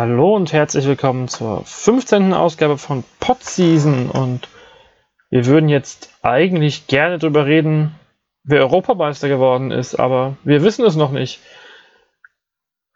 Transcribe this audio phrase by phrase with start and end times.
[0.00, 2.32] Hallo und herzlich willkommen zur 15.
[2.32, 4.48] Ausgabe von Podseason und
[5.28, 7.98] wir würden jetzt eigentlich gerne darüber reden,
[8.44, 11.40] wer Europameister geworden ist, aber wir wissen es noch nicht.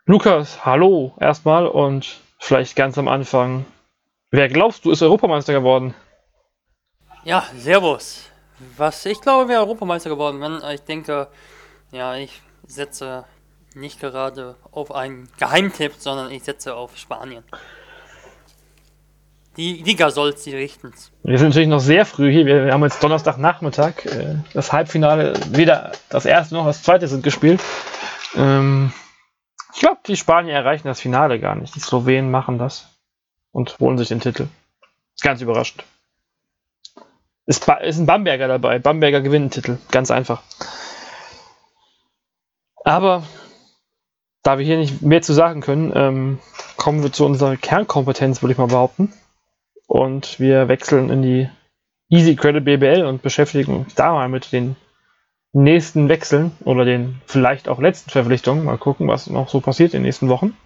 [0.07, 3.64] Lukas, hallo erstmal und vielleicht ganz am Anfang,
[4.30, 5.94] wer glaubst du ist Europameister geworden?
[7.25, 8.30] Ja, Servus.
[8.76, 11.26] Was ich glaube, wer Europameister geworden bin, ich denke,
[11.90, 13.25] ja, ich setze
[13.76, 17.44] nicht gerade auf einen Geheimtipp, sondern ich setze auf Spanien.
[19.57, 20.94] Die Liga soll sie richten.
[21.22, 22.46] Wir sind natürlich noch sehr früh hier.
[22.46, 24.07] Wir, wir haben jetzt Donnerstagnachmittag.
[24.07, 27.61] Äh, das Halbfinale, weder das erste noch das zweite sind gespielt.
[28.35, 28.93] Ähm,
[29.75, 31.75] ich glaube, die Spanier erreichen das Finale gar nicht.
[31.75, 32.89] Die Slowenen machen das
[33.50, 34.48] und holen sich den Titel.
[35.14, 35.84] Ist ganz überraschend.
[37.44, 38.78] Ist, ist ein Bamberger dabei.
[38.78, 39.78] Bamberger gewinnt den Titel.
[39.91, 40.42] Ganz einfach.
[42.84, 43.24] Aber
[44.42, 46.38] da wir hier nicht mehr zu sagen können, ähm,
[46.76, 49.12] kommen wir zu unserer Kernkompetenz, würde ich mal behaupten.
[49.86, 51.48] Und wir wechseln in die
[52.08, 54.76] Easy Credit BBL und beschäftigen uns da mal mit den
[55.52, 58.64] nächsten Wechseln oder den vielleicht auch letzten Verpflichtungen.
[58.64, 60.56] Mal gucken, was noch so passiert in den nächsten Wochen.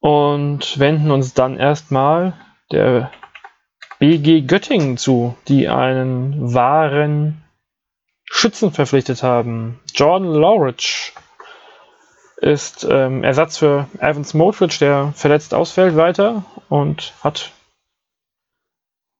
[0.00, 2.34] Und wenden uns dann erstmal
[2.72, 3.10] der
[3.98, 7.42] BG Göttingen zu, die einen wahren
[8.24, 9.80] Schützen verpflichtet haben.
[9.94, 11.12] Jordan Lawrence
[12.40, 17.52] ist ähm, Ersatz für Evans Modridge, der verletzt ausfällt, weiter und hat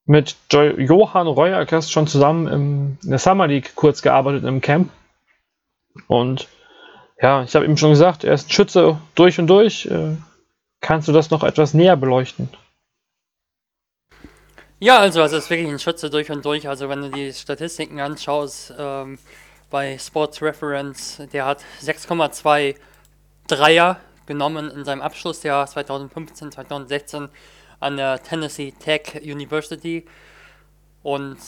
[0.04, 4.90] mit jo Johann Reuerkers schon zusammen im, in der Summer League kurz gearbeitet im Camp.
[6.06, 6.48] Und
[7.20, 9.86] ja, ich habe ihm schon gesagt, er ist Schütze durch und durch.
[9.86, 10.16] Äh,
[10.80, 12.48] kannst du das noch etwas näher beleuchten?
[14.78, 16.68] Ja, also es ist wirklich ein Schütze durch und durch.
[16.68, 19.18] Also wenn du die Statistiken anschaust ähm,
[19.70, 22.76] bei Sports Reference, der hat 6,2
[23.48, 27.28] Dreier genommen in seinem Abschlussjahr 2015, 2016
[27.80, 30.06] an der Tennessee Tech University
[31.02, 31.38] und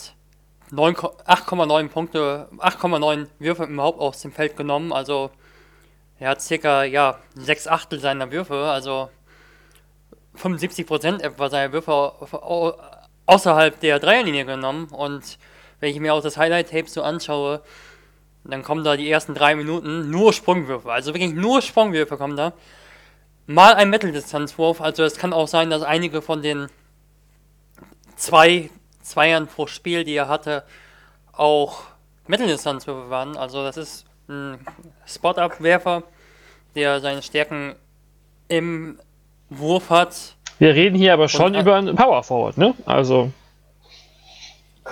[0.73, 4.93] 8,9 Punkte, 8,9 Würfe überhaupt aus dem Feld genommen.
[4.93, 5.31] Also
[6.19, 9.11] er hat circa ja, 6 Achtel seiner Würfe, also
[10.35, 12.15] 75 Prozent etwa seiner Würfe
[13.27, 14.89] außerhalb der Dreierlinie genommen.
[14.89, 15.39] Und
[15.81, 17.63] wenn ich mir auch das Highlight-Tape so anschaue,
[18.45, 20.91] dann kommen da die ersten drei Minuten nur Sprungwürfe.
[20.91, 22.53] Also wirklich nur Sprungwürfe kommen da.
[23.47, 24.81] Mal ein Mitteldistanzwurf.
[24.81, 26.69] Also es kann auch sein, dass einige von den
[28.17, 28.71] zwei
[29.03, 30.65] Zweiern pro Spiel, die er hatte,
[31.33, 31.83] auch
[32.27, 33.37] Mitteldistanzwürfe waren.
[33.37, 34.59] Also das ist ein
[35.07, 36.05] Spot-Up-Werfer,
[36.75, 37.75] der seine Stärken
[38.49, 38.99] im
[39.49, 40.37] Wurf hat.
[40.59, 42.75] Wir reden hier aber schon über einen Power Forward, ne?
[42.87, 43.33] Also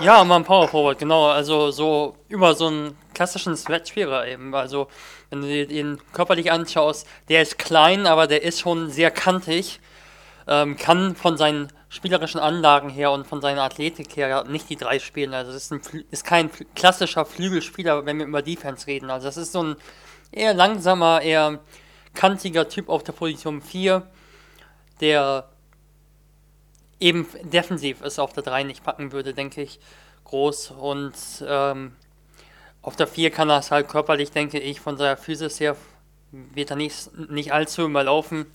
[0.01, 1.27] ja, mal ein Power Forward, genau.
[1.27, 4.55] Also so über so einen klassischen Sweat-Spieler eben.
[4.55, 4.89] Also
[5.31, 9.81] wenn du ihn körperlich anschaust, der ist klein, aber der ist schon sehr kantig.
[10.47, 14.99] Ähm, kann von seinen spielerischen Anlagen her und von seiner Athletik her nicht die drei
[14.99, 15.35] spielen.
[15.35, 19.11] Also es ist, ein, ist kein klassischer Flügelspieler, wenn wir über Defense reden.
[19.11, 19.77] Also das ist so ein
[20.33, 21.61] eher langsamer, eher
[22.15, 24.07] kantiger Typ auf der Position 4,
[25.01, 25.49] der
[27.01, 29.81] eben defensiv es auf der 3 nicht packen würde, denke ich,
[30.25, 30.73] groß.
[30.73, 31.15] Und
[31.47, 31.93] ähm,
[32.83, 35.77] auf der 4 kann er es halt körperlich, denke ich, von seiner Physis her
[36.31, 38.47] wird er nicht, nicht allzu überlaufen.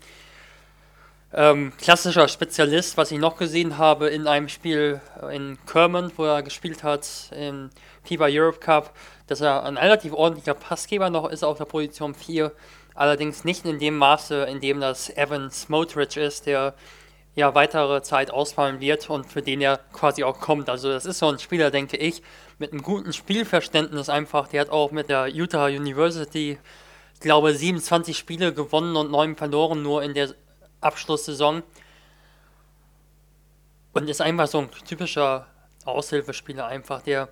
[1.35, 6.43] Ähm, klassischer Spezialist, was ich noch gesehen habe in einem Spiel in Kerman, wo er
[6.43, 7.71] gespielt hat im
[8.03, 12.51] FIBA Europe Cup, dass er ein relativ ordentlicher Passgeber noch ist auf der Position 4,
[12.93, 16.75] allerdings nicht in dem Maße, in dem das Evan Smotrich ist, der
[17.35, 20.69] ja weitere Zeit ausfallen wird und für den er quasi auch kommt.
[20.69, 22.21] Also das ist so ein Spieler, denke ich,
[22.59, 24.47] mit einem guten Spielverständnis einfach.
[24.47, 26.59] Der hat auch mit der Utah University,
[27.19, 30.35] glaube, 27 Spiele gewonnen und 9 verloren nur in der
[30.81, 31.63] Abschlusssaison.
[33.93, 35.47] Und ist einfach so ein typischer
[35.85, 37.29] Aushilfespieler einfach, der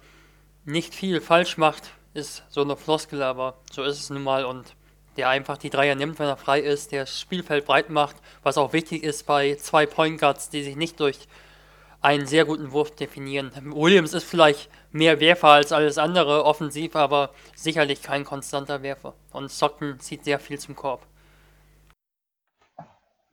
[0.65, 4.75] nicht viel falsch macht, ist so eine Floskel, aber so ist es nun mal und
[5.17, 8.57] der einfach die Dreier nimmt, wenn er frei ist, der das Spielfeld breit macht, was
[8.57, 11.19] auch wichtig ist bei zwei Point Guards, die sich nicht durch
[12.01, 13.51] einen sehr guten Wurf definieren.
[13.63, 19.13] Williams ist vielleicht mehr Werfer als alles andere offensiv, aber sicherlich kein konstanter Werfer.
[19.31, 21.05] Und Socken zieht sehr viel zum Korb.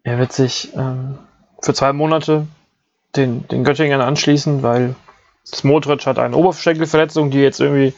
[0.03, 1.19] Er wird sich ähm,
[1.63, 2.47] für zwei Monate
[3.17, 4.95] den, den Göttingern anschließen, weil
[5.47, 7.95] Smotrich hat eine Oberschenkelverletzung, die jetzt irgendwie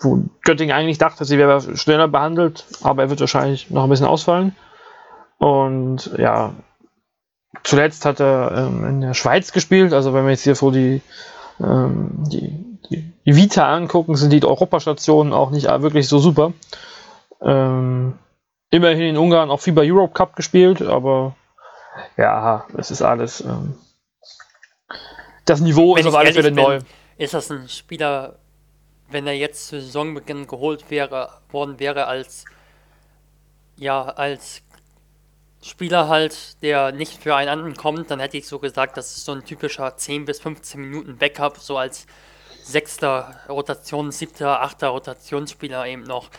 [0.00, 4.06] wo Göttingen eigentlich dachte, sie wäre schneller behandelt, aber er wird wahrscheinlich noch ein bisschen
[4.06, 4.54] ausfallen.
[5.38, 6.52] Und ja,
[7.64, 9.92] zuletzt hat er ähm, in der Schweiz gespielt.
[9.92, 11.00] Also wenn wir jetzt hier so die,
[11.60, 16.52] ähm, die, die, die, Vita angucken, sind die Europastationen auch nicht wirklich so super.
[17.40, 18.18] Ähm,
[18.70, 21.36] immerhin in Ungarn auch FIBA Europe Cup gespielt, aber
[22.16, 23.40] Ja, es ist alles.
[23.40, 23.74] Ähm,
[25.44, 26.80] das Niveau Wenn ist auf alle Fälle bin, neu.
[27.16, 28.38] Ist das ein Spieler,
[29.10, 32.44] wenn er jetzt zu Saisonbeginn geholt wäre, worden wäre als
[33.78, 34.62] ja, als
[35.62, 39.24] Spieler halt, der nicht für einen anderen kommt, dann hätte ich so gesagt, das ist
[39.24, 42.06] so ein typischer 10 bis 15 Minuten Backup, so als
[42.62, 46.30] sechster Rotations-, siebter, achter Rotationsspieler eben noch.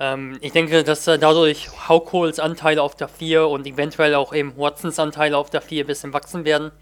[0.00, 4.56] Ähm, ich denke, dass äh, dadurch Haukohls Anteile auf der 4 und eventuell auch eben
[4.56, 6.72] Watsons Anteile auf der 4 ein bisschen wachsen werden.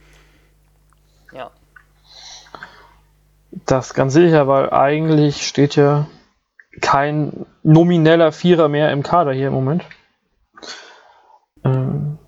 [1.33, 1.51] Ja.
[3.67, 6.07] Das ganz sicher, weil eigentlich steht ja
[6.81, 9.85] kein nomineller Vierer mehr im Kader hier im Moment.
[11.65, 12.19] Ähm,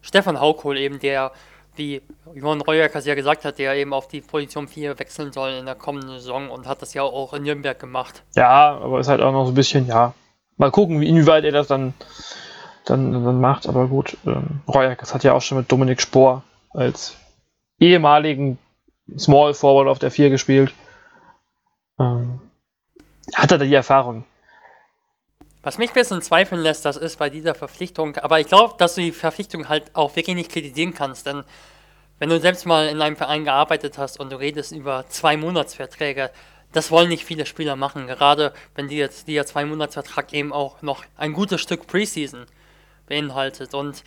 [0.00, 1.32] Stefan Haukohl eben, der,
[1.76, 2.02] wie
[2.34, 5.74] Johann Reuerkas ja gesagt hat, der eben auf die Position 4 wechseln soll in der
[5.74, 8.22] kommenden Saison und hat das ja auch in Nürnberg gemacht.
[8.34, 10.14] ja, aber ist halt auch noch so ein bisschen, ja.
[10.56, 11.94] Mal gucken, wie- inwieweit er das dann,
[12.84, 13.68] dann, dann macht.
[13.68, 17.16] Aber gut, ähm, Royakas hat ja auch schon mit Dominik Spohr als
[17.78, 18.58] ehemaligen
[19.16, 20.72] Small Forward auf der 4 gespielt.
[21.98, 22.40] Ähm,
[23.34, 24.24] hat er da die Erfahrung?
[25.62, 28.94] Was mich ein bisschen zweifeln lässt, das ist bei dieser Verpflichtung, aber ich glaube, dass
[28.94, 31.44] du die Verpflichtung halt auch wirklich nicht kritisieren kannst, denn
[32.18, 36.30] wenn du selbst mal in einem Verein gearbeitet hast und du redest über zwei Monatsverträge,
[36.72, 40.82] das wollen nicht viele Spieler machen, gerade wenn die jetzt dieser zwei Monatsvertrag eben auch
[40.82, 42.46] noch ein gutes Stück Preseason
[43.06, 44.04] beinhaltet und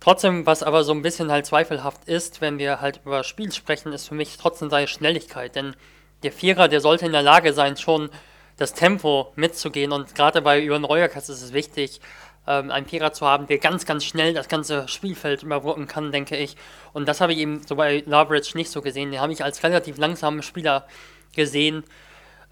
[0.00, 3.92] trotzdem, was aber so ein bisschen halt zweifelhaft ist, wenn wir halt über Spiel sprechen,
[3.92, 5.76] ist für mich trotzdem seine Schnelligkeit, denn
[6.22, 8.10] der Vierer, der sollte in der Lage sein, schon
[8.56, 9.92] das Tempo mitzugehen.
[9.92, 12.00] Und gerade bei Jürgen Reuerkas ist es wichtig,
[12.46, 16.36] ähm, einen Vierer zu haben, der ganz, ganz schnell das ganze Spielfeld überbrücken kann, denke
[16.36, 16.56] ich.
[16.92, 19.10] Und das habe ich eben so bei Loveridge nicht so gesehen.
[19.10, 20.86] Den habe ich als relativ langsamen Spieler
[21.34, 21.84] gesehen.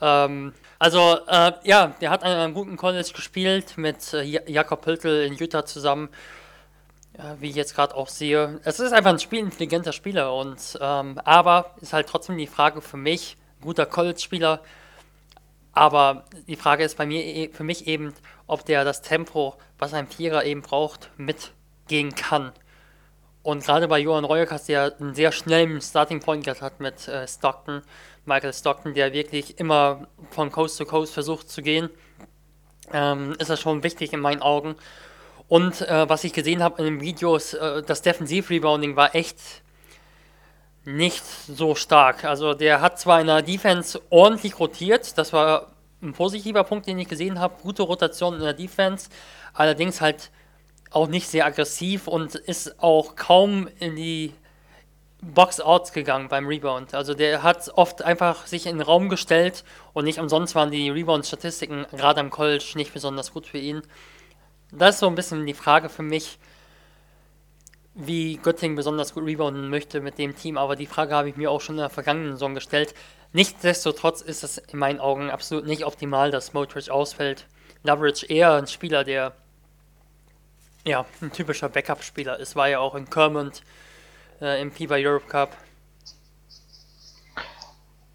[0.01, 4.87] Ähm, also, äh, ja, der hat an einem guten College gespielt mit äh, Ja- Jakob
[4.87, 6.09] Hültel in Utah zusammen.
[7.19, 8.61] Ja, wie ich jetzt gerade auch sehe.
[8.63, 12.97] Es ist einfach ein spielintelligenter Spieler und ähm, aber ist halt trotzdem die Frage für
[12.97, 14.61] mich, guter College-Spieler,
[15.73, 18.15] aber die Frage ist bei mir e- für mich eben,
[18.47, 22.53] ob der das Tempo, was ein Vierer eben braucht, mitgehen kann.
[23.43, 27.27] Und gerade bei Johann Reuerkas, der einen sehr schnellen Starting Point Guard hat mit äh,
[27.27, 27.83] Stockton,
[28.27, 31.91] Michael Stockton, der wirklich immer von Coast to Coast versucht zu gehen,
[32.93, 34.77] ähm, ist das schon wichtig in meinen Augen.
[35.49, 39.39] Und äh, was ich gesehen habe in den Videos, äh, das Defensiv-Rebounding war echt
[40.85, 42.25] nicht so stark.
[42.25, 45.73] Also der hat zwar in der Defense ordentlich rotiert, das war
[46.03, 49.11] ein positiver Punkt, den ich gesehen habe, gute Rotation in der Defense,
[49.53, 50.31] allerdings halt
[50.91, 54.33] auch nicht sehr aggressiv und ist auch kaum in die
[55.21, 56.95] Box-Outs gegangen beim Rebound.
[56.95, 60.91] Also der hat oft einfach sich in den Raum gestellt und nicht umsonst waren die
[60.91, 63.83] Rebound-Statistiken gerade am College nicht besonders gut für ihn.
[64.71, 66.39] Das ist so ein bisschen die Frage für mich,
[67.95, 71.51] wie Göttingen besonders gut rebounden möchte mit dem Team, aber die Frage habe ich mir
[71.51, 72.95] auch schon in der vergangenen Saison gestellt.
[73.33, 77.47] Nichtsdestotrotz ist es in meinen Augen absolut nicht optimal, dass Motrich ausfällt.
[77.83, 79.33] Loveridge eher ein Spieler, der
[80.85, 83.63] ja, ein typischer Backup-Spieler ist, war ja auch in Kermond
[84.41, 85.57] äh, im FIBA Europe Cup.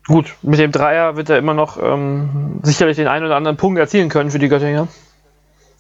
[0.08, 3.80] Gut, mit dem Dreier wird er immer noch ähm, sicherlich den einen oder anderen Punkt
[3.80, 4.88] erzielen können für die Göttinger.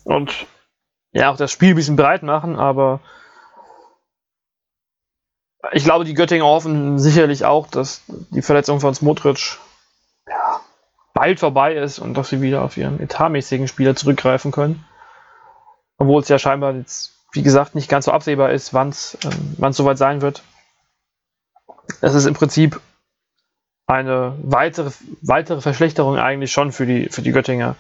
[0.04, 0.46] Und
[1.14, 3.00] ja, auch das Spiel ein bisschen breit machen, aber
[5.72, 9.58] ich glaube, die Göttinger hoffen sicherlich auch, dass die Verletzung von Smotrich
[10.28, 10.60] ja,
[11.14, 14.86] bald vorbei ist und dass sie wieder auf ihren etatmäßigen Spieler zurückgreifen können.
[15.98, 19.74] Obwohl es ja scheinbar jetzt, wie gesagt, nicht ganz so absehbar ist, wann es ähm,
[19.74, 20.44] soweit sein wird.
[22.02, 22.82] Es ist im Prinzip
[23.86, 24.92] eine weitere,
[25.22, 27.76] weitere Verschlechterung eigentlich schon für die, für die Göttinger.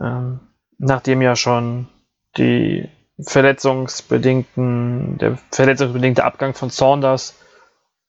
[0.00, 0.40] Ähm,
[0.78, 1.88] nachdem ja schon
[2.36, 2.88] die
[3.20, 7.34] verletzungsbedingten, der verletzungsbedingte Abgang von Saunders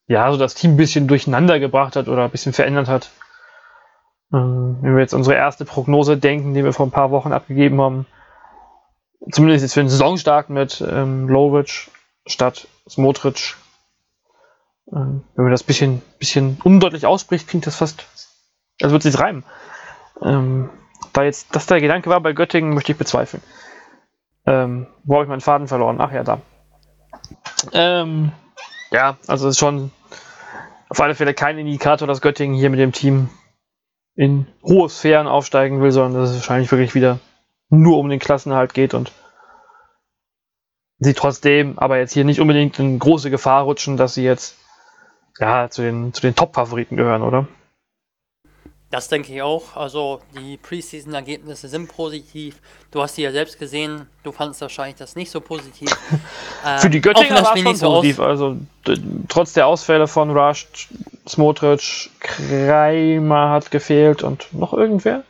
[0.08, 3.10] ja so das Team ein bisschen durcheinander gebracht hat oder ein bisschen verändert hat.
[4.32, 7.80] Ähm, wenn wir jetzt unsere erste Prognose denken, die wir vor ein paar Wochen abgegeben
[7.80, 8.06] haben,
[9.30, 11.90] zumindest jetzt für den Saisonstart mit ähm, Lovic
[12.26, 13.54] statt Smotrich,
[14.92, 18.06] ähm, wenn man das ein bisschen, bisschen undeutlich ausspricht, klingt das fast,
[18.82, 19.44] als würde es sich reimen.
[20.22, 20.70] Ähm,
[21.12, 23.42] da jetzt das der Gedanke war bei Göttingen, möchte ich bezweifeln.
[24.46, 26.00] Ähm, wo habe ich meinen Faden verloren?
[26.00, 26.40] Ach ja, da.
[27.72, 28.32] Ähm,
[28.90, 29.90] ja, also es ist schon
[30.88, 33.28] auf alle Fälle kein Indikator, dass Göttingen hier mit dem Team
[34.14, 37.18] in hohe Sphären aufsteigen will, sondern dass es wahrscheinlich wirklich wieder
[37.68, 39.12] nur um den Klassenerhalt geht und
[40.98, 44.56] sie trotzdem aber jetzt hier nicht unbedingt in große Gefahr rutschen, dass sie jetzt
[45.38, 47.46] ja zu den, zu den Top-Favoriten gehören, oder?
[48.90, 49.76] Das denke ich auch.
[49.76, 52.56] Also die Preseason-Ergebnisse sind positiv.
[52.92, 54.06] Du hast sie ja selbst gesehen.
[54.22, 55.90] Du fandest wahrscheinlich das nicht so positiv.
[56.78, 58.20] Für die Göttinger war es schon nicht so positiv.
[58.20, 58.56] Also
[59.28, 60.88] trotz der Ausfälle von Rush,
[61.28, 65.24] Smotrich, Kreimer hat gefehlt und noch irgendwer?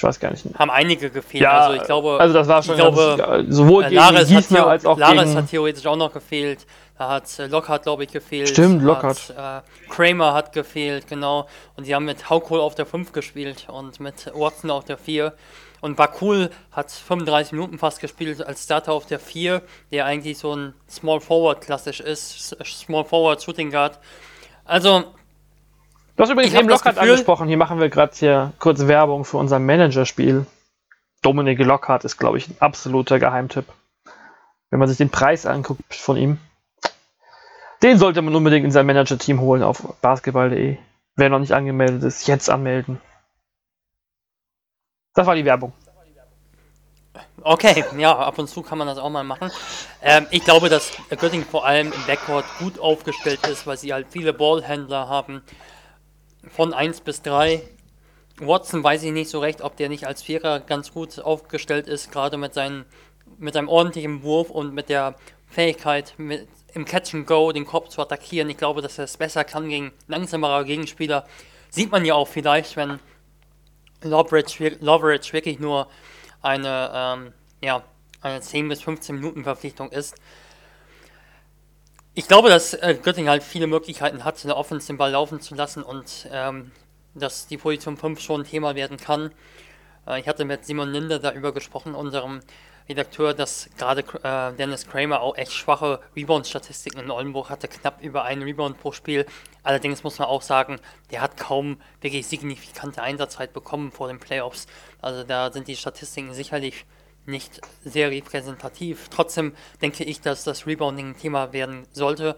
[0.00, 0.46] Ich weiß gar nicht.
[0.58, 1.42] Haben einige gefehlt.
[1.42, 4.20] Ja, also ich glaube, also das war schon ich glaube, äh, sowohl äh, gegen Lares,
[4.20, 5.36] hat, Gießner als auch Lares gegen...
[5.36, 6.66] hat theoretisch auch noch gefehlt.
[6.96, 8.48] Da hat äh, Lockhart, glaube ich, gefehlt.
[8.48, 9.34] Stimmt, Hat, Lockhart.
[9.36, 11.46] Äh, Kramer hat gefehlt, genau.
[11.76, 15.34] Und die haben mit Haukol auf der 5 gespielt und mit Watson auf der 4.
[15.82, 19.60] Und Bakul hat 35 Minuten fast gespielt als Starter auf der 4,
[19.92, 22.56] der eigentlich so ein Small Forward klassisch ist.
[22.64, 23.98] Small Forward Shooting Guard.
[24.64, 25.12] Also,
[26.20, 27.48] Du hast übrigens eben Lockhart Gefühl- angesprochen.
[27.48, 30.44] Hier machen wir gerade hier kurz Werbung für unser Managerspiel.
[31.22, 33.64] Dominik Lockhart ist, glaube ich, ein absoluter Geheimtipp.
[34.68, 36.36] Wenn man sich den Preis anguckt von ihm.
[37.82, 40.76] Den sollte man unbedingt in sein Manager-Team holen auf basketball.de.
[41.16, 43.00] Wer noch nicht angemeldet ist, jetzt anmelden.
[45.14, 45.72] Das war die Werbung.
[47.40, 49.50] Okay, ja, ab und zu kann man das auch mal machen.
[50.02, 54.08] Ähm, ich glaube, dass Göttingen vor allem im Backcourt gut aufgestellt ist, weil sie halt
[54.10, 55.42] viele Ballhändler haben.
[56.48, 57.62] Von 1 bis 3.
[58.38, 62.10] Watson weiß ich nicht so recht, ob der nicht als Vierer ganz gut aufgestellt ist,
[62.10, 62.86] gerade mit, seinen,
[63.38, 65.16] mit seinem ordentlichen Wurf und mit der
[65.48, 68.48] Fähigkeit, mit, im Catch and Go den Korb zu attackieren.
[68.48, 71.26] Ich glaube, dass er es besser kann gegen langsamere Gegenspieler.
[71.68, 72.98] Sieht man ja auch vielleicht, wenn
[74.02, 75.88] Loveridge wirklich nur
[76.40, 77.82] eine, ähm, ja,
[78.22, 80.14] eine 10 bis 15 Minuten Verpflichtung ist.
[82.20, 85.54] Ich glaube, dass äh, Göttingen halt viele Möglichkeiten hat, in Offense den Ball laufen zu
[85.54, 86.70] lassen und ähm,
[87.14, 89.32] dass die Position 5 schon ein Thema werden kann.
[90.06, 92.40] Äh, ich hatte mit Simon Linde darüber gesprochen, unserem
[92.90, 98.24] Redakteur, dass gerade äh, Dennis Kramer auch echt schwache Rebound-Statistiken in Oldenburg hatte, knapp über
[98.24, 99.24] einen Rebound pro Spiel.
[99.62, 100.78] Allerdings muss man auch sagen,
[101.10, 104.66] der hat kaum wirklich signifikante Einsatzzeit bekommen vor den Playoffs.
[105.00, 106.84] Also da sind die Statistiken sicherlich
[107.26, 109.08] nicht sehr repräsentativ.
[109.10, 112.36] Trotzdem denke ich, dass das Rebounding ein Thema werden sollte.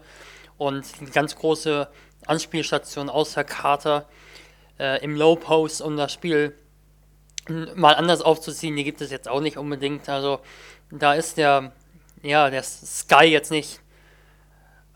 [0.57, 1.89] Und die ganz große
[2.25, 4.07] Anspielstation außer Carter
[4.79, 6.55] äh, im Low Post, um das Spiel
[7.75, 10.07] mal anders aufzuziehen, die gibt es jetzt auch nicht unbedingt.
[10.07, 10.39] Also
[10.91, 11.73] da ist der,
[12.21, 13.81] ja, der Sky jetzt nicht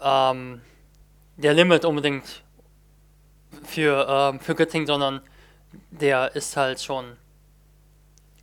[0.01, 0.62] ähm,
[1.36, 2.44] der Limit unbedingt
[3.63, 5.22] für, ähm, für Göttingen, sondern
[5.91, 7.17] der ist halt schon.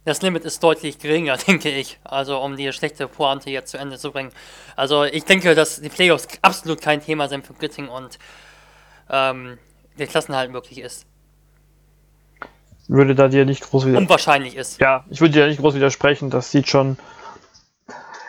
[0.04, 1.98] Das Limit ist deutlich geringer, denke ich.
[2.04, 4.30] Also um die schlechte Pointe jetzt zu Ende zu bringen.
[4.76, 8.18] Also ich denke, dass die Playoffs absolut kein Thema sind für Göttingen und
[9.10, 9.58] ähm,
[9.98, 11.06] der Klassenhalt möglich ist.
[12.86, 13.98] Würde da dir nicht groß wieder.
[13.98, 14.78] Unwahrscheinlich ist.
[14.80, 16.28] Ja, ich würde dir nicht groß widersprechen.
[16.30, 16.98] Das sieht schon.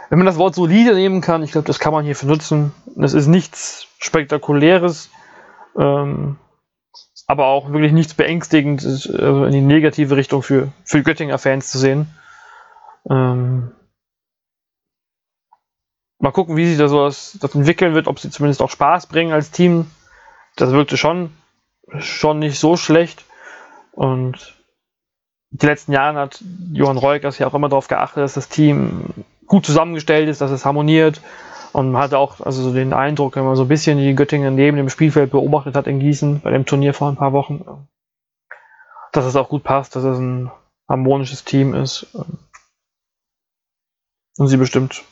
[0.09, 2.71] Wenn man das Wort solide nehmen kann, ich glaube, das kann man hierfür nutzen.
[3.01, 5.09] Es ist nichts Spektakuläres,
[5.77, 6.37] ähm,
[7.27, 11.79] aber auch wirklich nichts Beängstigendes also in die negative Richtung für, für Göttinger Fans zu
[11.79, 12.07] sehen.
[13.09, 13.71] Ähm,
[16.19, 19.07] mal gucken, wie sich das, so das, das entwickeln wird, ob sie zumindest auch Spaß
[19.07, 19.87] bringen als Team.
[20.55, 21.31] Das wirkte schon,
[21.99, 23.25] schon nicht so schlecht.
[23.91, 24.55] Und
[25.51, 29.13] die letzten Jahre hat Johann Reukers ja auch immer darauf geachtet, dass das Team
[29.47, 31.21] gut zusammengestellt ist, dass es harmoniert.
[31.75, 34.55] Und man hatte auch also so den Eindruck, wenn man so ein bisschen die Göttingen
[34.55, 37.65] neben dem Spielfeld beobachtet hat in Gießen bei dem Turnier vor ein paar Wochen,
[39.11, 40.49] dass es auch gut passt, dass es ein
[40.87, 42.15] harmonisches Team ist.
[44.37, 45.03] Und sie bestimmt,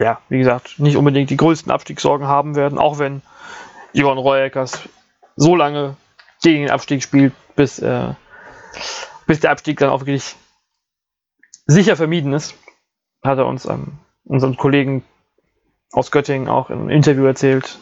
[0.00, 3.22] ja, wie gesagt, nicht unbedingt die größten Abstiegssorgen haben werden, auch wenn
[3.92, 4.88] Johann Reukers
[5.36, 5.96] so lange
[6.42, 8.14] gegen den Abstieg spielt, bis, äh,
[9.28, 10.34] bis der Abstieg dann auch wirklich
[11.66, 12.56] sicher vermieden ist.
[13.22, 15.04] Hat er uns ähm, unserem Kollegen
[15.94, 17.78] aus Göttingen auch im Interview erzählt.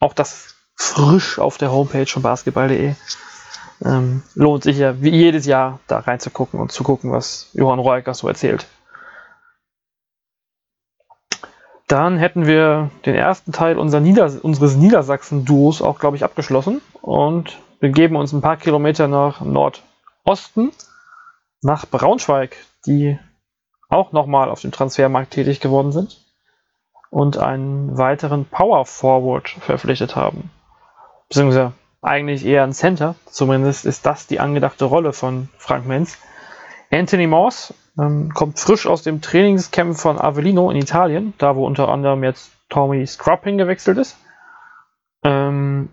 [0.00, 2.94] Auch das frisch auf der Homepage von basketball.de.
[3.84, 8.18] Ähm, lohnt sich ja wie jedes Jahr da reinzugucken und zu gucken, was Johann Reukers
[8.18, 8.66] so erzählt.
[11.86, 17.58] Dann hätten wir den ersten Teil unserer Nieder unseres Niedersachsen-Duos auch, glaube ich, abgeschlossen und
[17.80, 20.72] begeben uns ein paar Kilometer nach Nordosten,
[21.62, 23.18] nach Braunschweig, die
[23.88, 26.27] auch nochmal auf dem Transfermarkt tätig geworden sind
[27.10, 30.50] und einen weiteren Power Forward verpflichtet haben.
[31.28, 31.72] Beziehungsweise
[32.02, 36.18] eigentlich eher ein Center, zumindest ist das die angedachte Rolle von Frank Menz.
[36.90, 41.88] Anthony Morse ähm, kommt frisch aus dem Trainingscamp von Avellino in Italien, da wo unter
[41.88, 44.16] anderem jetzt Tommy Scrupp hingewechselt ist.
[45.24, 45.88] Ähm,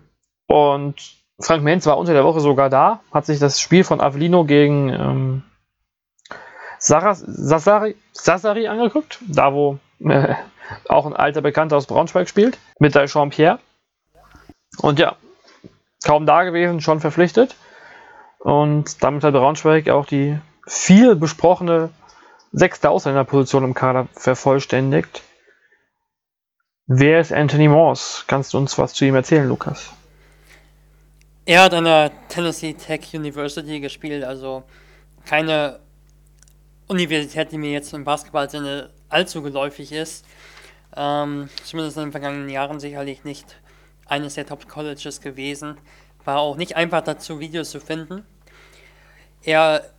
[0.46, 0.94] und
[1.38, 4.88] Frank Menz war unter der Woche sogar da, hat sich das Spiel von Avellino gegen
[4.90, 5.42] ähm,
[6.78, 10.34] Saras, Sassari, Sassari angeguckt, da wo äh,
[10.88, 13.58] auch ein alter Bekannter aus Braunschweig spielt, mit Jean Pierre.
[14.78, 15.16] Und ja,
[16.04, 17.56] kaum da gewesen, schon verpflichtet.
[18.38, 21.90] Und damit hat Braunschweig auch die viel besprochene
[22.52, 25.22] sechste Ausländerposition im Kader vervollständigt.
[26.86, 28.24] Wer ist Anthony Morse?
[28.26, 29.90] Kannst du uns was zu ihm erzählen, Lukas?
[31.44, 34.64] Er hat an der Tennessee Tech University gespielt, also
[35.24, 35.80] keine
[36.88, 40.24] Universität, die mir jetzt im Basketballsinne allzu geläufig ist.
[40.96, 43.56] Ähm, zumindest in den vergangenen Jahren sicherlich nicht
[44.06, 45.76] eines der Top-Colleges gewesen.
[46.24, 48.24] War auch nicht einfach dazu, Videos zu finden.
[49.42, 49.90] Er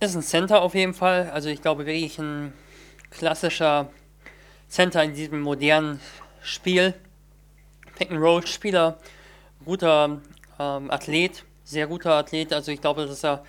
[0.00, 1.30] ist ein Center auf jeden Fall.
[1.30, 2.52] Also ich glaube wirklich ein
[3.10, 3.90] klassischer
[4.68, 6.00] Center in diesem modernen
[6.42, 6.94] Spiel.
[7.94, 8.98] Pick-and-Roll-Spieler,
[9.64, 10.20] guter
[10.58, 12.52] ähm, Athlet, sehr guter Athlet.
[12.52, 13.44] Also ich glaube, dass er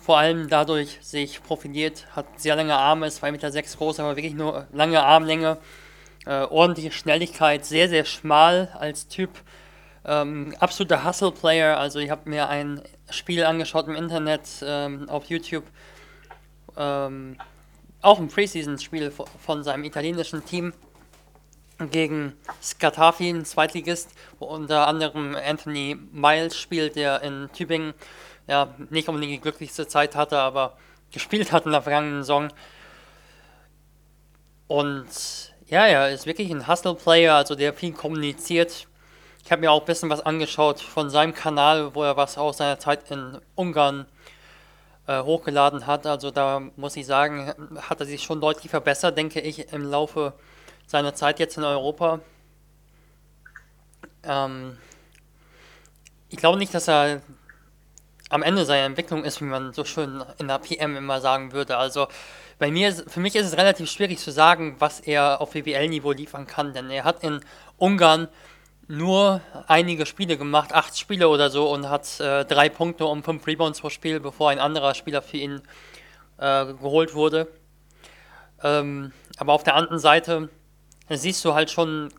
[0.00, 4.34] vor allem dadurch sich profiliert, hat sehr lange Arme, ist 2,6 Meter groß, aber wirklich
[4.34, 5.58] nur lange Armlänge,
[6.26, 9.30] äh, ordentliche Schnelligkeit, sehr, sehr schmal als Typ.
[10.04, 12.80] Ähm, absoluter Hustle-Player, also ich habe mir ein
[13.10, 15.64] Spiel angeschaut im Internet, ähm, auf YouTube,
[16.78, 17.36] ähm,
[18.00, 20.72] auch ein Preseason-Spiel von seinem italienischen Team
[21.90, 27.92] gegen Scatafi, ein Zweitligist, wo unter anderem Anthony Miles spielt, der in Tübingen
[28.50, 30.76] ja, nicht unbedingt die glücklichste Zeit hatte, aber
[31.12, 32.52] gespielt hat in der vergangenen Saison.
[34.66, 35.06] Und
[35.68, 38.88] ja, er ist wirklich ein Hustle-Player, also der viel kommuniziert.
[39.44, 42.56] Ich habe mir auch ein bisschen was angeschaut von seinem Kanal, wo er was aus
[42.56, 44.06] seiner Zeit in Ungarn
[45.06, 46.06] äh, hochgeladen hat.
[46.06, 47.54] Also da muss ich sagen,
[47.88, 50.32] hat er sich schon deutlich verbessert, denke ich, im Laufe
[50.88, 52.18] seiner Zeit jetzt in Europa.
[54.24, 54.76] Ähm,
[56.28, 57.22] ich glaube nicht, dass er
[58.30, 61.76] am Ende seiner Entwicklung ist, wie man so schön in der PM immer sagen würde.
[61.76, 62.06] Also
[62.58, 66.46] bei mir, für mich ist es relativ schwierig zu sagen, was er auf WWL-Niveau liefern
[66.46, 67.40] kann, denn er hat in
[67.76, 68.28] Ungarn
[68.86, 73.46] nur einige Spiele gemacht, acht Spiele oder so und hat äh, drei Punkte um fünf
[73.46, 75.62] Rebounds pro Spiel, bevor ein anderer Spieler für ihn
[76.38, 77.48] äh, geholt wurde.
[78.62, 80.48] Ähm, aber auf der anderen Seite
[81.08, 82.12] siehst du halt schon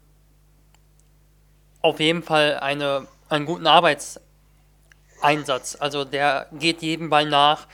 [1.82, 4.20] auf jeden Fall eine, einen guten Arbeits
[5.22, 5.78] Einsatz.
[5.80, 7.68] Also der geht jedem Ball nach.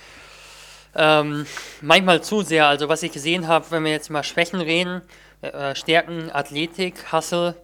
[0.96, 1.46] Ähm,
[1.82, 2.68] manchmal zu sehr.
[2.68, 5.02] Also was ich gesehen habe, wenn wir jetzt mal Schwächen reden,
[5.42, 7.56] äh, Stärken, Athletik, Hustle,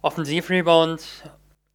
[0.00, 1.02] Offensivrebound,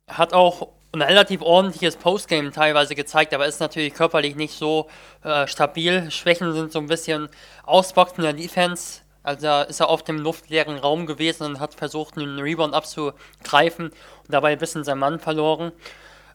[0.07, 4.87] hat auch ein relativ ordentliches Postgame teilweise gezeigt, aber ist natürlich körperlich nicht so
[5.23, 6.09] äh, stabil.
[6.09, 7.29] Schwächen sind so ein bisschen
[7.63, 9.01] Ausboxen der Defense.
[9.21, 13.93] Also ist er oft im luftleeren Raum gewesen und hat versucht, einen Rebound abzugreifen und
[14.29, 15.73] dabei ein bisschen seinen Mann verloren.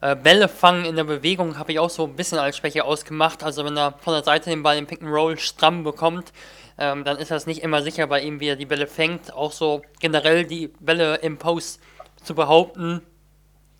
[0.02, 3.44] Äh, Bälle fangen in der Bewegung habe ich auch so ein bisschen als Schwäche ausgemacht.
[3.44, 6.32] Also wenn er von der Seite den Ball im Pick and Roll stramm bekommt,
[6.76, 9.32] ähm, dann ist das nicht immer sicher bei ihm, wie er die Bälle fängt.
[9.32, 11.80] Auch so generell die Bälle im Post
[12.24, 13.00] zu behaupten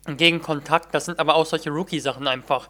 [0.07, 0.95] gegen Kontakt.
[0.95, 2.69] Das sind aber auch solche Rookie-Sachen einfach.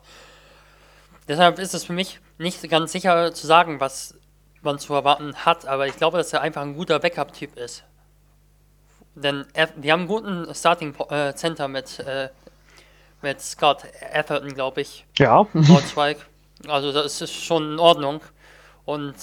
[1.28, 4.16] Deshalb ist es für mich nicht ganz sicher zu sagen, was
[4.63, 7.84] man zu erwarten hat, aber ich glaube, dass er einfach ein guter Backup-Typ ist.
[9.13, 12.30] Denn wir haben einen guten Starting äh, mit äh,
[13.24, 13.84] mit Scott
[14.14, 15.06] Atherton, glaube ich.
[15.18, 15.44] Ja.
[15.54, 16.18] Braunschweig.
[16.68, 18.22] Also das ist schon in Ordnung.
[18.86, 19.16] Und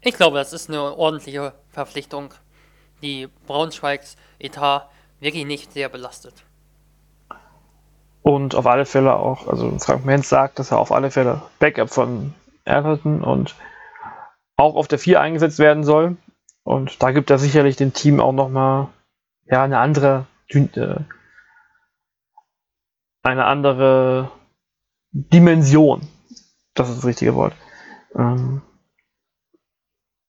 [0.00, 2.34] ich glaube, das ist eine ordentliche Verpflichtung,
[3.02, 4.88] die Braunschweigs Etat
[5.20, 6.34] wirklich nicht sehr belastet.
[8.22, 11.90] Und auf alle Fälle auch, also Frank Menz sagt, dass er auf alle Fälle Backup
[11.90, 13.56] von Atherton und
[14.56, 16.16] auch auf der 4 eingesetzt werden soll.
[16.62, 18.88] Und da gibt er sicherlich dem Team auch nochmal
[19.46, 20.96] ja, eine andere äh,
[23.22, 24.30] eine andere
[25.12, 26.02] Dimension.
[26.74, 27.54] Das ist das richtige Wort.
[28.16, 28.62] Ähm,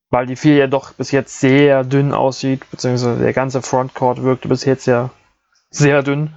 [0.09, 4.47] weil die 4 ja doch bis jetzt sehr dünn aussieht, beziehungsweise der ganze Frontcourt wirkte
[4.47, 5.09] bis jetzt ja
[5.71, 6.33] sehr dünn.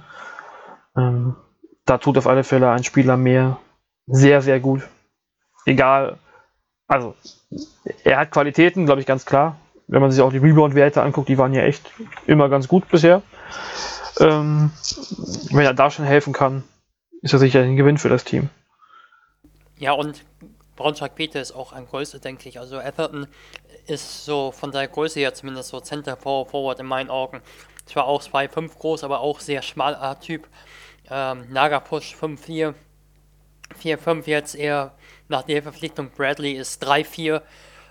[0.97, 1.35] Ähm,
[1.85, 3.59] da tut auf alle Fälle ein Spieler mehr
[4.07, 4.81] sehr, sehr gut.
[5.65, 6.17] Egal,
[6.87, 7.13] also
[8.03, 9.57] er hat Qualitäten, glaube ich, ganz klar.
[9.87, 11.91] Wenn man sich auch die Rebound-Werte anguckt, die waren ja echt
[12.25, 13.21] immer ganz gut bisher.
[14.19, 14.71] Ähm,
[15.51, 16.63] wenn er da schon helfen kann,
[17.21, 18.49] ist er sicher ein Gewinn für das Team.
[19.77, 20.23] Ja, und
[20.75, 22.59] Braunschweig-Peter ist auch an Größe, denke ich.
[22.59, 23.27] Also Atherton
[23.85, 27.41] ist so von der Größe her zumindest so Center Forward in meinen Augen.
[27.85, 30.47] Zwar auch 2,5 groß, aber auch sehr schmaler Typ.
[31.09, 32.73] Ähm, Nagapush 5,4.
[33.81, 34.93] 4,5 jetzt eher
[35.27, 36.11] nach der Verpflichtung.
[36.15, 37.41] Bradley ist 3,4.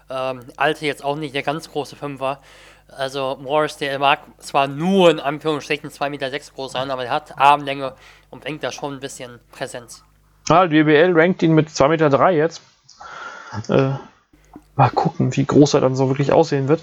[0.08, 2.40] Ähm, Alte jetzt auch nicht der ganz große Fünfer.
[2.88, 7.38] Also Morris, der mag zwar nur in Anführungsstrichen 2,6 Meter groß sein, aber er hat
[7.38, 7.94] Armlänge
[8.31, 10.05] und bringt da schon ein bisschen Präsenz.
[10.49, 12.62] Ah, die WBL rankt ihn mit 2,3 Meter jetzt.
[13.68, 13.92] Äh,
[14.77, 16.83] mal gucken, wie groß er dann so wirklich aussehen wird.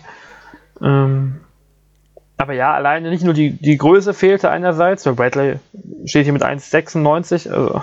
[0.82, 1.40] Ähm,
[2.38, 5.60] aber ja, alleine nicht nur die, die Größe fehlte einerseits, weil Bradley
[6.06, 7.50] steht hier mit 1,96.
[7.50, 7.82] Also,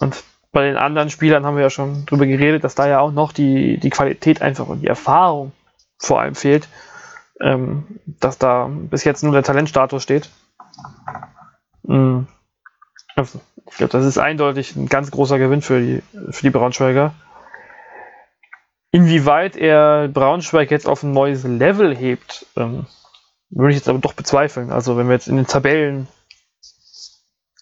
[0.00, 3.12] und bei den anderen Spielern haben wir ja schon drüber geredet, dass da ja auch
[3.12, 5.52] noch die, die Qualität einfach und die Erfahrung
[5.98, 6.68] vor allem fehlt,
[7.40, 10.30] ähm, dass da bis jetzt nur der Talentstatus steht.
[11.82, 12.26] Mhm.
[13.16, 17.14] Ich glaube, das ist eindeutig ein ganz großer Gewinn für die, für die Braunschweiger.
[18.90, 22.86] Inwieweit er Braunschweig jetzt auf ein neues Level hebt, ähm,
[23.50, 24.70] würde ich jetzt aber doch bezweifeln.
[24.70, 26.08] Also wenn wir jetzt in den Tabellen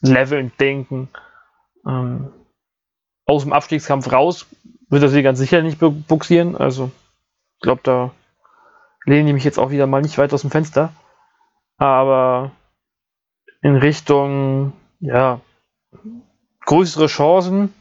[0.02, 1.08] Leveln denken,
[1.86, 2.32] ähm,
[3.24, 4.46] aus dem Abstiegskampf raus,
[4.88, 6.56] wird er sie ganz sicher nicht buxieren.
[6.56, 6.90] Also
[7.56, 8.12] ich glaube, da
[9.06, 10.92] lehne ich mich jetzt auch wieder mal nicht weit aus dem Fenster.
[11.78, 12.50] Aber
[13.62, 15.40] in Richtung, ja,
[16.66, 17.72] größere Chancen.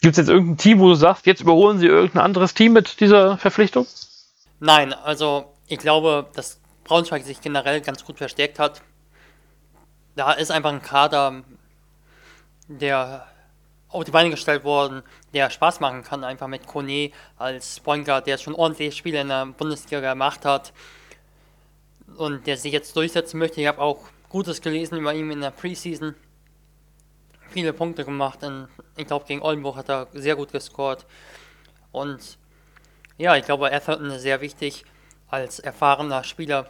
[0.00, 3.00] Gibt es jetzt irgendein Team, wo du sagst, jetzt überholen sie irgendein anderes Team mit
[3.00, 3.86] dieser Verpflichtung?
[4.60, 8.82] Nein, also ich glaube, dass Braunschweig sich generell ganz gut verstärkt hat.
[10.14, 11.42] Da ist einfach ein Kader,
[12.68, 13.26] der
[13.94, 15.02] auf die Beine gestellt worden,
[15.32, 19.28] der Spaß machen kann, einfach mit Kone als Point Guard, der schon ordentlich Spiele in
[19.28, 20.72] der Bundesliga gemacht hat
[22.16, 23.60] und der sich jetzt durchsetzen möchte.
[23.60, 26.16] Ich habe auch Gutes gelesen über ihn in der Preseason.
[27.50, 28.42] Viele Punkte gemacht.
[28.42, 31.06] In, ich glaube, gegen Oldenburg hat er sehr gut gescored.
[31.92, 32.36] Und
[33.16, 34.84] ja, ich glaube, Atherton ist sehr wichtig
[35.28, 36.68] als erfahrener Spieler.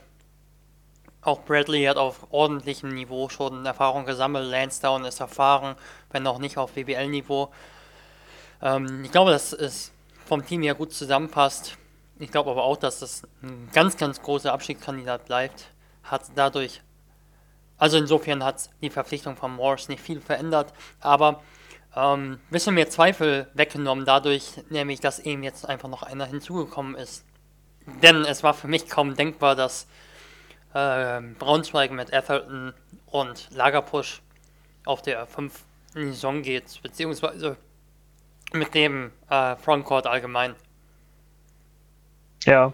[1.24, 4.50] Auch Bradley hat auf ordentlichem Niveau schon Erfahrung gesammelt.
[4.50, 5.74] Lansdowne ist erfahren,
[6.10, 7.50] wenn auch nicht auf BBL-Niveau.
[8.62, 9.92] Ähm, ich glaube, dass es
[10.26, 11.76] vom Team her gut zusammenpasst.
[12.18, 15.66] Ich glaube aber auch, dass das ein ganz, ganz großer Abstiegskandidat bleibt.
[16.04, 16.80] Hat dadurch
[17.76, 21.42] also insofern hat die Verpflichtung von Morris nicht viel verändert, aber
[21.96, 27.24] ähm, bisschen mehr Zweifel weggenommen dadurch, nämlich dass eben jetzt einfach noch einer hinzugekommen ist.
[28.02, 29.86] Denn es war für mich kaum denkbar, dass
[30.74, 32.74] äh, Braunschweig mit Atherton
[33.06, 34.20] und Lagerpush
[34.84, 37.56] auf der 5 Saison geht, beziehungsweise
[38.52, 40.54] mit dem äh, Frontcourt allgemein.
[42.44, 42.72] Ja,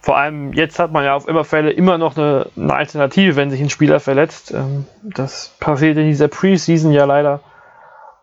[0.00, 3.50] vor allem jetzt hat man ja auf immer Fälle immer noch eine, eine Alternative, wenn
[3.50, 4.52] sich ein Spieler verletzt.
[4.52, 7.40] Ähm, das passiert in dieser Preseason ja leider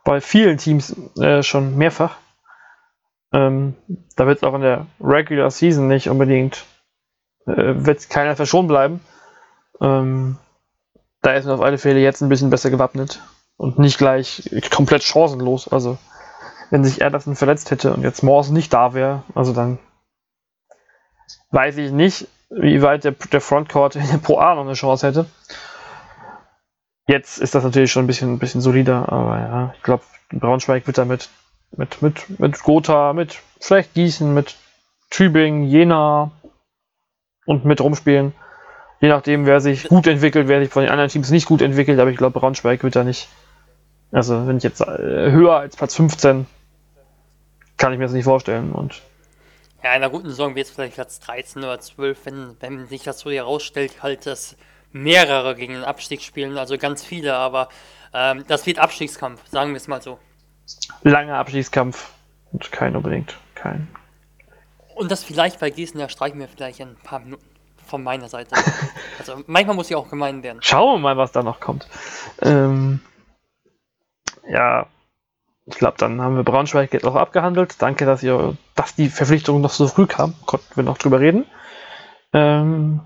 [0.04, 2.18] bei vielen Teams äh, schon mehrfach.
[3.34, 3.76] Ähm,
[4.16, 6.66] da wird es auch in der Regular Season nicht unbedingt,
[7.46, 9.02] wird keiner verschont bleiben.
[9.82, 10.38] Ähm,
[11.22, 13.22] da ist man auf alle Fälle jetzt ein bisschen besser gewappnet
[13.58, 15.68] und nicht gleich komplett chancenlos.
[15.68, 15.98] Also,
[16.70, 19.80] wenn sich Anderson verletzt hätte und jetzt Morse nicht da wäre, also dann
[21.52, 25.08] weiß ich nicht, wie weit der, der Frontcourt in der Pro A noch eine Chance
[25.08, 25.26] hätte.
[27.08, 30.88] Jetzt ist das natürlich schon ein bisschen, ein bisschen solider, aber ja, ich glaube, Braunschweig
[30.88, 31.30] wird damit
[31.72, 34.56] mit, mit, mit Gotha, mit vielleicht Gießen, mit
[35.12, 36.32] Tübingen, Jena
[37.46, 38.34] und mit rumspielen.
[39.02, 42.00] Je nachdem, wer sich gut entwickelt, wer sich von den anderen Teams nicht gut entwickelt,
[42.00, 43.28] aber ich glaube, Braunschweig wird da nicht.
[44.12, 46.46] Also, wenn ich jetzt äh, höher als Platz 15,
[47.78, 48.72] kann ich mir das nicht vorstellen.
[48.72, 49.02] Und
[49.84, 53.04] ja, in einer guten Saison wird es vielleicht Platz 13 oder 12, wenn, wenn sich
[53.04, 54.56] das so herausstellt, halt, dass
[54.92, 57.70] mehrere gegen den Abstieg spielen, also ganz viele, aber
[58.14, 60.18] ähm, das wird Abstiegskampf, sagen wir es mal so.
[61.04, 62.14] Langer Abstiegskampf
[62.54, 63.88] und kein unbedingt, kein.
[64.96, 67.46] Und das vielleicht bei Gießen, da streichen wir vielleicht ein paar Minuten
[67.86, 68.56] von meiner Seite.
[69.20, 70.60] also manchmal muss ich auch gemein werden.
[70.62, 71.88] Schauen wir mal, was da noch kommt.
[72.42, 73.02] Ähm,
[74.50, 74.88] ja,
[75.66, 77.76] ich glaube, dann haben wir Braunschweig jetzt auch abgehandelt.
[77.80, 80.34] Danke, dass ihr, dass die Verpflichtung noch so früh kam.
[80.46, 81.46] Konnten wir noch drüber reden.
[82.34, 83.02] Ähm,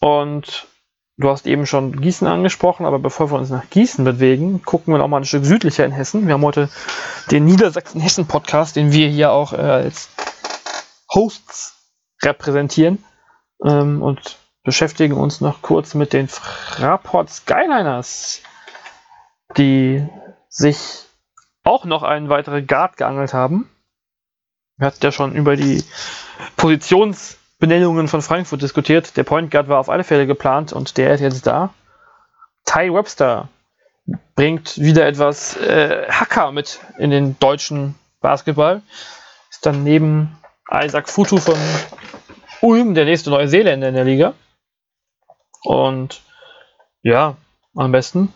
[0.00, 0.68] und
[1.16, 4.98] du hast eben schon Gießen angesprochen, aber bevor wir uns nach Gießen bewegen, gucken wir
[4.98, 6.26] noch mal ein Stück südlicher in Hessen.
[6.26, 6.68] Wir haben heute
[7.30, 10.10] den Niedersachsen-Hessen-Podcast, den wir hier auch äh, als
[11.14, 11.76] Hosts
[12.22, 13.04] repräsentieren
[13.64, 18.42] ähm, und beschäftigen uns noch kurz mit den Fraport Skyliners,
[19.56, 20.06] die
[20.48, 21.04] sich
[21.64, 23.70] auch noch einen weiteren Guard geangelt haben.
[24.76, 25.84] Wir hatten ja schon über die
[26.56, 29.16] Positionsbenennungen von Frankfurt diskutiert.
[29.16, 31.74] Der Point Guard war auf alle Fälle geplant und der ist jetzt da.
[32.64, 33.48] Ty Webster
[34.34, 38.82] bringt wieder etwas äh, Hacker mit in den deutschen Basketball.
[39.50, 40.39] Ist dann neben
[40.72, 41.58] Isaac Futu von
[42.60, 44.34] Ulm der nächste Neuseeländer in der Liga.
[45.62, 46.22] Und
[47.02, 47.36] ja,
[47.74, 48.32] am besten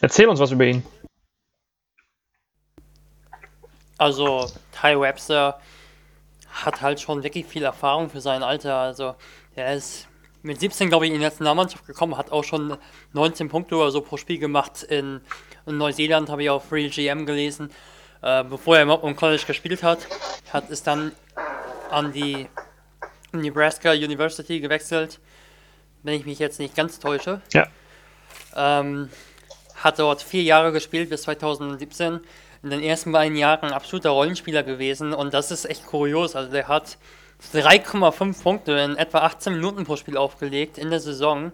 [0.00, 0.84] erzähl uns was über ihn.
[3.96, 5.60] Also, Ty Webster
[6.50, 8.76] hat halt schon wirklich viel Erfahrung für sein Alter.
[8.76, 9.14] Also,
[9.54, 10.08] er ist
[10.42, 12.76] mit 17, glaube ich, in die Nationalmannschaft gekommen, hat auch schon
[13.14, 15.20] 19 Punkte oder so pro Spiel gemacht in,
[15.66, 17.70] in Neuseeland, habe ich auf Real GM gelesen.
[18.20, 20.06] Äh, bevor er im College gespielt hat,
[20.52, 21.12] hat es dann
[21.94, 22.48] an die
[23.32, 25.20] Nebraska University gewechselt,
[26.02, 27.40] wenn ich mich jetzt nicht ganz täusche.
[27.52, 27.66] Ja.
[28.54, 29.08] Ähm,
[29.76, 32.20] hat dort vier Jahre gespielt bis 2017.
[32.62, 36.34] In den ersten beiden Jahren absoluter Rollenspieler gewesen und das ist echt kurios.
[36.34, 36.96] Also der hat
[37.52, 41.52] 3,5 Punkte in etwa 18 Minuten pro Spiel aufgelegt in der Saison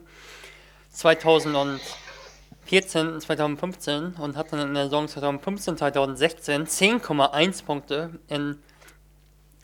[0.92, 8.58] 2014, 2015 und hat dann in der Saison 2015, 2016 10,1 Punkte in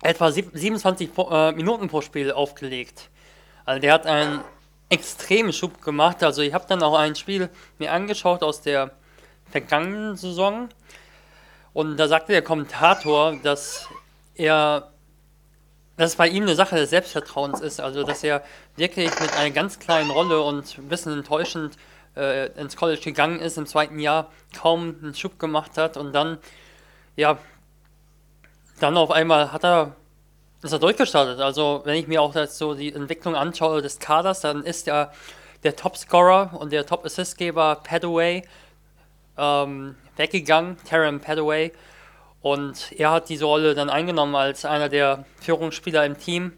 [0.03, 3.11] etwa 27 äh, Minuten pro Spiel aufgelegt.
[3.65, 4.41] Also der hat einen
[4.89, 6.23] extremen Schub gemacht.
[6.23, 8.93] Also ich habe dann auch ein Spiel mir angeschaut aus der
[9.51, 10.69] vergangenen Saison
[11.73, 13.89] und da sagte der Kommentator, dass
[14.35, 14.93] er
[15.97, 18.43] dass es bei ihm eine Sache des Selbstvertrauens ist, also dass er
[18.77, 21.77] wirklich mit einer ganz kleinen Rolle und ein bisschen enttäuschend
[22.17, 26.39] äh, ins College gegangen ist, im zweiten Jahr kaum einen Schub gemacht hat und dann,
[27.17, 27.39] ja,
[28.81, 29.97] dann auf einmal hat er,
[30.63, 31.41] ist er durchgestartet.
[31.41, 35.13] Also wenn ich mir auch das, so die Entwicklung anschaue des Kaders, dann ist er
[35.63, 38.43] der Topscorer und der Top-Assistgeber Padaway
[39.39, 41.73] ähm, weggegangen, Terran Padaway
[42.43, 46.53] und er hat diese Rolle dann eingenommen als einer der Führungsspieler im Team.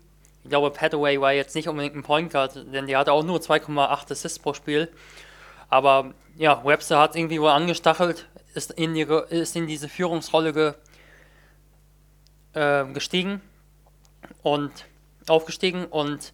[0.45, 3.39] Ich glaube, Padaway war jetzt nicht unbedingt ein Point Guard, denn der hatte auch nur
[3.39, 4.91] 2,8 Assists pro Spiel.
[5.71, 10.75] Aber ja, Webster hat irgendwie wohl angestachelt, ist in, die, ist in diese Führungsrolle
[12.55, 13.41] äh, gestiegen
[14.43, 14.73] und
[15.29, 16.33] aufgestiegen und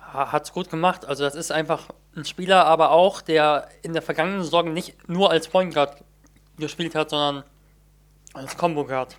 [0.00, 1.04] hat es gut gemacht.
[1.04, 5.30] Also das ist einfach ein Spieler, aber auch, der in der vergangenen Saison nicht nur
[5.30, 6.02] als Point Guard
[6.58, 7.44] gespielt hat, sondern
[8.32, 9.16] als Combo Guard.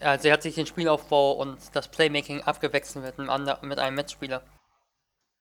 [0.00, 3.96] Also er hat sich den Spielaufbau und das Playmaking abgewechselt mit einem, anderen, mit einem
[3.96, 4.42] Mitspieler.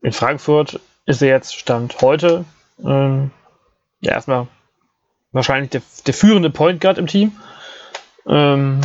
[0.02, 2.46] In Frankfurt ist er jetzt Stand heute
[2.84, 3.32] ähm,
[4.00, 4.48] ja erstmal
[5.32, 7.36] wahrscheinlich der, der, führende Point Guard im Team.
[8.28, 8.82] Ähm,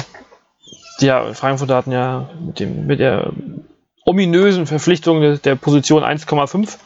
[1.01, 3.33] ja, Frankfurt hatten ja mit, dem, mit der
[4.05, 6.79] ominösen Verpflichtung der, Position 1,5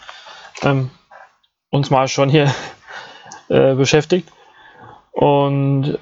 [0.62, 0.90] ähm,
[1.70, 2.52] uns mal schon hier
[3.48, 4.30] äh, beschäftigt.
[5.12, 5.98] Und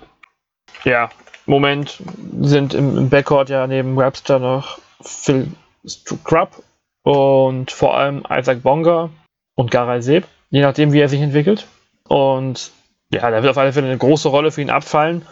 [0.84, 1.10] ja,
[1.46, 2.02] Moment
[2.40, 5.48] sind im, im Backcourt ja neben Webster noch Phil
[5.86, 6.62] Scrub
[7.02, 9.10] und vor allem Isaac Bonga
[9.54, 11.66] und Garay Seb, je nachdem, wie er sich entwickelt.
[12.08, 12.70] Und
[13.10, 15.26] ja, da wird auf alle Fälle eine große Rolle für ihn abfallen.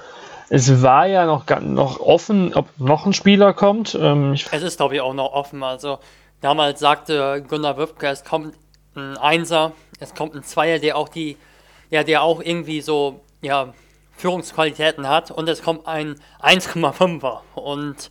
[0.55, 3.95] Es war ja noch, noch offen, ob noch ein Spieler kommt.
[3.99, 5.63] Ähm, es ist, glaube ich, auch noch offen.
[5.63, 5.99] Also
[6.43, 8.55] damals sagte Gunnar Wöpke, es kommt
[8.95, 11.39] ein Einser, es kommt ein Zweier, der auch die,
[11.89, 13.73] ja, der auch irgendwie so, ja,
[14.19, 17.39] Führungsqualitäten hat und es kommt ein 1,5er.
[17.55, 18.11] Und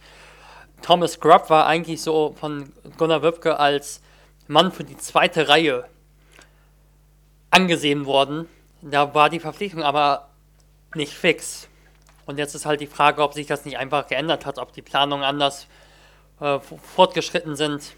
[0.82, 4.02] Thomas Grubb war eigentlich so von Gunnar Wöpke als
[4.48, 5.86] Mann für die zweite Reihe
[7.52, 8.48] angesehen worden.
[8.82, 10.30] Da war die Verpflichtung aber
[10.96, 11.68] nicht fix.
[12.32, 14.82] Und jetzt ist halt die Frage, ob sich das nicht einfach geändert hat, ob die
[14.82, 15.67] Planungen anders
[16.39, 16.60] äh,
[16.96, 17.94] fortgeschritten sind,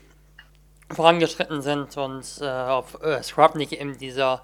[0.90, 4.42] vorangeschritten sind und äh, ob äh, Scrub nicht in dieser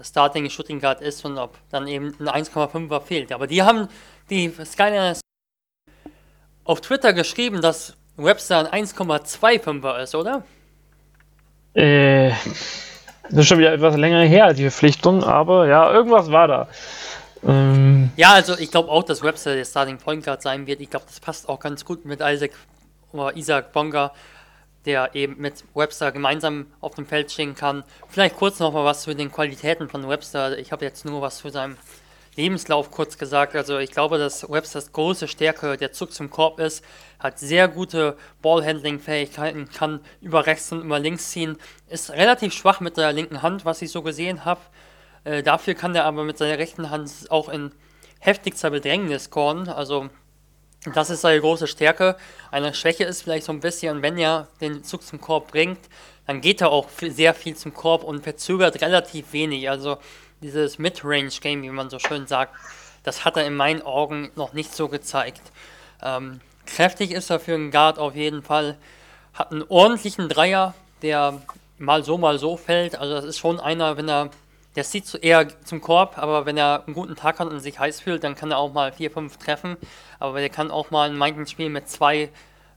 [0.00, 3.30] Starting Shooting Guard ist und ob dann eben ein 1,5er fehlt.
[3.30, 3.88] Aber die haben
[4.30, 5.20] die Skyliners
[6.64, 10.44] auf Twitter geschrieben, dass Webster ein 1,25er ist, oder?
[11.74, 12.30] Äh,
[13.28, 16.68] das ist schon wieder etwas länger her, die Verpflichtung, aber ja, irgendwas war da.
[17.46, 20.80] Ähm, ja, also ich glaube auch, dass Webster der Starting Point Guard sein wird.
[20.80, 22.52] Ich glaube, das passt auch ganz gut mit Isaac
[23.12, 24.12] oder Isaac Bonga
[24.86, 27.84] der eben mit Webster gemeinsam auf dem Feld stehen kann.
[28.08, 30.58] Vielleicht kurz noch mal was zu den Qualitäten von Webster.
[30.58, 31.76] Ich habe jetzt nur was zu seinem
[32.36, 33.56] Lebenslauf kurz gesagt.
[33.56, 36.84] Also ich glaube, dass Websters große Stärke der Zug zum Korb ist,
[37.18, 41.56] hat sehr gute Ballhandling-Fähigkeiten, kann über rechts und über links ziehen,
[41.88, 44.60] ist relativ schwach mit der linken Hand, was ich so gesehen habe.
[45.26, 47.72] Äh, dafür kann er aber mit seiner rechten Hand auch in
[48.20, 49.68] heftigster Bedrängnis scoren.
[49.68, 50.08] Also
[50.94, 52.16] das ist seine große Stärke.
[52.52, 55.80] Eine Schwäche ist vielleicht so ein bisschen, wenn er den Zug zum Korb bringt,
[56.28, 59.68] dann geht er auch sehr viel zum Korb und verzögert relativ wenig.
[59.68, 59.98] Also
[60.42, 62.54] dieses Mid-Range-Game, wie man so schön sagt,
[63.02, 65.42] das hat er in meinen Augen noch nicht so gezeigt.
[66.02, 68.76] Ähm, kräftig ist er für einen Guard auf jeden Fall.
[69.34, 71.40] Hat einen ordentlichen Dreier, der
[71.78, 72.96] mal so, mal so fällt.
[72.96, 74.30] Also das ist schon einer, wenn er
[74.76, 78.00] der zieht eher zum Korb, aber wenn er einen guten Tag hat und sich heiß
[78.00, 79.76] fühlt, dann kann er auch mal 4, 5 treffen.
[80.18, 82.30] Aber der kann auch mal in manchen Spielen mit zwei,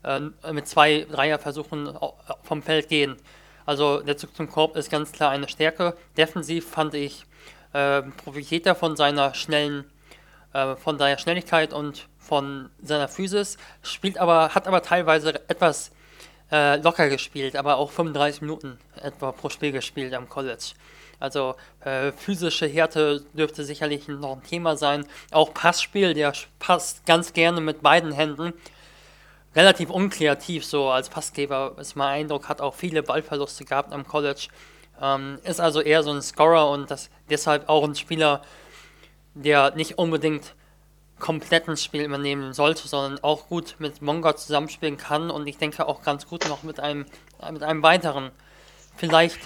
[0.03, 0.19] äh,
[0.51, 1.97] mit zwei Dreierversuchen
[2.43, 3.17] vom Feld gehen.
[3.65, 5.95] Also der Zug zum Korb ist ganz klar eine Stärke.
[6.17, 7.25] Defensiv fand ich,
[7.73, 9.85] äh, profitiert er von seiner schnellen,
[10.53, 15.91] äh, von seiner Schnelligkeit und von seiner Physis, spielt aber, hat aber teilweise etwas
[16.51, 20.73] äh, locker gespielt, aber auch 35 Minuten etwa pro Spiel gespielt am College.
[21.19, 25.05] Also äh, physische Härte dürfte sicherlich noch ein Thema sein.
[25.31, 28.53] Auch Passspiel, der passt ganz gerne mit beiden Händen.
[29.55, 34.47] Relativ unkreativ so als Passgeber ist mein Eindruck, hat auch viele Ballverluste gehabt am College.
[35.01, 38.41] Ähm, ist also eher so ein Scorer und das deshalb auch ein Spieler,
[39.33, 40.53] der nicht unbedingt
[41.19, 46.01] kompletten Spiel übernehmen sollte, sondern auch gut mit Monga zusammenspielen kann und ich denke auch
[46.01, 47.05] ganz gut noch mit einem,
[47.51, 48.31] mit einem weiteren,
[48.95, 49.39] vielleicht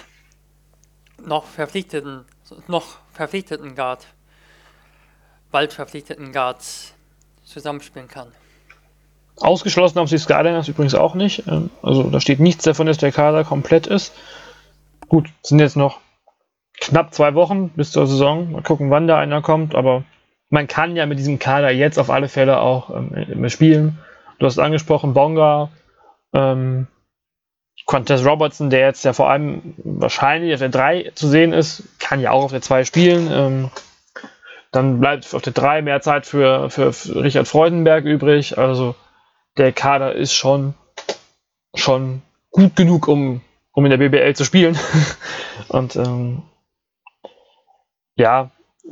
[1.26, 2.24] noch verpflichteten,
[2.68, 4.06] noch verpflichteten Guard,
[5.50, 6.94] bald verpflichteten Guards
[7.44, 8.28] zusammenspielen kann.
[9.36, 11.46] Ausgeschlossen haben sie Skyliners übrigens auch nicht.
[11.46, 14.14] Ähm, also da steht nichts davon, dass der Kader komplett ist.
[15.08, 15.98] Gut, sind jetzt noch
[16.80, 18.52] knapp zwei Wochen bis zur Saison.
[18.52, 20.04] Mal gucken, wann da einer kommt, aber
[20.50, 23.98] man kann ja mit diesem Kader jetzt auf alle Fälle auch ähm, spielen.
[24.38, 25.70] Du hast angesprochen, Bonga,
[26.32, 26.86] ähm,
[27.86, 32.20] Quantas Robertson, der jetzt ja vor allem wahrscheinlich auf der 3 zu sehen ist, kann
[32.20, 33.30] ja auch auf der 2 spielen.
[33.30, 33.70] Ähm,
[34.72, 38.58] dann bleibt auf der 3 mehr Zeit für, für, Richard Freudenberg übrig.
[38.58, 38.94] Also
[39.58, 40.74] der Kader ist schon,
[41.74, 43.42] schon gut genug, um,
[43.72, 44.78] um in der BBL zu spielen.
[45.68, 46.42] Und ähm,
[48.16, 48.50] ja,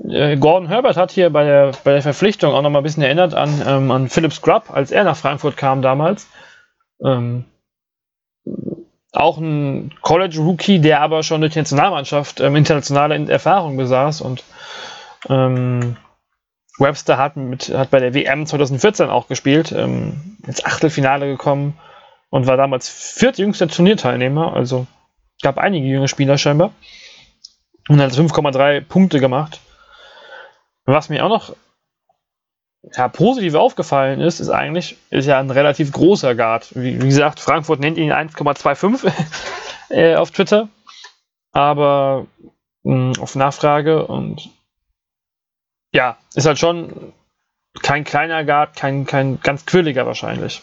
[0.09, 3.03] äh, Gordon Herbert hat hier bei der, bei der Verpflichtung auch noch mal ein bisschen
[3.03, 6.29] erinnert an, ähm, an Philip Scrubb, als er nach Frankfurt kam damals.
[7.05, 7.45] Ähm,
[9.13, 14.43] auch ein College-Rookie, der aber schon durch die Nationalmannschaft ähm, internationale Erfahrung besaß und
[15.29, 15.97] ähm,
[16.79, 21.79] Webster hat, mit, hat bei der WM 2014 auch gespielt, ähm, ins Achtelfinale gekommen
[22.31, 24.87] und war damals viertjüngster Turnierteilnehmer, also
[25.43, 26.73] gab einige junge Spieler scheinbar
[27.89, 29.61] und hat 5,3 Punkte gemacht.
[30.85, 31.55] Was mir auch noch
[32.83, 36.75] ja, positiv aufgefallen ist, ist eigentlich, ist ja ein relativ großer Guard.
[36.75, 39.13] Wie, wie gesagt, Frankfurt nennt ihn 1,25
[39.91, 40.69] äh, auf Twitter.
[41.53, 42.27] Aber
[42.83, 44.51] mh, auf Nachfrage und
[45.93, 47.13] ja, ist halt schon
[47.83, 50.63] kein kleiner Guard, kein, kein ganz quirliger wahrscheinlich.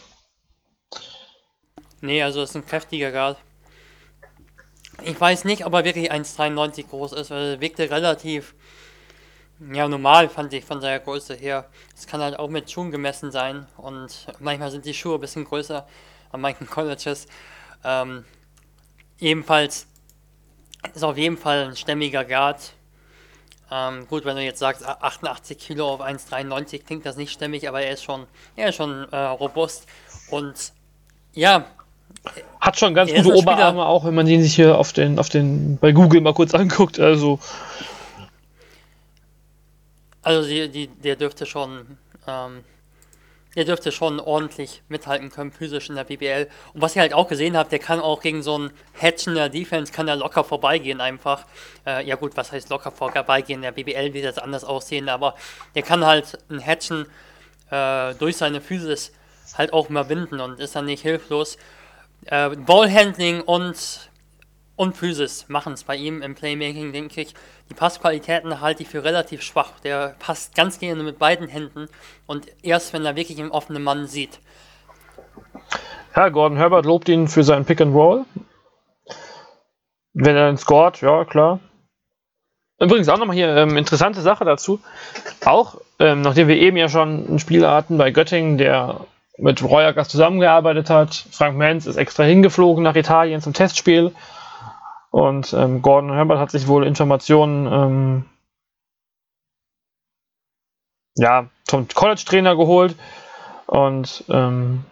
[2.00, 3.38] Nee, also ist ein kräftiger Guard.
[5.02, 8.54] Ich weiß nicht, ob er wirklich 1,93 groß ist, weil er wirkte relativ
[9.72, 11.66] ja, normal fand ich von seiner Größe her.
[11.94, 15.44] Es kann halt auch mit Schuhen gemessen sein und manchmal sind die Schuhe ein bisschen
[15.44, 15.86] größer
[16.32, 17.26] an manchen Colleges.
[17.84, 18.24] Ähm,
[19.18, 19.86] ebenfalls
[20.94, 22.72] ist auf jeden Fall ein stämmiger Guard.
[23.70, 27.82] Ähm, gut, wenn du jetzt sagst 88 Kilo auf 1,93 klingt das nicht stämmig, aber
[27.82, 29.86] er ist schon, er ist schon äh, robust
[30.30, 30.72] und
[31.32, 31.66] ja.
[32.60, 35.78] Hat schon ganz gute Oberarme, auch wenn man den sich hier auf den, auf den,
[35.78, 36.98] bei Google mal kurz anguckt.
[36.98, 37.38] Also
[40.22, 42.64] also die, die, der dürfte schon, ähm,
[43.56, 46.48] der dürfte schon ordentlich mithalten können, physisch in der BBL.
[46.74, 49.34] Und was ich halt auch gesehen habe, der kann auch gegen so einen Hatch in
[49.34, 51.46] der Defense, kann er locker vorbeigehen einfach.
[51.86, 53.58] Äh, ja gut, was heißt locker vorbeigehen?
[53.58, 55.34] In der BBL wird das anders aussehen, aber
[55.74, 57.06] der kann halt einen Hatchen
[57.70, 59.12] äh, durch seine Physis
[59.56, 61.56] halt auch mal binden und ist dann nicht hilflos.
[62.26, 64.09] Äh, Ballhandling und
[64.80, 67.34] und Physis machen es bei ihm im Playmaking, denke ich.
[67.68, 69.72] Die Passqualitäten halte ich für relativ schwach.
[69.84, 71.88] Der passt ganz gerne mit beiden Händen
[72.26, 74.40] und erst wenn er wirklich einen offenen Mann sieht.
[76.16, 78.24] Ja, Gordon Herbert lobt ihn für seinen Pick and Roll.
[80.14, 81.60] Wenn er dann scored, ja, klar.
[82.80, 84.80] Übrigens auch nochmal hier ähm, interessante Sache dazu.
[85.44, 89.04] Auch, ähm, nachdem wir eben ja schon ein Spieler hatten bei Göttingen, der
[89.36, 91.26] mit Royakas zusammengearbeitet hat.
[91.32, 94.12] Frank Menz ist extra hingeflogen nach Italien zum Testspiel
[95.10, 98.24] und ähm, Gordon Herbert hat sich wohl Informationen ähm,
[101.16, 102.94] ja, vom College-Trainer geholt.
[103.66, 104.84] Und ähm,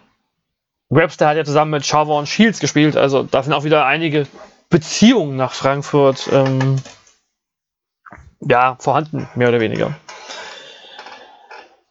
[0.89, 2.97] Webster hat ja zusammen mit Chavon Shields gespielt.
[2.97, 4.27] Also da sind auch wieder einige
[4.69, 6.77] Beziehungen nach Frankfurt ähm,
[8.41, 9.97] ja, vorhanden, mehr oder weniger.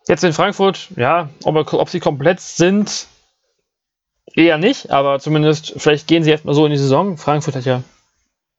[0.06, 3.06] Jetzt in Frankfurt, ja, ob, ob sie komplett sind,
[4.34, 7.18] eher nicht, aber zumindest, vielleicht gehen sie erstmal so in die Saison.
[7.18, 7.82] Frankfurt hat ja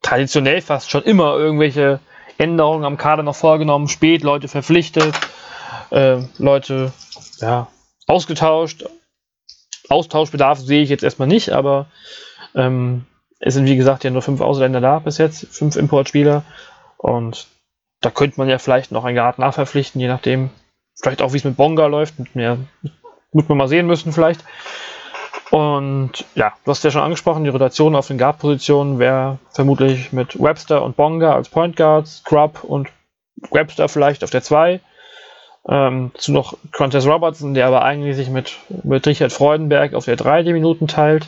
[0.02, 2.00] traditionell fast schon immer irgendwelche
[2.38, 5.14] Änderungen am Kader noch vorgenommen, spät Leute verpflichtet,
[5.92, 6.94] äh, Leute
[7.40, 7.68] ja,
[8.08, 8.86] ausgetauscht.
[9.90, 11.88] Austauschbedarf sehe ich jetzt erstmal nicht, aber
[12.56, 13.06] ähm,
[13.40, 16.44] es sind wie gesagt ja nur fünf Ausländer da bis jetzt, fünf Importspieler
[16.98, 17.48] und
[18.02, 20.50] da könnte man ja vielleicht noch einen Guard nachverpflichten, je nachdem,
[20.96, 22.58] vielleicht auch wie es mit Bonga läuft, mit mehr,
[23.32, 24.44] muss man mal sehen müssen vielleicht.
[25.52, 30.40] Und ja, du hast ja schon angesprochen, die Rotation auf den Guard-Positionen wäre vermutlich mit
[30.40, 32.90] Webster und Bonga als Point Guards, Scrub und
[33.52, 34.80] Webster vielleicht auf der 2.
[35.68, 40.16] Ähm, zu noch Qantas Robertson, der aber eigentlich sich mit, mit Richard Freudenberg auf der
[40.16, 41.28] 3 die Minuten teilt.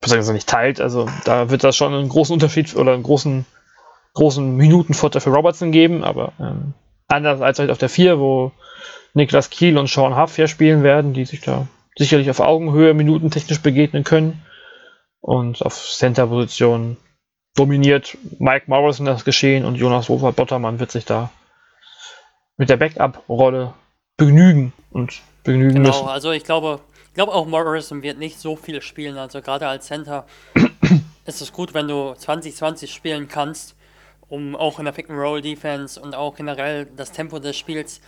[0.00, 3.46] Beziehungsweise nicht teilt, also da wird das schon einen großen Unterschied oder einen großen,
[4.14, 6.74] großen Minutenvorteil für Robertson geben, aber ähm,
[7.06, 8.50] anders als halt auf der 4, wo
[9.14, 13.60] Niklas Kiel und Sean Huff hier spielen werden, die sich da sicherlich auf Augenhöhe minutentechnisch
[13.60, 14.42] begegnen können.
[15.20, 16.96] Und auf Center-Position,
[17.54, 21.30] dominiert Mike Morrison das Geschehen und Jonas Wolfert Bottermann wird sich da
[22.56, 23.74] mit der Backup-Rolle
[24.16, 26.08] begnügen und begnügen genau, müssen.
[26.08, 29.18] also ich glaube, ich glaube auch Morrison wird nicht so viel spielen.
[29.18, 30.26] Also gerade als Center
[31.26, 33.76] ist es gut, wenn du 2020 spielen kannst,
[34.28, 38.00] um auch in der Pick-and-Roll-Defense und auch generell das Tempo des Spiels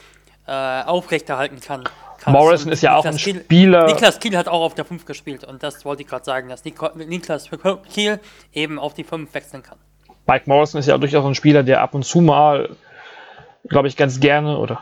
[0.46, 1.84] äh, aufrechterhalten kann.
[2.26, 3.86] Morrison ist ja auch ein Kiel, Spieler.
[3.86, 6.64] Niklas Kiel hat auch auf der 5 gespielt und das wollte ich gerade sagen, dass
[6.64, 7.50] Niklas
[7.92, 8.20] Kiel
[8.52, 9.78] eben auf die 5 wechseln kann.
[10.26, 12.70] Mike Morrison ist ja durchaus ein Spieler, der ab und zu mal,
[13.68, 14.80] glaube ich, ganz gerne oder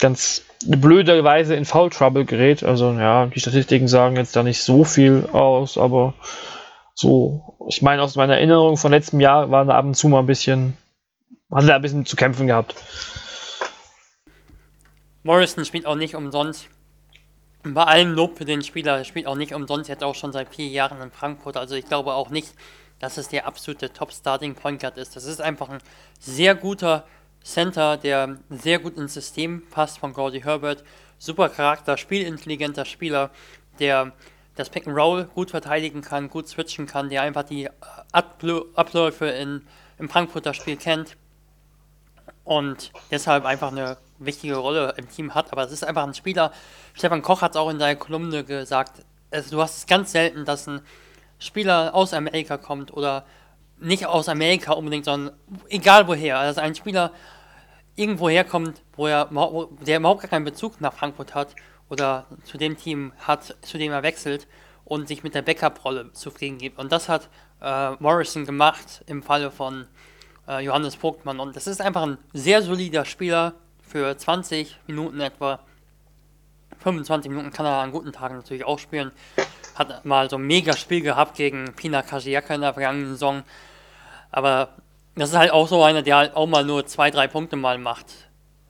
[0.00, 2.64] ganz blöde Weise in Foul Trouble gerät.
[2.64, 6.14] Also ja, die Statistiken sagen jetzt da nicht so viel aus, aber
[6.94, 10.20] so, ich meine, aus meiner Erinnerung von letztem Jahr waren da ab und zu mal
[10.20, 10.76] ein bisschen,
[11.52, 12.74] hat er ein bisschen zu kämpfen gehabt.
[15.28, 16.70] Morrison spielt auch nicht umsonst.
[17.62, 20.68] Bei allem Lob für den Spieler, spielt auch nicht umsonst, jetzt auch schon seit vier
[20.68, 21.58] Jahren in Frankfurt.
[21.58, 22.54] Also ich glaube auch nicht,
[22.98, 25.16] dass es der absolute Top-Starting-Point Guard ist.
[25.16, 25.82] Das ist einfach ein
[26.18, 27.04] sehr guter
[27.44, 30.82] Center, der sehr gut ins System passt von Gordy Herbert.
[31.18, 33.28] Super Charakter, spielintelligenter Spieler,
[33.80, 34.12] der
[34.54, 37.68] das Pick and Roll gut verteidigen kann, gut switchen kann, der einfach die
[38.12, 39.66] Abläufe in,
[39.98, 41.18] im Frankfurter Spiel kennt
[42.48, 45.52] und deshalb einfach eine wichtige Rolle im Team hat.
[45.52, 46.50] Aber es ist einfach ein Spieler.
[46.94, 49.04] Stefan Koch hat es auch in seiner Kolumne gesagt.
[49.30, 50.80] Also du hast es ganz selten, dass ein
[51.38, 53.26] Spieler aus Amerika kommt oder
[53.78, 55.36] nicht aus Amerika unbedingt, sondern
[55.68, 56.38] egal woher.
[56.38, 57.12] Also ein Spieler
[57.96, 61.54] irgendwo herkommt, wo er wo der überhaupt gar keinen Bezug nach Frankfurt hat
[61.90, 64.46] oder zu dem Team hat, zu dem er wechselt
[64.86, 66.78] und sich mit der Backup-Rolle zufrieden gibt.
[66.78, 67.28] Und das hat
[67.60, 69.86] äh, Morrison gemacht im Falle von
[70.48, 71.38] äh, Johannes Vogtmann.
[71.40, 75.60] Und das ist einfach ein sehr solider Spieler für 20 Minuten etwa.
[76.80, 79.10] 25 Minuten kann er an guten Tagen natürlich auch spielen.
[79.74, 83.42] Hat mal so ein mega Spiel gehabt gegen Pina Kajiaka in der vergangenen Saison.
[84.30, 84.70] Aber
[85.16, 87.78] das ist halt auch so einer, der halt auch mal nur zwei, drei Punkte mal
[87.78, 88.06] macht.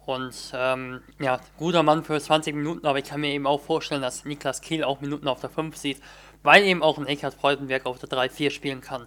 [0.06, 4.00] Und ähm, ja, guter Mann für 20 Minuten, aber ich kann mir eben auch vorstellen,
[4.00, 6.00] dass Niklas Kiel auch Minuten auf der 5 sieht,
[6.42, 9.06] weil eben auch ein Eckhard Freudenberg auf der 3-4 spielen kann.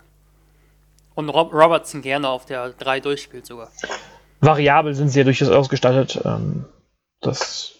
[1.15, 3.69] Und Rob Robertson gerne auf der 3 durchspielt sogar.
[4.39, 6.19] Variabel sind sie ja durchaus ausgestattet.
[6.25, 6.65] Ähm,
[7.19, 7.73] das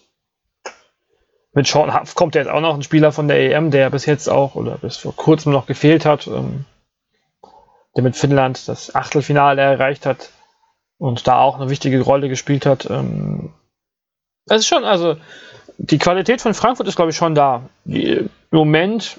[1.53, 4.05] mit Sean Huff kommt ja jetzt auch noch ein Spieler von der EM, der bis
[4.05, 6.65] jetzt auch oder bis vor kurzem noch gefehlt hat, ähm,
[7.95, 10.29] der mit Finnland das Achtelfinale erreicht hat
[10.97, 12.89] und da auch eine wichtige Rolle gespielt hat.
[12.89, 13.51] Ähm,
[14.45, 15.17] es ist schon, also
[15.77, 17.63] die Qualität von Frankfurt ist, glaube ich, schon da.
[17.85, 19.17] Im Moment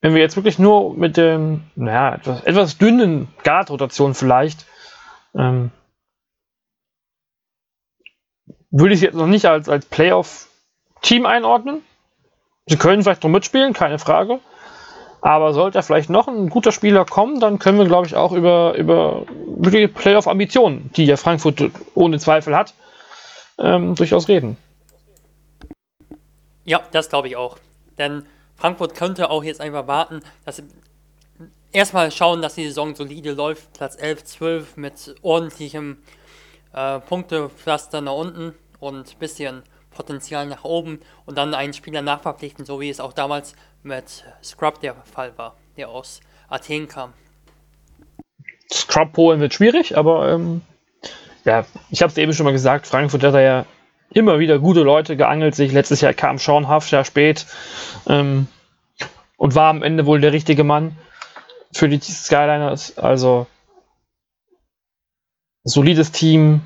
[0.00, 4.66] wenn wir jetzt wirklich nur mit dem, naja, etwas, etwas dünnen Guard-Rotation vielleicht,
[5.34, 5.70] ähm,
[8.70, 11.82] würde ich jetzt noch nicht als, als Playoff-Team einordnen.
[12.66, 14.40] Sie können vielleicht noch mitspielen, keine Frage.
[15.22, 18.74] Aber sollte vielleicht noch ein guter Spieler kommen, dann können wir, glaube ich, auch über,
[18.76, 22.72] über wirkliche Playoff-Ambitionen, die ja Frankfurt ohne Zweifel hat,
[23.58, 24.56] ähm, durchaus reden.
[26.64, 27.58] Ja, das glaube ich auch.
[27.98, 28.24] Denn
[28.60, 30.64] Frankfurt könnte auch jetzt einfach warten, dass sie
[31.72, 33.72] erstmal schauen, dass die Saison solide läuft.
[33.72, 35.98] Platz 11, 12 mit ordentlichem
[36.74, 42.80] äh, Punktepflaster nach unten und bisschen Potenzial nach oben und dann einen Spieler nachverpflichten, so
[42.80, 47.14] wie es auch damals mit Scrub der Fall war, der aus Athen kam.
[48.70, 50.60] Scrub holen wird schwierig, aber ähm,
[51.46, 53.66] ja, ich habe es eben schon mal gesagt, Frankfurt hat da ja
[54.12, 55.72] immer wieder gute Leute geangelt sich.
[55.72, 57.46] Letztes Jahr kam Sean Huff sehr spät
[58.08, 58.46] ähm,
[59.36, 60.96] und war am Ende wohl der richtige Mann
[61.72, 62.98] für die Skyliners.
[62.98, 63.46] Also
[65.64, 66.62] solides Team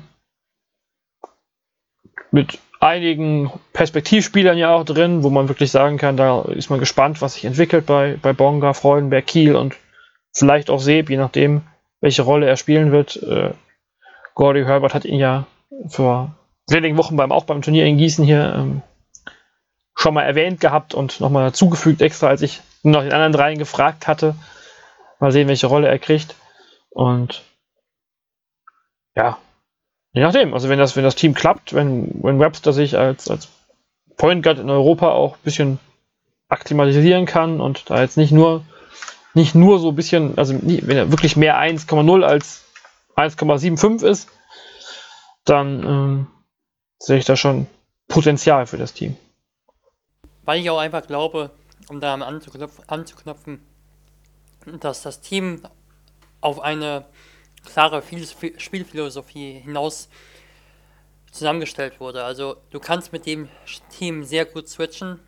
[2.31, 7.21] mit einigen Perspektivspielern ja auch drin, wo man wirklich sagen kann, da ist man gespannt,
[7.21, 9.75] was sich entwickelt bei, bei Bonga, Freudenberg, Kiel und
[10.33, 11.61] vielleicht auch Seb, je nachdem,
[12.01, 13.21] welche Rolle er spielen wird.
[13.23, 13.51] Äh,
[14.33, 15.47] Gordy Herbert hat ihn ja
[15.87, 16.35] vor
[16.67, 18.81] wenigen Wochen beim, auch beim Turnier in Gießen hier ähm,
[19.95, 24.07] schon mal erwähnt gehabt und nochmal zugefügt extra, als ich noch den anderen dreien gefragt
[24.07, 24.35] hatte.
[25.19, 26.35] Mal sehen, welche Rolle er kriegt.
[26.89, 27.43] Und
[29.15, 29.37] ja,
[30.13, 30.53] je nachdem.
[30.53, 33.47] Also wenn das, wenn das Team klappt, wenn, wenn Webster sich als, als
[34.17, 35.79] Point Guard in Europa auch ein bisschen
[36.49, 38.63] akklimatisieren kann und da jetzt nicht nur
[39.35, 42.63] nicht nur so ein bisschen, also wenn er wirklich mehr 1,0 als
[43.17, 44.29] 1,75 ist,
[45.43, 46.27] dann ähm,
[46.99, 47.67] sehe ich da schon
[48.07, 49.17] Potenzial für das Team.
[50.43, 51.51] Weil ich auch einfach glaube,
[51.89, 53.61] um da anzuknüpfen, anzuknüpfen
[54.81, 55.61] dass das Team
[56.41, 57.05] auf eine
[57.65, 58.03] klare
[58.57, 60.09] Spielphilosophie hinaus
[61.31, 62.23] zusammengestellt wurde.
[62.23, 63.49] Also du kannst mit dem
[63.89, 65.19] Team sehr gut switchen.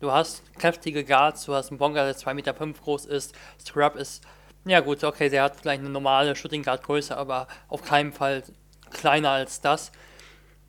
[0.00, 3.34] Du hast kräftige Guards, du hast einen Bonga, der 2,5 Meter groß ist.
[3.64, 4.24] Scrub ist
[4.64, 8.42] Ja gut, okay, der hat vielleicht eine normale Shooting Guard Größe, aber auf keinen Fall
[8.90, 9.92] kleiner als das.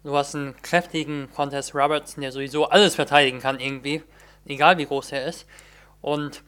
[0.04, 4.04] Du hast einen kräftigen Contest Robertson, der sowieso alles verteidigen kann irgendwie,
[4.46, 5.46] egal wie groß er ist.
[6.02, 6.44] Und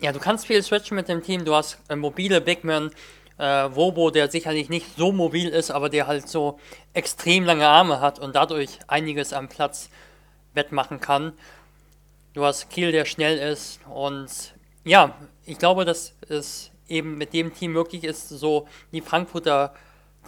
[0.00, 1.44] ja, du kannst viel switchen mit dem Team.
[1.44, 2.92] Du hast äh, mobile Bigmen,
[3.38, 6.60] äh, Wobo, der sicherlich nicht so mobil ist, aber der halt so
[6.92, 9.90] extrem lange Arme hat und dadurch einiges am Platz
[10.54, 11.32] wettmachen kann.
[12.32, 17.52] Du hast Kiel, der schnell ist und ja, ich glaube, dass es eben mit dem
[17.52, 19.74] Team möglich ist, so die Frankfurter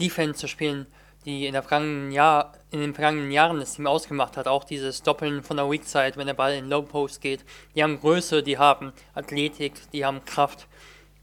[0.00, 0.86] Defense zu spielen,
[1.28, 4.48] die in, der vergangenen Jahr, in den vergangenen Jahren das Team ausgemacht hat.
[4.48, 7.44] Auch dieses Doppeln von der Weak Side, wenn der Ball in Low Post geht.
[7.74, 10.66] Die haben Größe, die haben Athletik, die haben Kraft.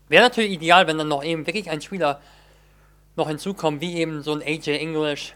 [0.07, 2.21] Wäre natürlich ideal, wenn dann noch eben wirklich ein Spieler
[3.15, 5.33] noch hinzukommt, wie eben so ein AJ English.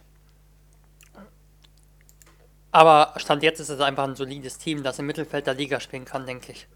[2.72, 6.05] Aber Stand jetzt ist es einfach ein solides Team, das im Mittelfeld der Liga spielen
[6.05, 6.67] kann, denke ich.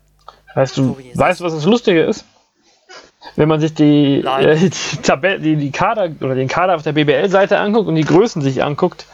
[0.56, 2.26] Weißt du, so weißt, was das Lustige ist?
[3.36, 4.70] Wenn man sich die, äh, die,
[5.02, 8.64] Tabelle, die, die Kader oder den Kader auf der BBL-Seite anguckt und die Größen sich
[8.64, 9.06] anguckt,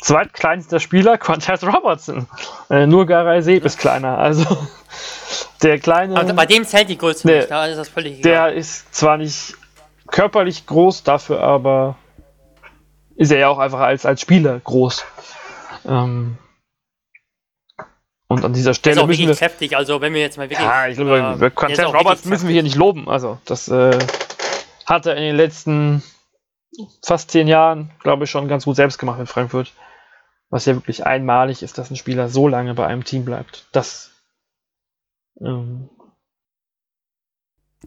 [0.00, 2.26] zweitkleinster Spieler Quantas Robertson.
[2.70, 4.18] Äh, nur Garay Seeb ist kleiner.
[4.18, 4.44] Also
[5.62, 6.16] der kleine.
[6.16, 8.32] Also bei dem zählt die Größe der, nicht, da ist das völlig egal.
[8.32, 9.54] Der ist zwar nicht
[10.08, 11.96] körperlich groß, dafür aber
[13.16, 15.04] ist er ja auch einfach als, als Spieler groß.
[15.86, 16.38] Ähm,
[18.32, 20.66] und an dieser Stelle ist auch müssen wir kräftig, also wenn wir jetzt mal wirklich.
[20.66, 23.08] Ja, ich glaube, äh, Content Roberts müssen wir hier nicht loben.
[23.08, 23.98] Also, das äh,
[24.86, 26.02] hat er in den letzten
[27.04, 29.72] fast zehn Jahren, glaube ich, schon ganz gut selbst gemacht in Frankfurt.
[30.50, 33.66] Was ja wirklich einmalig ist, dass ein Spieler so lange bei einem Team bleibt.
[33.72, 34.10] Das.
[35.40, 35.88] Ähm,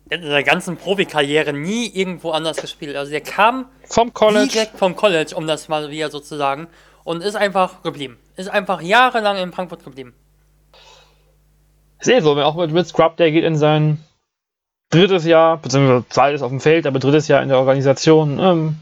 [0.10, 2.96] in der ganzen Profikarriere nie irgendwo anders gespielt.
[2.96, 4.52] Also der kam vom College.
[4.52, 6.68] direkt vom College, um das mal wieder so zu sagen,
[7.04, 8.18] und ist einfach geblieben.
[8.36, 10.14] Ist einfach jahrelang in Frankfurt geblieben.
[12.00, 14.04] Ist eh so, auch mit, mit Scrub, der geht in sein
[14.90, 18.40] drittes Jahr, beziehungsweise zweites auf dem Feld, aber drittes Jahr in der Organisation.
[18.40, 18.76] Ähm,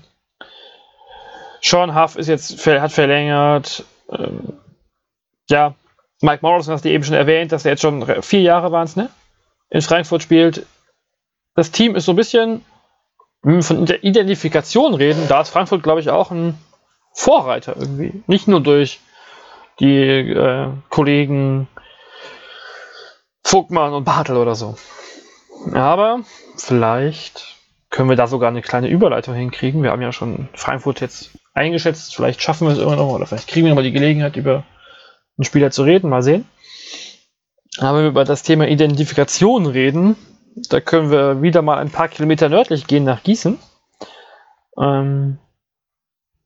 [1.61, 3.85] Sean Huff ist jetzt, hat verlängert.
[4.09, 4.53] Ähm,
[5.49, 5.75] ja,
[6.21, 8.95] Mike Morrison hast du eben schon erwähnt, dass er jetzt schon vier Jahre waren es,
[8.95, 9.09] ne?
[9.69, 10.65] In Frankfurt spielt.
[11.55, 12.63] Das Team ist so ein bisschen,
[13.41, 16.57] wenn wir von Identifikation reden, da ist Frankfurt, glaube ich, auch ein
[17.13, 18.23] Vorreiter irgendwie.
[18.27, 18.99] Nicht nur durch
[19.79, 21.67] die äh, Kollegen
[23.53, 24.77] Vogtmann und Bartel oder so.
[25.73, 26.21] Aber
[26.57, 27.59] vielleicht
[27.91, 29.83] können wir da sogar eine kleine Überleitung hinkriegen.
[29.83, 32.15] Wir haben ja schon Frankfurt jetzt eingeschätzt.
[32.15, 34.63] Vielleicht schaffen wir es immer noch oder vielleicht kriegen wir nochmal die Gelegenheit, über
[35.37, 36.09] einen Spieler zu reden.
[36.09, 36.47] Mal sehen.
[37.77, 40.15] Aber wenn wir über das Thema Identifikation reden,
[40.71, 43.59] da können wir wieder mal ein paar Kilometer nördlich gehen nach Gießen.
[44.81, 45.37] Ähm,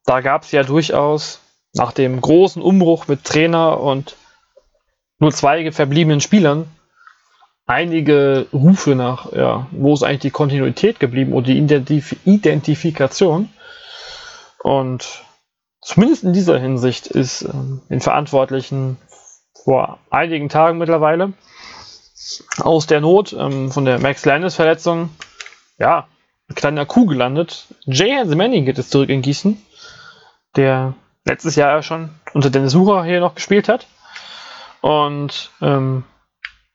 [0.03, 1.39] da gab es ja durchaus
[1.73, 4.17] nach dem großen Umbruch mit Trainer und
[5.19, 6.69] nur zwei verbliebenen Spielern
[7.67, 13.49] einige Rufe nach, ja, wo ist eigentlich die Kontinuität geblieben oder die Identif Identifikation.
[14.63, 15.23] Und
[15.81, 18.97] zumindest in dieser Hinsicht ist ähm, den Verantwortlichen
[19.63, 21.33] vor einigen Tagen mittlerweile
[22.59, 25.09] aus der Not ähm, von der Max Landis Verletzung,
[25.77, 26.07] ja,
[26.49, 27.67] ein kleiner Kuh gelandet.
[27.85, 29.61] Jay Hansemanning geht es zurück in Gießen,
[30.55, 30.93] der
[31.25, 33.87] letztes Jahr ja schon unter Dennis Sucher hier noch gespielt hat.
[34.81, 36.05] Und ähm,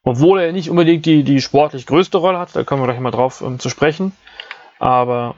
[0.05, 3.11] obwohl er nicht unbedingt die, die sportlich größte Rolle hat, da kommen wir gleich mal
[3.11, 4.13] drauf um, zu sprechen.
[4.79, 5.37] Aber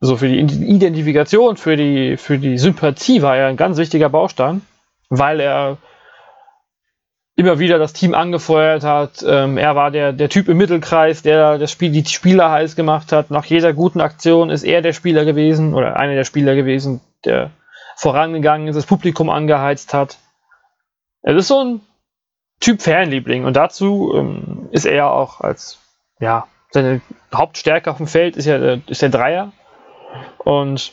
[0.00, 4.62] so für die Identifikation, für die, für die Sympathie war er ein ganz wichtiger Baustein,
[5.08, 5.78] weil er
[7.36, 9.24] immer wieder das Team angefeuert hat.
[9.26, 13.12] Ähm, er war der, der Typ im Mittelkreis, der das Spiel, die Spieler heiß gemacht
[13.12, 13.30] hat.
[13.30, 17.50] Nach jeder guten Aktion ist er der Spieler gewesen oder einer der Spieler gewesen, der
[17.96, 20.18] vorangegangen ist, das Publikum angeheizt hat.
[21.22, 21.80] Es ist so ein
[22.60, 25.78] Typ Fanliebling und dazu ähm, ist er ja auch als,
[26.20, 27.00] ja, seine
[27.34, 29.52] Hauptstärke auf dem Feld ist ja ist der Dreier.
[30.38, 30.92] Und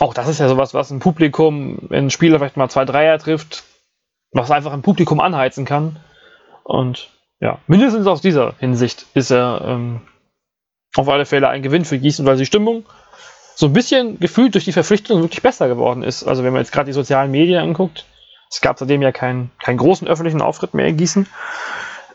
[0.00, 3.18] auch das ist ja sowas, was ein Publikum, wenn ein Spieler vielleicht mal zwei Dreier
[3.18, 3.64] trifft,
[4.32, 5.96] was einfach ein Publikum anheizen kann.
[6.64, 7.08] Und
[7.40, 10.02] ja, mindestens aus dieser Hinsicht ist er ähm,
[10.96, 12.84] auf alle Fälle ein Gewinn für Gießen, weil die Stimmung
[13.54, 16.24] so ein bisschen gefühlt durch die Verpflichtung wirklich besser geworden ist.
[16.24, 18.04] Also wenn man jetzt gerade die sozialen Medien anguckt,
[18.56, 21.26] es gab seitdem ja keinen, keinen großen öffentlichen Auftritt mehr in Gießen.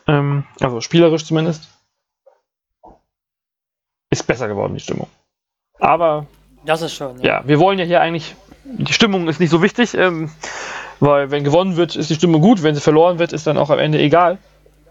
[0.08, 1.68] Ähm, also spielerisch zumindest.
[4.10, 5.06] Ist besser geworden, die Stimmung.
[5.78, 6.26] Aber.
[6.64, 7.20] Das ist schon.
[7.20, 8.34] Ja, ja wir wollen ja hier eigentlich.
[8.64, 10.32] Die Stimmung ist nicht so wichtig, ähm,
[10.98, 12.64] weil wenn gewonnen wird, ist die Stimmung gut.
[12.64, 14.38] Wenn sie verloren wird, ist dann auch am Ende egal.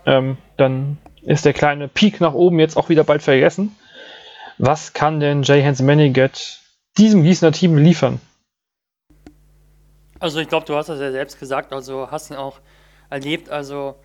[0.05, 3.75] Ähm, dann ist der kleine Peak nach oben jetzt auch wieder bald vergessen.
[4.57, 6.61] Was kann denn Jay Hans Manigat
[6.97, 8.21] diesem Gießener Team liefern?
[10.21, 12.59] Also ich glaube, du hast das ja selbst gesagt, also hast ihn auch
[13.09, 13.49] erlebt.
[13.49, 13.95] Also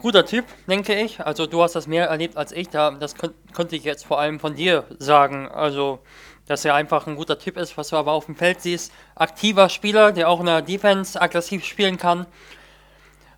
[0.00, 1.18] guter Typ, denke ich.
[1.20, 2.68] Also du hast das mehr erlebt als ich.
[2.68, 5.48] Da, das könnt, könnte ich jetzt vor allem von dir sagen.
[5.48, 6.00] Also,
[6.46, 8.92] dass er einfach ein guter Typ ist, was du aber auf dem Feld siehst.
[9.14, 12.26] Aktiver Spieler, der auch in der Defense aggressiv spielen kann.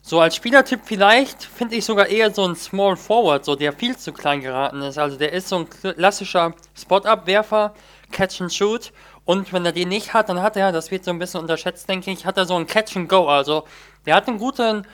[0.04, 3.96] So als Spielertyp vielleicht finde ich sogar eher so ein Small Forward, so der viel
[3.96, 4.98] zu klein geraten ist.
[4.98, 7.72] Also der ist so ein klassischer Spot-Up-Werfer,
[8.12, 8.92] Catch and Shoot.
[9.24, 11.88] Und wenn er den nicht hat, dann hat er, das wird so ein bisschen unterschätzt,
[11.88, 13.26] denke ich, hat er so ein Catch and Go.
[13.26, 13.64] Also
[14.06, 14.86] der hat einen guten,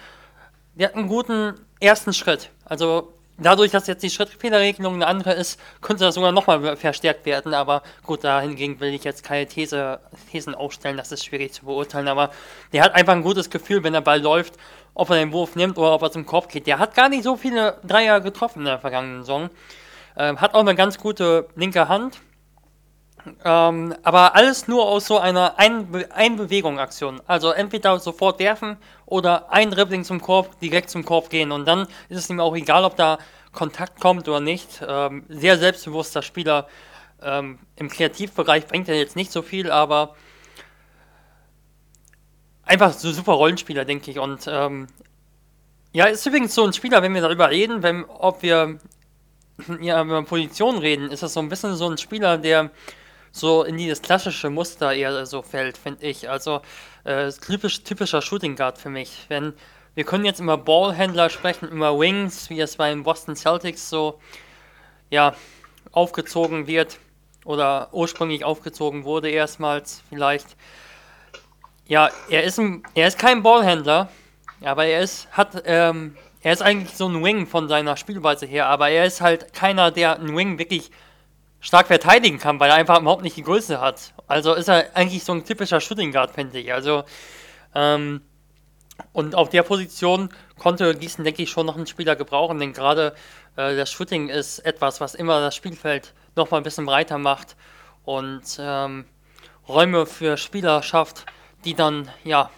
[0.74, 2.50] der hat einen guten ersten Schritt.
[2.64, 7.54] Also dadurch, dass jetzt die Schrittfehlerregelung eine andere ist, könnte das sogar nochmal verstärkt werden.
[7.54, 10.00] Aber gut, dahingegen will ich jetzt keine These,
[10.30, 12.08] Thesen aufstellen, das ist schwierig zu beurteilen.
[12.08, 12.30] Aber
[12.72, 14.54] der hat einfach ein gutes Gefühl, wenn der Ball läuft
[14.98, 16.66] ob er den Wurf nimmt oder ob er zum Korb geht.
[16.66, 19.48] Der hat gar nicht so viele Dreier getroffen in der vergangenen Saison.
[20.16, 22.20] Ähm, hat auch eine ganz gute linke Hand.
[23.44, 27.20] Ähm, aber alles nur aus so einer Einbe Einbewegung-Aktion.
[27.26, 31.52] Also entweder sofort werfen oder ein Dribbling zum Korb, direkt zum Korb gehen.
[31.52, 33.18] Und dann ist es ihm auch egal, ob da
[33.52, 34.82] Kontakt kommt oder nicht.
[34.86, 36.68] Ähm, sehr selbstbewusster Spieler.
[37.22, 40.14] Ähm, Im Kreativbereich bringt er jetzt nicht so viel, aber
[42.64, 44.18] einfach so super Rollenspieler, denke ich.
[44.18, 44.86] Und ähm,
[45.92, 48.78] ja, ist übrigens so ein Spieler, wenn wir darüber reden, wenn, ob wir
[49.80, 52.70] ja, über Positionen reden, ist das so ein bisschen so ein Spieler, der
[53.38, 56.28] so in dieses klassische Muster eher so fällt, finde ich.
[56.28, 56.60] Also
[57.04, 59.26] äh, typisch, typischer Shooting Guard für mich.
[59.28, 59.54] Wenn
[59.94, 64.20] wir können jetzt über Ballhändler sprechen, über Wings, wie es bei den Boston Celtics so
[65.10, 65.34] ja
[65.90, 66.98] aufgezogen wird
[67.44, 70.46] oder ursprünglich aufgezogen wurde erstmals vielleicht.
[71.86, 74.08] Ja, er ist, ein, er ist kein Ballhändler,
[74.62, 78.66] aber er ist, hat, ähm, er ist eigentlich so ein Wing von seiner Spielweise her,
[78.66, 80.90] aber er ist halt keiner, der einen Wing wirklich
[81.60, 84.12] stark verteidigen kann, weil er einfach überhaupt nicht die Größe hat.
[84.26, 86.72] Also ist er eigentlich so ein typischer Shooting Guard, finde ich.
[86.72, 87.04] Also,
[87.74, 88.22] ähm,
[89.12, 90.28] und auf der Position
[90.58, 93.14] konnte Gießen, denke ich, schon noch einen Spieler gebrauchen, denn gerade
[93.56, 97.56] äh, das Shooting ist etwas, was immer das Spielfeld noch mal ein bisschen breiter macht
[98.04, 99.04] und ähm,
[99.68, 101.26] Räume für Spieler schafft,
[101.64, 102.50] die dann, ja,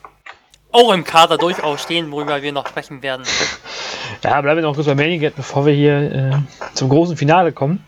[0.73, 3.27] auch im Kader durchaus stehen, worüber wir noch sprechen werden.
[4.23, 7.85] Ja, bleiben wir noch kurz bei Manigat, bevor wir hier äh, zum großen Finale kommen.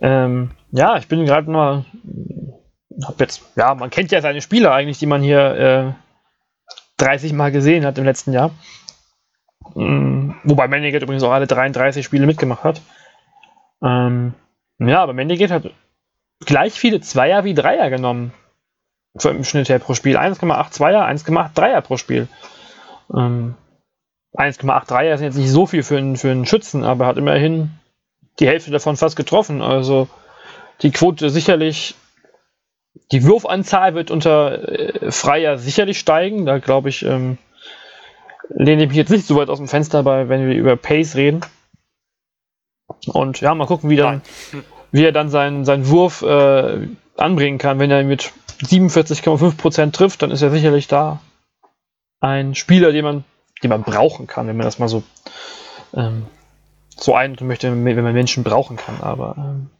[0.00, 1.84] Ähm, ja, ich bin gerade mal,
[3.04, 5.96] hab jetzt, ja, man kennt ja seine Spieler eigentlich, die man hier
[6.98, 8.50] äh, 30 Mal gesehen hat im letzten Jahr.
[9.76, 12.80] Ähm, wobei Manigat übrigens auch alle 33 Spiele mitgemacht hat.
[13.82, 14.34] Ähm,
[14.78, 15.70] ja, aber Manigat hat
[16.44, 18.32] gleich viele Zweier wie Dreier genommen
[19.24, 20.16] im Schnitt her pro Spiel.
[20.16, 22.28] 1,8 Zweier, 1,8 Dreier pro Spiel.
[23.14, 23.54] Ähm,
[24.36, 27.79] 1,8 Dreier sind jetzt nicht so viel für einen, für einen Schützen, aber hat immerhin
[28.40, 29.62] die Hälfte davon fast getroffen.
[29.62, 30.08] Also
[30.82, 31.94] die Quote sicherlich,
[33.12, 36.46] die Wurfanzahl wird unter äh, Freier sicherlich steigen.
[36.46, 37.38] Da glaube ich, ähm,
[38.48, 41.16] lehne ich mich jetzt nicht so weit aus dem Fenster bei, wenn wir über Pace
[41.16, 41.40] reden.
[43.06, 44.22] Und ja, mal gucken, wie, dann,
[44.90, 48.32] wie er dann seinen, seinen Wurf äh, anbringen kann, wenn er mit
[48.62, 51.20] 47,5% trifft, dann ist er sicherlich da
[52.20, 53.24] ein Spieler, den man,
[53.62, 55.02] den man brauchen kann, wenn man das mal so,
[55.94, 56.26] ähm,
[57.02, 59.00] so einordnen möchte, wenn man Menschen brauchen kann.
[59.00, 59.70] Aber ähm,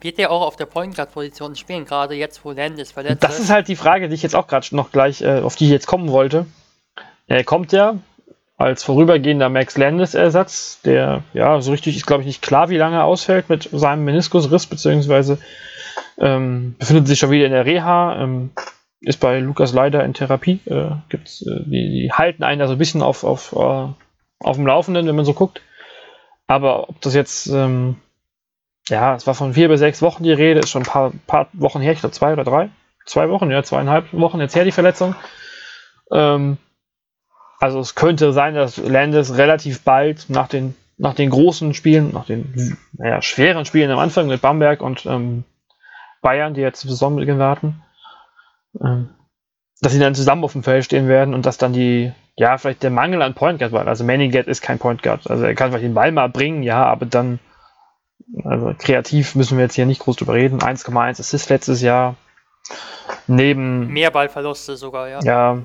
[0.00, 3.40] wird er auch auf der Point Guard Position spielen, gerade jetzt, wo Landis verletzt Das
[3.40, 5.70] ist halt die Frage, die ich jetzt auch gerade noch gleich, äh, auf die ich
[5.70, 6.46] jetzt kommen wollte.
[7.26, 7.96] Er kommt ja
[8.56, 12.76] als vorübergehender Max Landis Ersatz, der ja so richtig ist, glaube ich, nicht klar, wie
[12.76, 15.38] lange er ausfällt mit seinem Meniskusriss beziehungsweise
[16.18, 18.50] ähm, befindet sich schon wieder in der Reha, ähm,
[19.00, 20.60] ist bei Lukas leider in Therapie.
[20.66, 23.92] Äh, gibt's, äh, die, die, halten einen da so ein bisschen auf, auf, uh,
[24.40, 25.60] auf dem Laufenden, wenn man so guckt.
[26.46, 27.96] Aber ob das jetzt, ähm,
[28.88, 31.48] ja, es war von vier bis sechs Wochen die Rede, ist schon ein paar, paar
[31.52, 32.70] Wochen her, ich glaube zwei oder drei.
[33.06, 35.14] Zwei Wochen, ja, zweieinhalb Wochen jetzt her die Verletzung.
[36.10, 36.58] Ähm,
[37.60, 42.26] also es könnte sein, dass Landis relativ bald nach den, nach den großen Spielen, nach
[42.26, 45.44] den naja, schweren Spielen am Anfang mit Bamberg und ähm,
[46.20, 47.82] Bayern, die jetzt zu Saisonbeginn warten,
[48.82, 49.10] ähm,
[49.80, 52.82] dass sie dann zusammen auf dem Feld stehen werden und dass dann die, ja, vielleicht
[52.82, 53.86] der Mangel an Point Guard war.
[53.86, 55.30] Also Manigat ist kein Point Guard.
[55.30, 57.38] Also er kann vielleicht den Ball mal bringen, ja, aber dann,
[58.44, 60.58] also kreativ müssen wir jetzt hier nicht groß drüber reden.
[60.58, 62.16] 1,1 Assist letztes Jahr.
[63.26, 63.88] Neben.
[63.88, 65.20] Mehr Ballverluste sogar, ja.
[65.22, 65.58] Ja,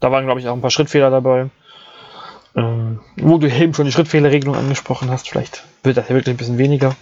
[0.00, 1.50] da waren, glaube ich, auch ein paar Schrittfehler dabei.
[2.54, 6.38] Ähm, wo du eben schon die Schrittfehlerregelung angesprochen hast, vielleicht wird das ja wirklich ein
[6.38, 6.94] bisschen weniger.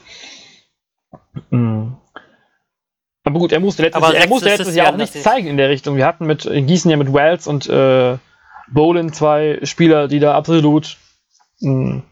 [1.50, 1.96] Mhm.
[3.24, 5.68] Aber gut, er musste letztes, Jahr, er musste letztes Jahr auch nichts zeigen in der
[5.68, 5.96] Richtung.
[5.96, 8.18] Wir hatten mit in Gießen ja mit Wells und äh,
[8.68, 10.96] Bolin zwei Spieler, die da absolut
[11.60, 12.02] hm,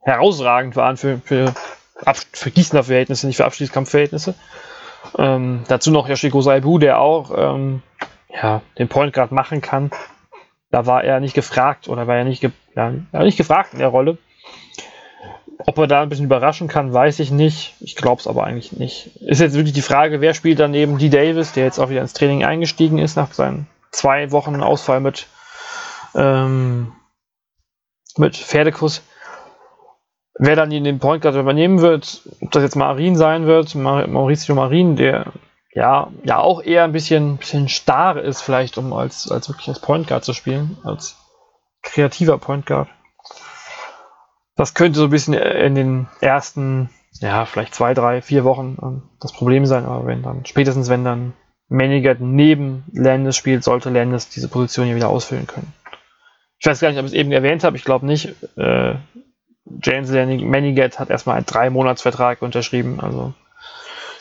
[0.00, 1.54] herausragend waren für, für,
[2.32, 4.34] für Gießener Verhältnisse, nicht für Abschließkampfverhältnisse.
[5.18, 7.82] Ähm, dazu noch Yoshiko Saibu, der auch ähm,
[8.32, 9.90] ja, den Point Guard machen kann.
[10.70, 13.88] Da war er nicht gefragt oder war er nicht, ge ja, nicht gefragt in der
[13.88, 14.18] Rolle.
[15.58, 17.74] Ob er da ein bisschen überraschen kann, weiß ich nicht.
[17.80, 19.16] Ich glaube es aber eigentlich nicht.
[19.22, 21.08] Ist jetzt wirklich die Frage, wer spielt daneben D.
[21.08, 23.66] Davis, der jetzt auch wieder ins Training eingestiegen ist nach seinen
[23.96, 25.26] zwei Wochen Ausfall mit,
[26.14, 26.92] ähm,
[28.16, 29.02] mit Pferdekuss.
[30.38, 34.96] Wer dann den Point Guard übernehmen wird, ob das jetzt Marin sein wird, Mauricio Marin,
[34.96, 35.32] der
[35.72, 39.78] ja, ja auch eher ein bisschen, bisschen starr ist, vielleicht, um als, als wirklich als
[39.78, 41.16] Point Guard zu spielen, als
[41.82, 42.88] kreativer Point Guard.
[44.56, 46.88] Das könnte so ein bisschen in den ersten,
[47.20, 51.04] ja, vielleicht zwei, drei, vier Wochen ähm, das Problem sein, aber wenn dann, spätestens wenn
[51.04, 51.34] dann
[51.68, 55.72] Manigat neben Landis spielt, sollte Landis diese Position hier wieder ausfüllen können.
[56.58, 58.34] Ich weiß gar nicht, ob ich es eben erwähnt habe, ich glaube nicht.
[58.56, 58.94] Äh,
[59.82, 63.34] James Manigat hat erstmal einen Drei-Monats-Vertrag unterschrieben, also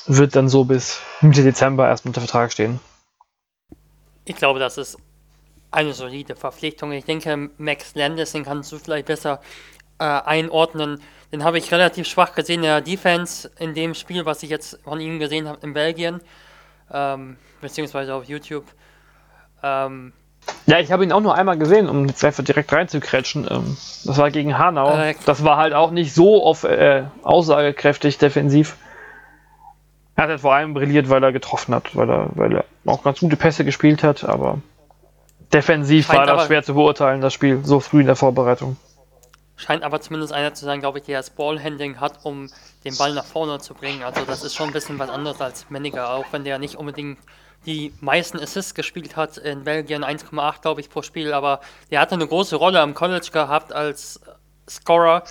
[0.07, 2.79] wird dann so bis Mitte Dezember erst unter Vertrag stehen.
[4.25, 4.97] Ich glaube, das ist
[5.71, 6.91] eine solide Verpflichtung.
[6.91, 9.41] Ich denke, Max Landis, den kannst du vielleicht besser
[9.99, 11.01] äh, einordnen.
[11.31, 14.79] Den habe ich relativ schwach gesehen in der Defense in dem Spiel, was ich jetzt
[14.83, 16.21] von ihm gesehen habe in Belgien,
[16.91, 18.65] ähm, beziehungsweise auf YouTube.
[19.63, 20.13] Ähm,
[20.67, 23.47] ja, ich habe ihn auch nur einmal gesehen, um jetzt einfach direkt reinzukretschen.
[23.49, 24.97] Ähm, das war gegen Hanau.
[24.97, 28.77] Äh, das war halt auch nicht so auf, äh, aussagekräftig defensiv.
[30.15, 33.03] Er hat halt vor allem brilliert, weil er getroffen hat, weil er, weil er auch
[33.03, 34.59] ganz gute Pässe gespielt hat, aber
[35.51, 38.77] defensiv war das schwer zu beurteilen, das Spiel, so früh in der Vorbereitung.
[39.57, 42.49] Scheint aber zumindest einer zu sein, glaube ich, der das Ballhandling hat, um
[42.83, 44.03] den Ball nach vorne zu bringen.
[44.03, 47.19] Also das ist schon ein bisschen was anderes als Menniger, auch wenn der nicht unbedingt
[47.65, 52.15] die meisten Assists gespielt hat in Belgien, 1,8 glaube ich pro Spiel, aber der hatte
[52.15, 54.19] eine große Rolle am College gehabt als
[54.69, 55.23] Scorer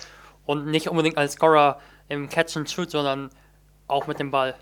[0.45, 3.29] und nicht unbedingt als Scorer im Catch and Shoot, sondern
[3.87, 4.55] auch mit dem Ball.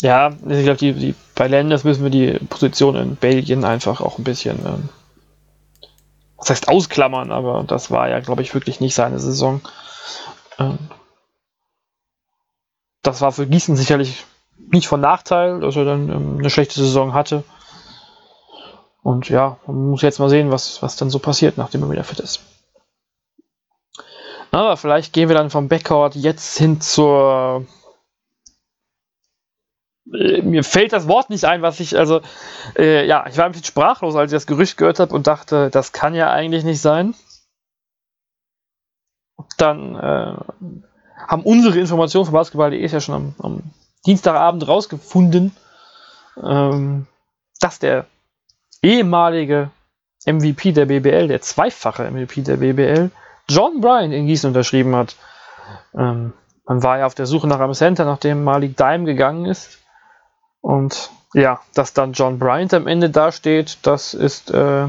[0.00, 4.18] Ja, ich glaube, die, die, bei Landers müssen wir die Position in Belgien einfach auch
[4.18, 4.88] ein bisschen, ähm,
[6.42, 9.60] was heißt ausklammern, aber das war ja, glaube ich, wirklich nicht seine Saison.
[10.58, 10.76] Ähm,
[13.02, 14.24] das war für Gießen sicherlich
[14.58, 17.44] nicht von Nachteil, dass er dann ähm, eine schlechte Saison hatte.
[19.04, 22.04] Und ja, man muss jetzt mal sehen, was, was dann so passiert, nachdem er wieder
[22.04, 22.40] fit ist.
[24.50, 27.66] Aber vielleicht gehen wir dann vom Backcourt jetzt hin zur
[30.04, 32.20] mir fällt das Wort nicht ein, was ich, also,
[32.76, 35.70] äh, ja, ich war ein bisschen sprachlos, als ich das Gerücht gehört habe und dachte,
[35.70, 37.14] das kann ja eigentlich nicht sein.
[39.58, 40.34] Dann äh,
[41.28, 43.62] haben unsere Informationen von Basketball.de ja schon am, am
[44.06, 45.54] Dienstagabend rausgefunden,
[46.42, 47.06] ähm,
[47.60, 48.06] dass der
[48.82, 49.70] ehemalige
[50.26, 53.10] MVP der BBL, der zweifache MVP der BBL,
[53.48, 55.16] John Bryan in Gießen unterschrieben hat.
[55.94, 56.32] Ähm,
[56.64, 59.81] man war ja auf der Suche nach einem Center, nachdem Malik Dime gegangen ist.
[60.62, 64.88] Und ja, dass dann John Bryant am Ende dasteht, das ist äh,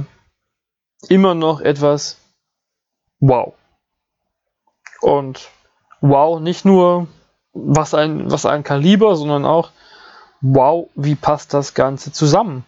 [1.10, 2.18] immer noch etwas
[3.20, 3.54] wow.
[5.02, 5.50] Und
[6.00, 7.08] wow, nicht nur
[7.54, 9.72] was ein, was ein Kaliber, sondern auch
[10.42, 12.66] wow, wie passt das Ganze zusammen?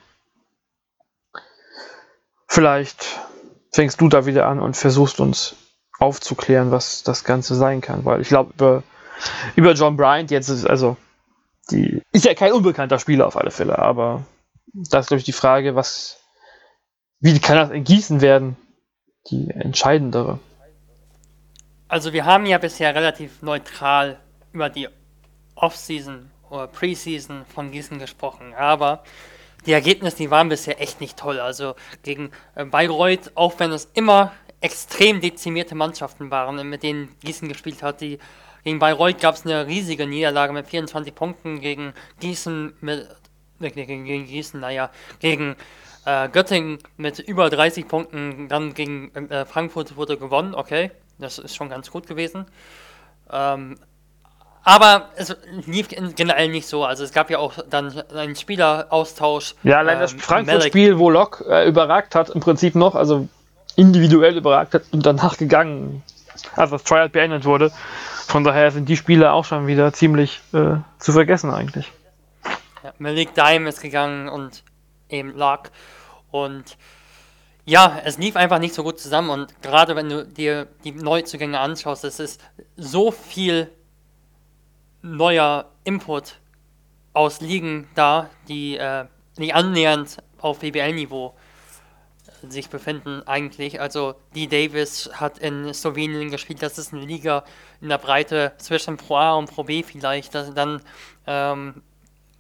[2.48, 3.20] Vielleicht
[3.72, 5.56] fängst du da wieder an und versuchst uns
[6.00, 8.84] aufzuklären, was das Ganze sein kann, weil ich glaube, über,
[9.56, 10.98] über John Bryant jetzt ist, also
[11.72, 14.26] die ist ja kein unbekannter Spieler auf alle Fälle, aber
[14.74, 16.20] da ist, glaube ich, die Frage, was,
[17.20, 18.58] wie kann das in Gießen werden,
[19.30, 20.40] die entscheidendere.
[21.88, 24.20] Also wir haben ja bisher relativ neutral
[24.52, 24.90] über die
[25.56, 29.04] Offseason oder Preseason von Gießen gesprochen, aber
[29.66, 31.40] die Ergebnisse, die waren bisher echt nicht toll.
[31.40, 37.48] Also gegen äh, Bayreuth, auch wenn es immer extrem dezimierte Mannschaften waren, mit denen Gießen
[37.48, 38.20] gespielt hat, die
[38.66, 43.08] gegen Bayreuth gab es eine riesige Niederlage mit 24 Punkten gegen Gießen mit
[43.60, 44.90] gegen, gegen Gießen, naja,
[45.20, 45.56] gegen
[46.06, 51.56] äh, Göttingen mit über 30 Punkten, dann gegen äh, Frankfurt wurde gewonnen, okay, das ist
[51.56, 52.46] schon ganz gut gewesen.
[53.32, 53.78] Ähm,
[54.64, 55.36] aber es
[55.68, 56.84] lief generell nicht so.
[56.84, 59.54] Also es gab ja auch dann einen Spieleraustausch.
[59.62, 63.28] Ja, allein ähm, das Frankfurt-Spiel, wo Lok äh, überragt hat, im Prinzip noch, also
[63.76, 66.02] individuell überragt hat und danach gegangen,
[66.56, 67.72] als das Trial beendet wurde.
[68.28, 71.92] Von daher sind die Spiele auch schon wieder ziemlich äh, zu vergessen eigentlich.
[72.84, 74.64] Ja, Malik Dime ist gegangen und
[75.10, 75.72] eben Lark.
[76.32, 76.78] Und
[77.66, 79.30] ja, es lief einfach nicht so gut zusammen.
[79.30, 82.42] Und gerade wenn du dir die Neuzugänge anschaust, es ist
[82.76, 83.70] so viel
[85.02, 86.40] neuer Input
[87.14, 89.06] aus Ligen da, die äh,
[89.38, 91.36] nicht annähernd auf BBL-Niveau
[92.52, 93.80] sich befinden eigentlich.
[93.82, 97.44] Also die Davis hat in Slowenien gespielt, das ist eine Liga
[97.82, 100.34] in der Breite zwischen Pro A und Pro B vielleicht.
[100.36, 100.82] Das, dann
[101.28, 101.82] ähm,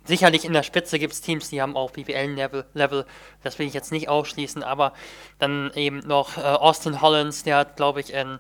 [0.06, 3.06] sicherlich in der Spitze gibt es Teams, die haben auch BBL-Level, Level,
[3.43, 4.93] das will ich jetzt nicht ausschließen, aber
[5.39, 8.39] dann eben noch äh, Austin Hollins, der hat, glaube ich, in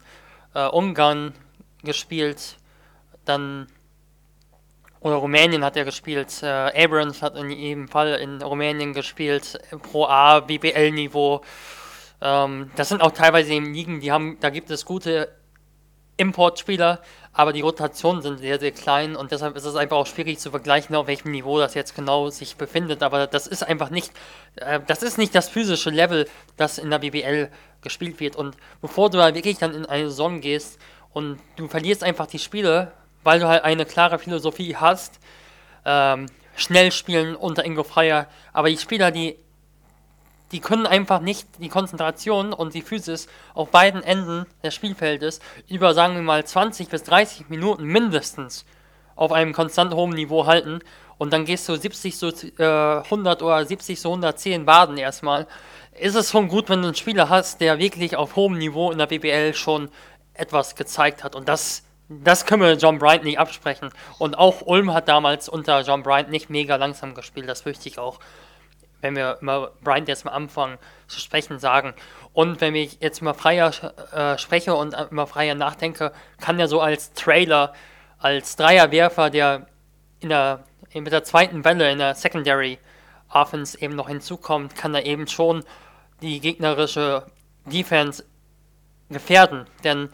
[0.53, 1.33] äh, Ungarn
[1.83, 2.57] gespielt,
[3.25, 3.67] dann
[5.05, 10.07] oder Rumänien hat er gespielt, äh, Abrams hat in jedem Fall in Rumänien gespielt, Pro
[10.07, 11.41] A, BBL-Niveau.
[12.21, 15.29] Ähm, das sind auch teilweise eben Ligen, die haben, da gibt es gute
[16.17, 17.01] Importspieler,
[17.33, 20.49] aber die Rotationen sind sehr, sehr klein und deshalb ist es einfach auch schwierig zu
[20.49, 23.03] vergleichen, auf welchem Niveau das jetzt genau sich befindet.
[23.03, 24.11] Aber das ist einfach nicht,
[24.55, 26.27] äh, das ist nicht das physische Level,
[26.57, 27.51] das in der BBL
[27.81, 28.35] gespielt wird.
[28.35, 30.79] Und bevor du da wirklich dann in eine Saison gehst
[31.13, 32.91] und du verlierst einfach die Spiele,
[33.25, 35.19] weil du halt eine klare Philosophie hast,
[35.83, 39.37] ähm, schnell spielen unter Ingo Freier, aber die Spieler, die
[40.51, 45.93] die können einfach nicht die Konzentration und die Physis auf beiden Enden des Spielfeldes über,
[45.93, 48.63] sagen wir mal, 20 bis 30 Minuten mindestens
[49.15, 50.79] auf einem konstant hohen Niveau halten.
[51.17, 55.47] Und dann gehst du 70 so äh, 100 oder 70 so 110 Baden erstmal.
[55.97, 58.97] Ist es schon gut, wenn du einen Spieler hast, der wirklich auf hohem Niveau in
[58.97, 59.89] der BBL schon
[60.33, 61.35] etwas gezeigt hat.
[61.35, 63.89] Und das, das können wir John Bryant nicht absprechen.
[64.19, 67.99] Und auch Ulm hat damals unter John Bryant nicht mega langsam gespielt, das fürchte ich
[67.99, 68.19] auch
[69.05, 71.93] wenn wir über Bryant jetzt mal anfangen zu sprechen, sagen.
[72.33, 73.71] Und wenn ich jetzt mal freier
[74.11, 77.73] äh, spreche und immer freier nachdenke, kann er so als Trailer,
[78.17, 79.67] als Dreierwerfer, der
[80.21, 82.79] in der, mit der zweiten Welle in der Secondary
[83.29, 85.63] Offense eben noch hinzukommt, kann er eben schon
[86.23, 87.27] die gegnerische
[87.65, 88.23] Defense
[89.09, 89.67] gefährden.
[89.83, 90.09] Denn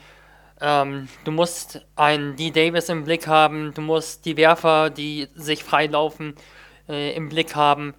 [0.62, 2.52] ähm, du musst einen D.
[2.52, 6.36] Davis im Blick haben, du musst die Werfer, die sich freilaufen,
[6.88, 7.94] äh, im Blick haben.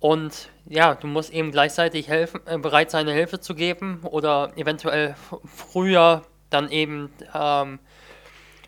[0.00, 5.16] Und ja, du musst eben gleichzeitig helfen, äh, bereit sein, Hilfe zu geben oder eventuell
[5.46, 7.78] früher dann eben, ähm,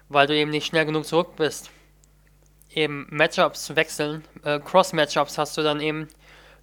[0.08, 1.70] weil du eben nicht schnell genug zurück bist,
[2.70, 4.24] eben Matchups zu wechseln.
[4.44, 6.08] Äh, Cross-Matchups hast du dann eben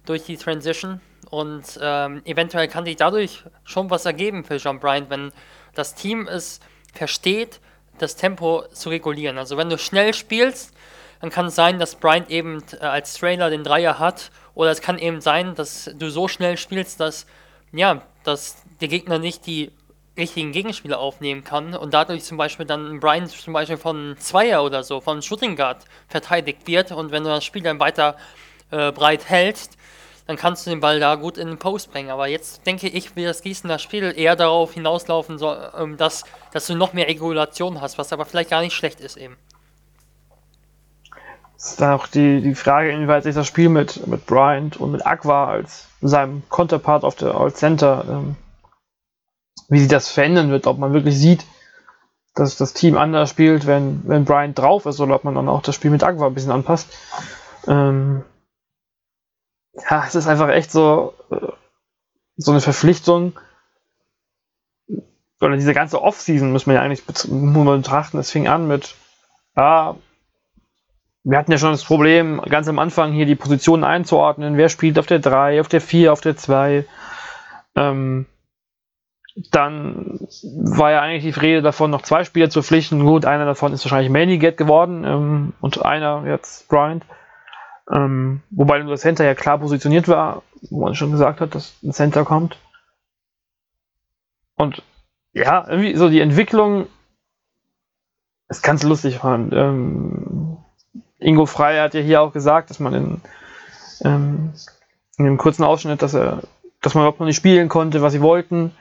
[0.06, 1.00] durch die Transition
[1.30, 5.32] und ähm, eventuell kann sich dadurch schon was ergeben für John Bryant, wenn
[5.74, 6.60] das Team es
[6.92, 7.60] versteht,
[7.98, 9.38] das Tempo zu regulieren.
[9.38, 10.74] Also wenn du schnell spielst,
[11.20, 14.80] dann kann es sein, dass Bryant eben äh, als Trailer den Dreier hat oder es
[14.80, 17.26] kann eben sein, dass du so schnell spielst, dass,
[17.72, 19.70] ja, dass der Gegner nicht die
[20.16, 24.84] richtigen Gegenspieler aufnehmen kann und dadurch zum Beispiel dann Brian zum Beispiel von Zweier oder
[24.84, 28.16] so, von Shooting Guard verteidigt wird und wenn du das Spiel dann weiter
[28.70, 29.76] äh, breit hältst,
[30.26, 32.10] dann kannst du den Ball da gut in den Post bringen.
[32.10, 36.66] Aber jetzt denke ich, wird das Gießener Spiel eher darauf hinauslaufen, so, ähm, dass, dass
[36.66, 39.36] du noch mehr Regulation hast, was aber vielleicht gar nicht schlecht ist eben.
[41.56, 44.92] Es ist dann auch die, die Frage, inwieweit sich das Spiel mit, mit Bryant und
[44.92, 48.36] mit Aqua als seinem Counterpart auf der All Center, ähm,
[49.68, 51.44] wie sich das verändern wird, ob man wirklich sieht,
[52.34, 55.62] dass das Team anders spielt, wenn, wenn Bryant drauf ist, oder ob man dann auch
[55.62, 56.88] das Spiel mit Aqua ein bisschen anpasst.
[57.66, 58.24] Ähm,
[59.90, 61.52] ja, es ist einfach echt so, äh,
[62.36, 63.38] so eine Verpflichtung,
[65.40, 68.18] oder diese ganze Offseason muss man ja eigentlich betrachten.
[68.18, 68.94] Es fing an mit,
[69.56, 69.96] ja,
[71.22, 74.56] wir hatten ja schon das Problem, ganz am Anfang hier die Positionen einzuordnen.
[74.56, 76.84] Wer spielt auf der 3, auf der 4, auf der 2.
[77.76, 78.26] Ähm,
[79.50, 83.04] dann war ja eigentlich die Rede davon, noch zwei Spieler zu pflichten.
[83.04, 87.04] Gut, einer davon ist wahrscheinlich Manigat geworden ähm, und einer jetzt Bryant.
[87.90, 91.74] Ähm, wobei nur das Center ja klar positioniert war, wo man schon gesagt hat, dass
[91.82, 92.58] ein Center kommt.
[94.56, 94.82] Und
[95.32, 96.86] ja, irgendwie so die Entwicklung
[98.48, 99.20] ist ganz lustig.
[99.24, 100.58] Ähm,
[101.18, 103.20] Ingo Frey hat ja hier auch gesagt, dass man in,
[104.04, 104.52] ähm,
[105.18, 106.42] in dem kurzen Ausschnitt, dass er,
[106.80, 108.72] dass man überhaupt noch nicht spielen konnte, was sie wollten,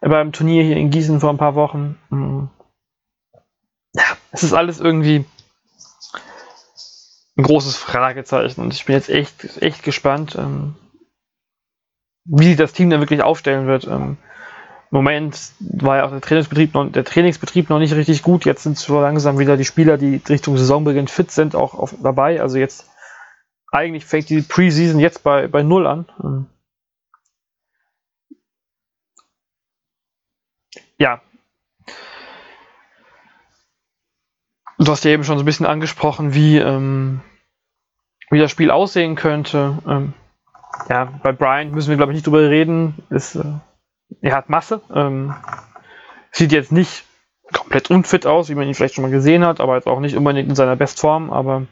[0.00, 1.98] beim Turnier hier in Gießen vor ein paar Wochen.
[2.10, 2.48] Mhm.
[3.94, 5.24] Ja, es ist alles irgendwie
[7.38, 10.74] ein großes Fragezeichen und ich bin jetzt echt, echt gespannt, ähm,
[12.24, 13.86] wie sich das Team dann wirklich aufstellen wird.
[13.86, 14.18] Ähm,
[14.90, 18.44] Moment war ja auch der Trainingsbetrieb, noch, der Trainingsbetrieb noch nicht richtig gut.
[18.44, 22.40] Jetzt sind so langsam wieder die Spieler, die Richtung Saisonbeginn fit sind, auch auf, dabei.
[22.40, 22.90] Also jetzt
[23.70, 26.06] eigentlich fängt die Preseason jetzt bei, bei Null an.
[26.22, 26.46] Ähm.
[30.98, 31.22] Ja.
[34.78, 37.20] Du hast ja eben schon so ein bisschen angesprochen, wie, ähm,
[38.30, 39.78] wie das Spiel aussehen könnte.
[39.86, 40.14] Ähm,
[40.88, 42.94] ja, bei Brian müssen wir, glaube ich, nicht drüber reden.
[43.10, 43.44] Ist äh,
[44.20, 44.80] er hat Masse.
[44.94, 45.34] Ähm,
[46.32, 47.04] sieht jetzt nicht
[47.52, 50.16] komplett unfit aus, wie man ihn vielleicht schon mal gesehen hat, aber jetzt auch nicht
[50.16, 51.30] unbedingt in seiner Bestform.
[51.30, 51.66] Aber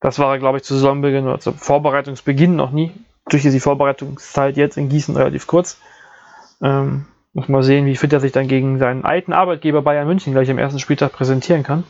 [0.00, 2.92] das war er, glaube ich, zu Saisonbeginn oder zu Vorbereitungsbeginn noch nie.
[3.28, 5.80] Durch die Vorbereitungszeit jetzt in Gießen relativ kurz.
[6.60, 10.32] Ähm, muss mal sehen, wie fit er sich dann gegen seinen alten Arbeitgeber Bayern München
[10.32, 11.84] gleich am ersten Spieltag präsentieren kann.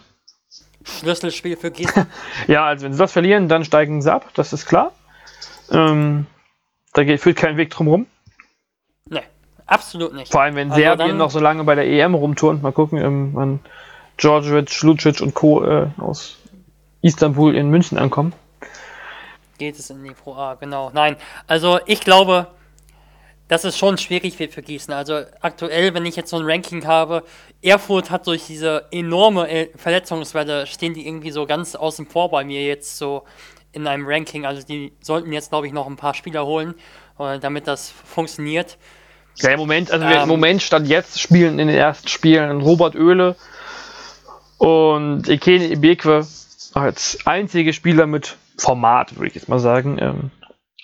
[0.84, 2.06] Schlüsselspiel für Gießen.
[2.46, 4.92] ja, also wenn sie das verlieren, dann steigen sie ab, das ist klar.
[5.70, 6.26] Ähm,
[6.92, 8.06] da geht, führt kein Weg drum rum.
[9.08, 9.22] Nee,
[9.66, 10.30] absolut nicht.
[10.30, 12.62] Vor allem, wenn also Serbien noch so lange bei der EM rumturnt.
[12.62, 13.60] Mal gucken, ähm, wann
[14.18, 15.64] Djordjevic, Lucic und Co.
[15.64, 16.38] Äh, aus
[17.00, 18.32] Istanbul in München ankommen.
[19.58, 20.90] Geht es in die Pro A, genau.
[20.92, 21.16] Nein,
[21.46, 22.48] also ich glaube,
[23.52, 24.94] dass es schon schwierig wird für Gießen.
[24.94, 27.22] Also aktuell, wenn ich jetzt so ein Ranking habe,
[27.60, 32.44] Erfurt hat durch diese enorme äh, Verletzungswelle, stehen die irgendwie so ganz außen vor bei
[32.44, 33.24] mir jetzt so
[33.72, 34.46] in einem Ranking.
[34.46, 36.74] Also die sollten jetzt, glaube ich, noch ein paar Spieler holen,
[37.18, 38.78] äh, damit das funktioniert.
[39.36, 42.96] Ja, im Moment, also ähm, im Moment stand jetzt spielen in den ersten Spielen Robert
[42.96, 43.36] Oehle
[44.56, 46.26] und Ekene Ibekwe
[46.72, 50.30] als einzige Spieler mit Format, würde ich jetzt mal sagen, ähm,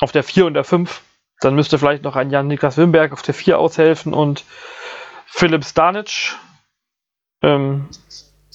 [0.01, 1.01] auf der 4 und der 5.
[1.41, 4.45] Dann müsste vielleicht noch ein Jan-Niklas Wimberg auf der 4 aushelfen und
[5.26, 6.34] Philipp Stanic.
[7.43, 7.89] Ähm,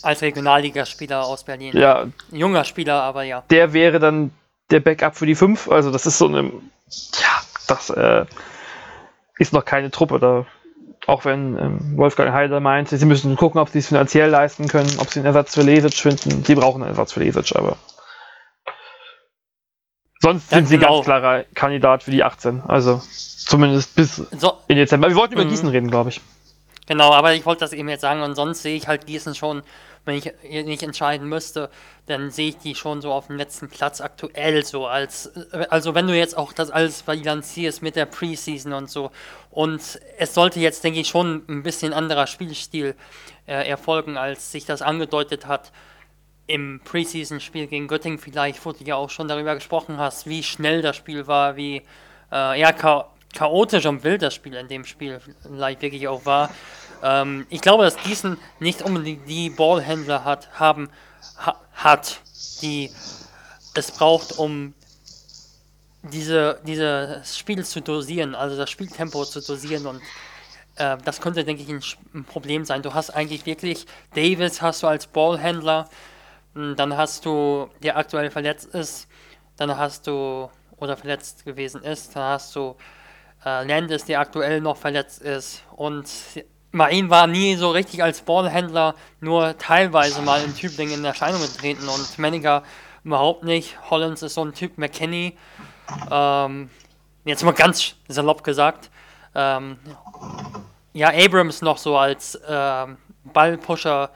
[0.02, 1.72] als Regionalligaspieler aus Berlin.
[1.78, 2.06] Ja.
[2.32, 3.44] junger Spieler, aber ja.
[3.50, 4.32] Der wäre dann
[4.70, 5.72] der Backup für die 5.
[5.72, 6.44] Also das ist so eine.
[6.44, 8.26] Ja, das äh,
[9.38, 10.20] ist noch keine Truppe.
[10.20, 10.46] Da,
[11.08, 14.92] auch wenn ähm, Wolfgang Heider meint, sie müssen gucken, ob sie es finanziell leisten können,
[15.00, 16.44] ob sie einen Ersatz für Lesic finden.
[16.44, 17.78] Sie brauchen einen Ersatz für Lesic, aber.
[20.24, 20.96] Sonst ja, sind sie genau.
[20.96, 22.62] ganz klarer Kandidat für die 18.
[22.66, 23.02] Also
[23.46, 24.54] zumindest bis so.
[24.68, 25.10] in Dezember.
[25.10, 25.50] Wir wollten über mhm.
[25.50, 26.22] Gießen reden, glaube ich.
[26.88, 29.64] Genau, aber ich wollte das eben jetzt sagen und sonst sehe ich halt Gießen schon
[30.06, 30.32] wenn ich
[30.66, 31.70] nicht entscheiden müsste,
[32.08, 35.32] dann sehe ich die schon so auf dem letzten Platz aktuell so als,
[35.70, 39.12] also wenn du jetzt auch das alles bilanzierst mit der Preseason und so
[39.50, 42.96] und es sollte jetzt, denke ich, schon ein bisschen anderer Spielstil
[43.48, 45.72] äh, erfolgen, als sich das angedeutet hat
[46.48, 50.82] im Preseason-Spiel gegen Göttingen vielleicht, wo du ja auch schon darüber gesprochen hast, wie schnell
[50.82, 51.84] das Spiel war, wie
[52.32, 56.52] äh, ja, cha chaotisch und wild das Spiel in dem Spiel vielleicht wirklich auch war.
[57.02, 60.90] Ähm, ich glaube, dass Gießen nicht unbedingt die Ballhändler hat, haben,
[61.38, 62.20] ha, hat,
[62.62, 62.92] die
[63.74, 64.76] es braucht, um
[66.04, 70.02] diese, dieses Spiel zu dosieren, also das Spieltempo zu dosieren und
[70.76, 71.82] äh, das könnte, denke ich, ein,
[72.14, 72.82] ein, Problem sein.
[72.82, 75.90] Du hast eigentlich wirklich Davis hast du als Ballhändler,
[76.54, 79.08] dann hast du, der aktuell verletzt ist,
[79.58, 82.76] dann hast du, oder verletzt gewesen ist, dann hast du
[83.46, 86.08] äh, Landis, der aktuell noch verletzt ist und
[86.72, 91.88] Main war nie so richtig als Ballhändler, nur teilweise mal in Tübingen in Erscheinung getreten
[91.88, 92.64] und Menninger
[93.04, 93.78] überhaupt nicht.
[93.92, 95.38] Hollins ist so ein Typ, McKinney,
[96.10, 96.72] ähm,
[97.26, 98.90] jetzt mal ganz salopp gesagt.
[99.36, 99.78] Ähm,
[100.94, 104.10] ja, Abrams noch so als ähm, Ballpusher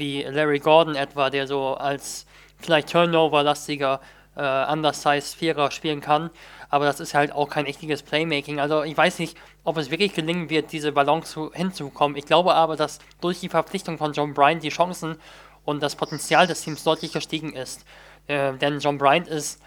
[0.00, 2.26] wie Larry Gordon etwa, der so als
[2.58, 4.00] vielleicht Turnover-lastiger
[4.34, 6.30] äh, undersized Vierer spielen kann
[6.70, 8.60] aber das ist halt auch kein richtiges Playmaking.
[8.60, 12.16] Also ich weiß nicht, ob es wirklich gelingen wird, diese Balance zu, hinzukommen.
[12.16, 15.16] Ich glaube aber, dass durch die Verpflichtung von John Bryant die Chancen
[15.64, 17.84] und das Potenzial des Teams deutlich gestiegen ist.
[18.28, 19.60] Äh, denn John Bryant ist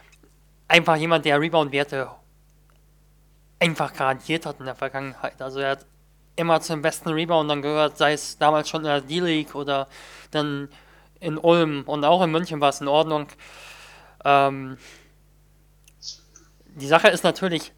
[0.70, 2.10] einfach jemand, der Rebound-Werte
[3.60, 5.42] einfach garantiert hat in der Vergangenheit.
[5.42, 5.86] Also er hat
[6.36, 9.88] immer zum besten Reboundern gehört, sei es damals schon in der D-League oder
[10.32, 10.70] dann
[11.20, 13.28] in Ulm und auch in München war es in Ordnung.
[14.26, 14.78] Ähm,
[16.76, 17.72] die Sache ist natürlich,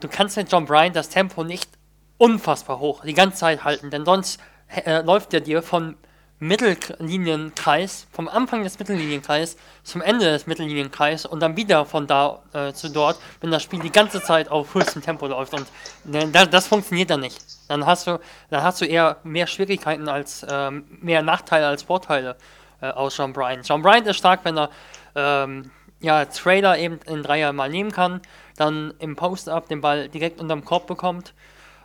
[0.00, 1.70] du kannst mit John Bryan das Tempo nicht
[2.18, 4.40] unfassbar hoch die ganze Zeit halten, denn sonst
[4.84, 5.96] äh, läuft er dir vom
[6.40, 12.72] Mittellinienkreis, vom Anfang des Mittellinienkreises zum Ende des Mittellinienkreises und dann wieder von da äh,
[12.72, 15.66] zu dort, wenn das Spiel die ganze Zeit auf höchstem Tempo läuft und
[16.14, 17.38] äh, das, funktioniert dann nicht.
[17.70, 18.18] Dann hast du,
[18.50, 22.34] dann hast du eher mehr Schwierigkeiten als ähm, mehr Nachteile als Vorteile
[22.80, 23.62] äh, aus John Bryan.
[23.62, 24.70] John Bryan ist stark, wenn er
[25.14, 28.22] ähm, ja, Trailer eben in Dreier mal nehmen kann,
[28.56, 31.32] dann im Post-Up den Ball direkt unterm Korb bekommt,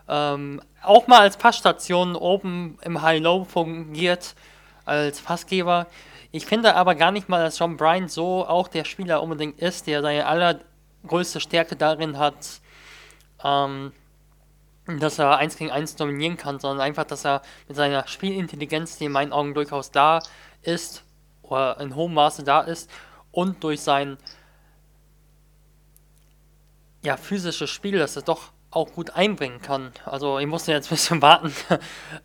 [0.09, 4.33] ähm, auch mal als Passstation oben im High-Low fungiert,
[4.85, 5.85] als Passgeber.
[6.31, 9.85] Ich finde aber gar nicht mal, dass John Bryant so auch der Spieler unbedingt ist,
[9.85, 12.35] der seine allergrößte Stärke darin hat,
[13.43, 13.91] ähm,
[14.87, 19.05] dass er 1 gegen 1 dominieren kann, sondern einfach, dass er mit seiner Spielintelligenz, die
[19.05, 20.19] in meinen Augen durchaus da
[20.61, 21.03] ist,
[21.41, 22.89] oder in hohem Maße da ist,
[23.31, 24.17] und durch sein
[27.03, 29.91] ja, physisches Spiel, dass er doch auch gut einbringen kann.
[30.05, 31.53] Also ich musste jetzt ein bisschen warten,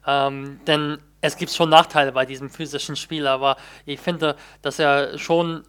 [0.07, 5.19] ähm, denn es gibt schon Nachteile bei diesem physischen Spiel, aber ich finde, dass er
[5.19, 5.65] schon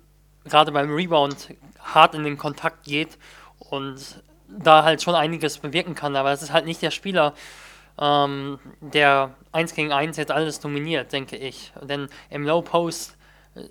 [0.45, 3.17] gerade beim Rebound hart in den Kontakt geht
[3.59, 4.23] und
[4.57, 7.33] da halt schon einiges bewirken kann, aber es ist halt nicht der Spieler,
[7.99, 11.71] ähm, der 1 gegen 1 jetzt alles dominiert, denke ich.
[11.81, 13.17] Denn im Low Post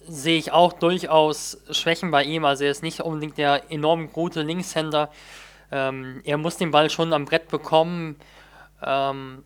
[0.07, 2.45] sehe ich auch durchaus Schwächen bei ihm.
[2.45, 5.11] Also er ist nicht unbedingt der enorm gute Linkshänder.
[5.73, 8.17] Ähm, er muss den Ball schon am Brett bekommen.
[8.83, 9.45] Ähm,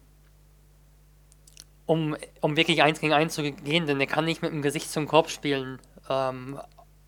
[1.87, 4.91] um, um wirklich eins gegen eins zu gehen, denn er kann nicht mit dem Gesicht
[4.91, 5.79] zum Korb spielen,
[6.09, 6.59] ähm,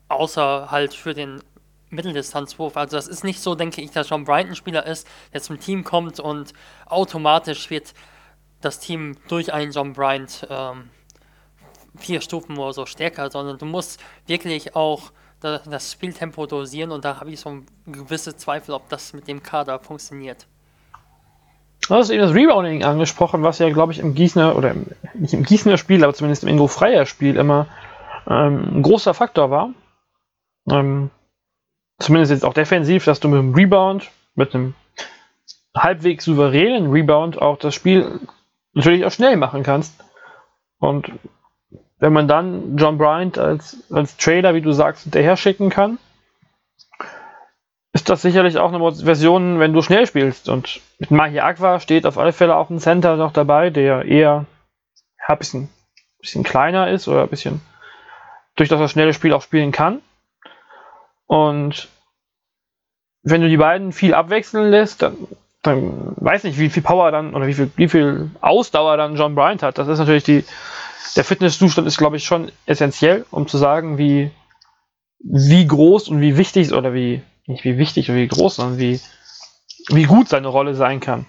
[0.07, 1.41] außer halt für den
[1.89, 2.77] Mitteldistanzwurf.
[2.77, 5.83] Also das ist nicht so, denke ich, dass John ein Spieler ist, der zum Team
[5.83, 6.53] kommt und
[6.85, 7.93] automatisch wird
[8.61, 10.89] das Team durch einen John Bryant ähm,
[11.95, 17.19] vier Stufen oder so stärker, sondern du musst wirklich auch das Spieltempo dosieren und da
[17.19, 20.47] habe ich so gewisse Zweifel, ob das mit dem Kader funktioniert.
[21.87, 25.33] Du hast eben das Rebounding angesprochen, was ja, glaube ich, im Gießener, oder im, nicht
[25.33, 27.67] im Gießener Spiel, aber zumindest im Ingo Freier Spiel immer
[28.27, 29.69] ähm, ein großer Faktor war.
[30.69, 31.11] Ähm,
[31.99, 34.75] zumindest jetzt auch defensiv, dass du mit dem Rebound, mit einem
[35.75, 38.19] halbwegs souveränen Rebound auch das Spiel
[38.73, 40.03] natürlich auch schnell machen kannst.
[40.79, 41.11] Und
[41.99, 45.97] wenn man dann John Bryant als, als Trailer, wie du sagst, hinterher schicken kann,
[47.93, 50.49] ist das sicherlich auch eine Version, wenn du schnell spielst.
[50.49, 54.45] Und mit Mahi Aqua steht auf alle Fälle auch ein Center noch dabei, der eher
[55.27, 55.69] ein bisschen,
[56.19, 57.61] bisschen kleiner ist oder ein bisschen
[58.55, 60.01] durch das schnelle Spiel auch spielen kann.
[61.27, 61.89] Und
[63.23, 65.15] wenn du die beiden viel abwechseln lässt, dann,
[65.61, 69.35] dann weiß nicht, wie viel Power dann oder wie viel, wie viel Ausdauer dann John
[69.35, 69.77] Bryant hat.
[69.77, 70.45] Das ist natürlich die,
[71.15, 74.31] der Fitnesszustand ist, glaube ich, schon essentiell, um zu sagen, wie,
[75.19, 78.99] wie groß und wie wichtig oder wie, nicht wie wichtig oder wie groß, sondern wie,
[79.89, 81.25] wie gut seine Rolle sein kann.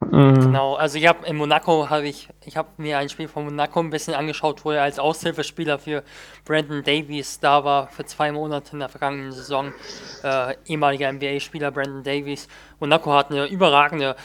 [0.00, 0.34] Mhm.
[0.40, 3.80] Genau, also ich habe in Monaco habe ich, ich habe mir ein Spiel von Monaco
[3.80, 6.04] ein bisschen angeschaut, wo er als Aushilfespieler für
[6.44, 9.72] Brandon Davies da war für zwei Monate in der vergangenen Saison.
[10.22, 12.46] Äh, ehemaliger NBA-Spieler Brandon Davies.
[12.78, 14.16] Monaco hat eine überragende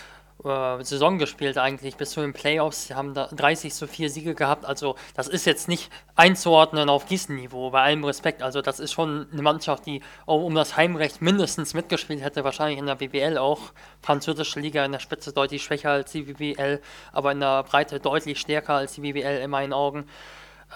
[0.44, 2.88] äh, Saison gespielt eigentlich bis zu den Playoffs.
[2.88, 4.66] Sie haben da 30 zu 4 Siege gehabt.
[4.66, 8.42] Also das ist jetzt nicht einzuordnen auf Gießen-Niveau, bei allem Respekt.
[8.42, 12.80] Also das ist schon eine Mannschaft, die auch um das Heimrecht mindestens mitgespielt hätte, wahrscheinlich
[12.80, 13.60] in der BBL auch.
[14.02, 16.82] Französische Liga in der Spitze deutlich schwächer als die BBL,
[17.12, 20.08] aber in der Breite deutlich stärker als die BBL in meinen Augen.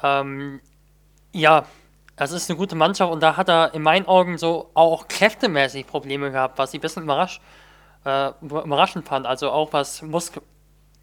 [0.03, 0.61] Ähm,
[1.32, 1.66] ja,
[2.16, 5.88] das ist eine gute Mannschaft und da hat er in meinen Augen so auch kräftemäßig
[5.88, 7.41] Probleme gehabt, was ich ein bisschen überrascht
[8.06, 9.26] äh, überraschend fand.
[9.26, 10.41] Also auch was Muskel,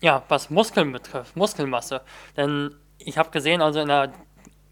[0.00, 2.00] ja, was Muskeln betrifft, Muskelmasse.
[2.36, 4.12] Denn ich habe gesehen, also in der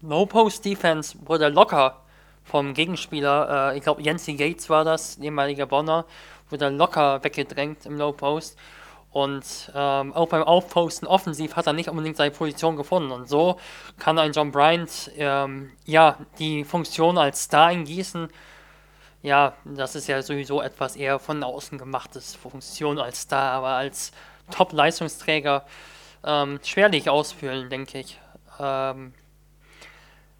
[0.01, 2.01] No-Post-Defense wurde locker
[2.43, 6.05] vom Gegenspieler, äh, ich glaube Jensi Gates war das, ehemaliger Bonner,
[6.49, 8.57] wurde locker weggedrängt im No-Post.
[9.11, 13.11] Und ähm, auch beim Aufposten offensiv hat er nicht unbedingt seine Position gefunden.
[13.11, 13.59] Und so
[13.99, 18.29] kann ein John Bryant ähm, ja die Funktion als Star in Gießen
[19.23, 24.11] ja, das ist ja sowieso etwas eher von außen gemachtes Funktion als da, aber als
[24.51, 25.65] Top-Leistungsträger
[26.23, 28.19] ähm, schwerlich ausfüllen, denke ich.
[28.59, 29.13] Ähm,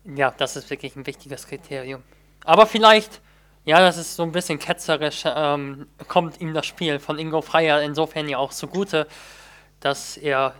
[0.03, 2.01] ja, das ist wirklich ein wichtiges Kriterium.
[2.43, 3.21] Aber vielleicht,
[3.65, 7.81] ja, das ist so ein bisschen ketzerisch, ähm, kommt ihm das Spiel von Ingo Freier
[7.81, 9.07] insofern ja auch zugute,
[9.79, 10.55] dass er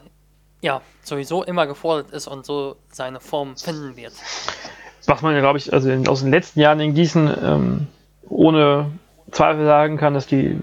[0.62, 4.14] ja sowieso immer gefordert ist und so seine Form finden wird.
[5.08, 7.88] Was man ja, glaube ich, also in, aus den letzten Jahren in Gießen ähm,
[8.32, 8.92] ohne
[9.32, 10.60] Zweifel sagen kann, dass die,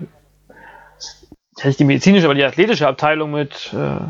[1.63, 4.01] nicht die medizinische, aber die athletische Abteilung mit äh,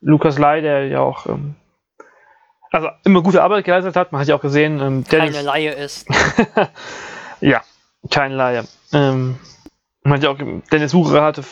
[0.00, 1.54] Lukas Lai, der ja auch ähm,
[2.70, 5.72] also immer gute Arbeit geleistet hat, man hat ja auch gesehen, ähm, Dennis, keine Laie
[5.72, 6.08] ist.
[7.40, 7.60] ja,
[8.10, 8.64] keine Laie.
[8.92, 9.38] Ähm,
[10.02, 10.38] man hat ja auch
[10.72, 11.44] Dennis Sucher hatte,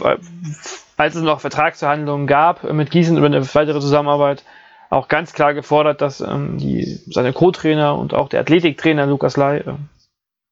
[0.97, 4.45] als es noch Vertragsverhandlungen gab mit Gießen über eine weitere Zusammenarbeit,
[4.89, 9.59] auch ganz klar gefordert, dass ähm, die, seine Co-Trainer und auch der Athletiktrainer Lukas Lai
[9.59, 9.75] äh,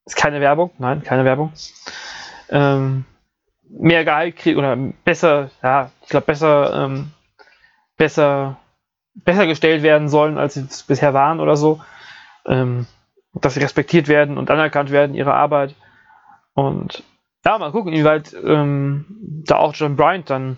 [0.09, 1.53] ist keine Werbung, nein, keine Werbung.
[2.49, 3.05] Ähm,
[3.69, 7.11] mehr Gehalt kriegen oder besser, ja, ich glaube, besser, ähm,
[7.97, 8.57] besser,
[9.13, 11.79] besser gestellt werden sollen, als sie es bisher waren oder so.
[12.45, 12.87] Ähm,
[13.33, 15.75] dass sie respektiert werden und anerkannt werden, ihre Arbeit.
[16.53, 17.03] Und
[17.45, 19.05] ja, mal gucken, inwieweit ähm,
[19.45, 20.57] da auch John Bryant dann,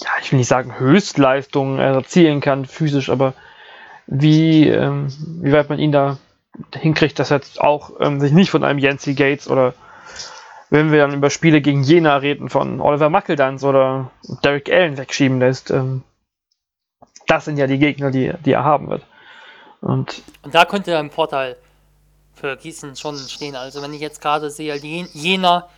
[0.00, 3.32] ja, ich will nicht sagen Höchstleistungen erzielen kann, physisch, aber
[4.06, 5.08] wie, ähm,
[5.42, 6.18] wie weit man ihn da
[6.74, 9.74] hinkriegt, dass er jetzt auch ähm, sich nicht von einem Yancy Gates oder
[10.70, 14.10] wenn wir dann über Spiele gegen Jena reden, von Oliver Mackeldans oder
[14.44, 15.70] Derek Allen wegschieben lässt.
[15.70, 16.02] Ähm,
[17.26, 19.02] das sind ja die Gegner, die, die er haben wird.
[19.80, 21.56] Und, Und da könnte ein Vorteil
[22.34, 23.56] für Gießen schon stehen.
[23.56, 25.68] Also wenn ich jetzt gerade sehe, Jena,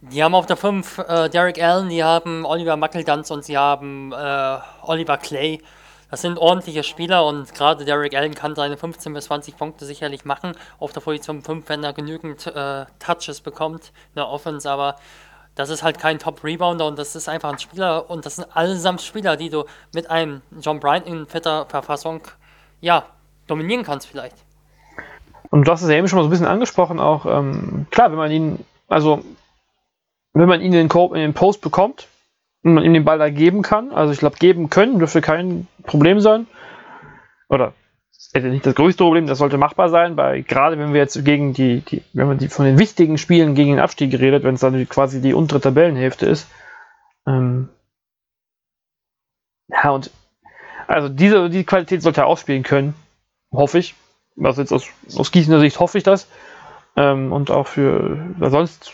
[0.00, 4.12] die haben auf der 5 äh, Derek Allen, die haben Oliver Mackeldans und sie haben
[4.12, 5.60] äh, Oliver Clay.
[6.14, 10.24] Das sind ordentliche Spieler und gerade Derek Allen kann seine 15 bis 20 Punkte sicherlich
[10.24, 14.94] machen auf der Position 5, wenn er genügend äh, Touches bekommt in der Offense, aber
[15.56, 19.02] das ist halt kein Top-Rebounder und das ist einfach ein Spieler und das sind allesamt
[19.02, 22.20] Spieler, die du mit einem John Bryant in fitter Verfassung,
[22.80, 23.06] ja,
[23.48, 24.36] dominieren kannst vielleicht.
[25.50, 28.12] Und du hast es ja eben schon mal so ein bisschen angesprochen, auch ähm, klar,
[28.12, 29.24] wenn man ihn, also
[30.32, 32.06] wenn man ihn in den, Post bekommt,
[32.72, 33.92] man ihm den Ball da geben kann.
[33.92, 36.46] Also ich glaube, geben können dürfte kein Problem sein.
[37.48, 37.74] Oder
[38.32, 41.82] nicht das größte Problem, das sollte machbar sein, weil gerade wenn wir jetzt gegen die,
[41.82, 44.88] die wenn man die von den wichtigen Spielen gegen den Abstieg redet, wenn es dann
[44.88, 46.48] quasi die untere Tabellenhälfte ist.
[47.26, 47.68] Ähm
[49.68, 50.10] ja, und
[50.88, 52.94] also diese die Qualität sollte er aufspielen können,
[53.52, 53.94] hoffe ich.
[54.42, 56.28] Also jetzt aus, aus Gießener Sicht hoffe ich das.
[56.96, 58.92] Ähm, und auch für, sonst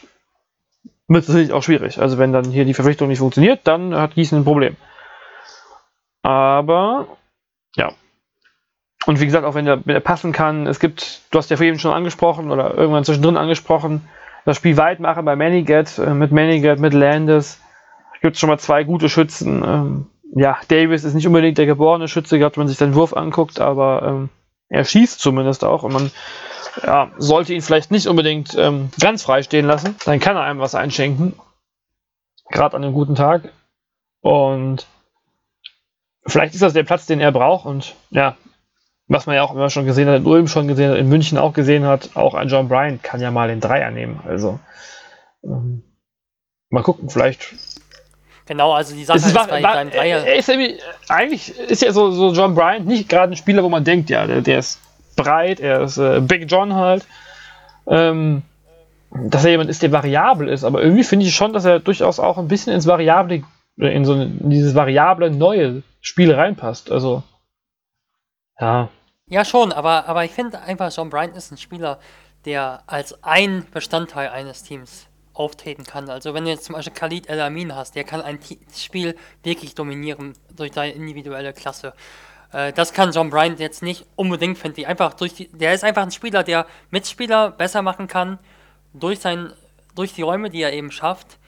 [1.11, 2.01] wird es natürlich auch schwierig.
[2.01, 4.77] Also wenn dann hier die Verpflichtung nicht funktioniert, dann hat Gießen ein Problem.
[6.23, 7.07] Aber
[7.74, 7.93] ja.
[9.07, 11.57] Und wie gesagt, auch wenn er, wenn er passen kann, es gibt, du hast ja
[11.57, 14.09] vorhin schon angesprochen oder irgendwann zwischendrin angesprochen,
[14.45, 17.61] das Spiel weit machen bei Manigat, äh, mit Manigat, mit Landis.
[18.23, 19.65] Gibt es schon mal zwei gute Schützen.
[19.65, 20.07] Ähm,
[20.37, 23.61] ja, Davis ist nicht unbedingt der geborene Schütze, gehabt, wenn man sich den Wurf anguckt,
[23.61, 24.28] aber ähm,
[24.71, 26.11] er schießt zumindest auch und man
[26.83, 29.97] ja, sollte ihn vielleicht nicht unbedingt ähm, ganz frei stehen lassen.
[30.05, 31.35] Dann kann er einem was einschenken.
[32.49, 33.53] Gerade an einem guten Tag.
[34.21, 34.87] Und
[36.27, 37.67] vielleicht ist das der Platz, den er braucht.
[37.67, 38.37] Und ja,
[39.09, 41.37] was man ja auch immer schon gesehen hat, in Ulm schon gesehen hat, in München
[41.37, 44.21] auch gesehen hat, auch ein John Bryan kann ja mal den Dreier nehmen.
[44.25, 44.61] Also
[45.43, 45.83] ähm,
[46.69, 47.55] mal gucken, vielleicht.
[48.51, 50.27] Genau, also die Sache ist, war, bei, war, beim Dreier.
[50.27, 50.51] Ist
[51.09, 54.27] eigentlich ist ja so, so John Bryan nicht gerade ein Spieler, wo man denkt, ja,
[54.27, 54.81] der, der ist
[55.15, 57.07] breit, er ist äh, Big John halt.
[57.87, 58.43] Ähm,
[59.13, 62.19] dass er jemand ist, der variabel ist, aber irgendwie finde ich schon, dass er durchaus
[62.19, 63.45] auch ein bisschen ins Variable,
[63.79, 66.91] äh, in so in dieses variable neue Spiel reinpasst.
[66.91, 67.23] Also,
[68.59, 68.89] ja.
[69.29, 72.01] Ja, schon, aber, aber ich finde einfach, John Bryant ist ein Spieler,
[72.47, 76.11] der als ein Bestandteil eines Teams auftreten kann.
[76.11, 78.39] Also wenn du jetzt zum Beispiel Khalid El Amin hast, der kann ein
[78.77, 81.94] Spiel wirklich dominieren durch seine individuelle Klasse.
[82.52, 84.86] Äh, das kann John Bryant jetzt nicht unbedingt, finde ich.
[84.86, 88.39] Einfach durch die, der ist einfach ein Spieler, der Mitspieler besser machen kann,
[88.93, 89.52] durch, sein,
[89.94, 91.39] durch die Räume, die er eben schafft.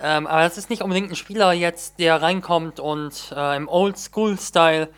[0.00, 4.88] Ähm, aber das ist nicht unbedingt ein Spieler jetzt, der reinkommt und äh, im Old-School-Style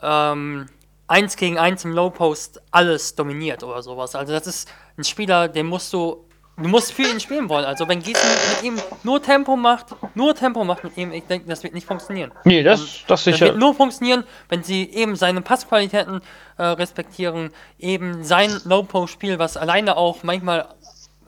[0.00, 0.68] ähm,
[1.08, 4.14] eins gegen eins im Low-Post alles dominiert oder sowas.
[4.14, 6.24] Also das ist ein Spieler, den musst du
[6.58, 7.66] Du musst für ihn spielen wollen.
[7.66, 11.48] Also wenn Gießen mit ihm nur Tempo macht, nur Tempo macht mit ihm, ich denke,
[11.48, 12.32] das wird nicht funktionieren.
[12.44, 13.38] Nee, das, das sicher.
[13.38, 16.22] Das wird nur funktionieren, wenn sie eben seine Passqualitäten
[16.56, 20.66] äh, respektieren, eben sein Low-Post-Spiel, was alleine auch manchmal,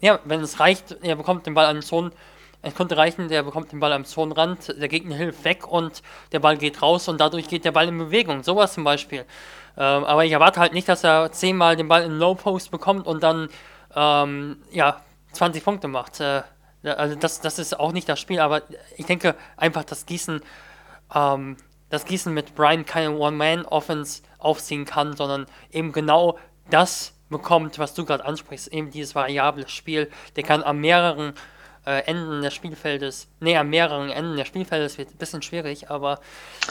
[0.00, 2.12] ja, wenn es reicht, er bekommt den Ball an den Zonen,
[2.62, 6.02] es könnte reichen, der bekommt den Ball am Zonenrand, der Gegner hilft weg und
[6.32, 8.42] der Ball geht raus und dadurch geht der Ball in Bewegung.
[8.42, 9.26] Sowas zum Beispiel.
[9.76, 13.22] Ähm, aber ich erwarte halt nicht, dass er zehnmal den Ball in Low-Post bekommt und
[13.22, 13.48] dann
[13.94, 15.00] ähm, ja,
[15.38, 16.20] 20 Punkte macht.
[16.20, 16.42] Äh,
[16.84, 18.62] also das, das ist auch nicht das Spiel, aber
[18.96, 20.40] ich denke einfach, dass Gießen,
[21.14, 21.56] ähm,
[21.90, 26.38] dass Gießen mit Brian keine One-Man-Offense aufziehen kann, sondern eben genau
[26.70, 30.10] das bekommt, was du gerade ansprichst, eben dieses variable Spiel.
[30.36, 31.34] Der kann an mehreren
[31.84, 36.20] äh, Enden des Spielfeldes, nee, an mehreren Enden des Spielfeldes wird ein bisschen schwierig, aber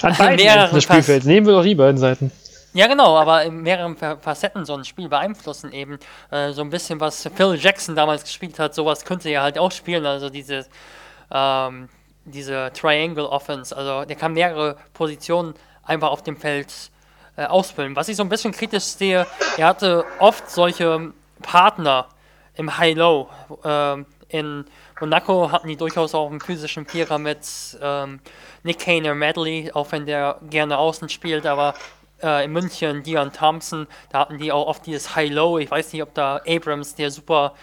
[0.01, 1.25] an beiden Enden des Spielfelds.
[1.25, 2.31] Nehmen wir doch die beiden Seiten.
[2.77, 5.97] Ja, genau, aber in mehreren Facetten so ein Spiel beeinflussen eben.
[6.29, 9.71] Äh, so ein bisschen, was Phil Jackson damals gespielt hat, sowas könnte er halt auch
[9.71, 10.05] spielen.
[10.05, 10.67] Also diese,
[11.31, 11.89] ähm,
[12.25, 13.75] diese Triangle Offense.
[13.75, 16.71] Also der kann mehrere Positionen einfach auf dem Feld
[17.35, 17.95] äh, ausfüllen.
[17.95, 19.25] Was ich so ein bisschen kritisch sehe,
[19.57, 22.05] er hatte oft solche Partner
[22.53, 23.27] im High-Low.
[23.63, 24.65] Äh, in
[24.99, 27.39] Monaco hatten die durchaus auch einen physischen Vierer mit
[27.81, 28.19] ähm,
[28.61, 31.73] Nick Kaner Medley, auch wenn der gerne außen spielt, aber
[32.21, 35.59] äh, in München, Dion Thompson, da hatten die auch oft dieses High-Low.
[35.59, 37.53] Ich weiß nicht, ob da Abrams, der super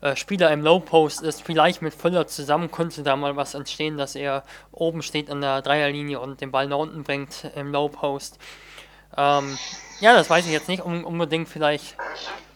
[0.00, 4.14] äh, Spieler im Low-Post ist, vielleicht mit Fuller zusammen könnte da mal was entstehen, dass
[4.14, 8.38] er oben steht an der Dreierlinie und den Ball nach unten bringt im Low-Post.
[9.16, 9.58] Ähm,
[10.00, 11.48] ja, das weiß ich jetzt nicht um, unbedingt.
[11.48, 11.96] Vielleicht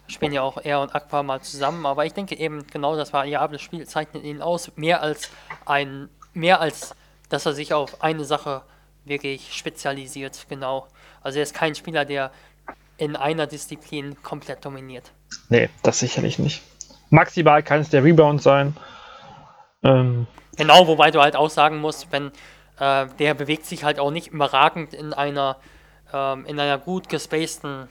[0.09, 3.59] spielen ja auch er und Aqua mal zusammen, aber ich denke eben genau das variable
[3.59, 5.31] Spiel zeichnet ihn aus, mehr als
[5.67, 6.95] ein, mehr als
[7.29, 8.63] dass er sich auf eine Sache
[9.05, 10.89] wirklich spezialisiert, genau.
[11.23, 12.31] Also er ist kein Spieler, der
[12.97, 15.13] in einer Disziplin komplett dominiert.
[15.49, 16.63] Nee, das sicherlich nicht.
[17.11, 18.77] Maximal kann es der Rebound sein.
[19.83, 20.27] Ähm.
[20.57, 22.33] Genau, wobei du halt auch sagen musst, wenn
[22.79, 25.57] äh, der bewegt sich halt auch nicht überragend in einer
[26.13, 27.89] ähm, in einer gut gespaceden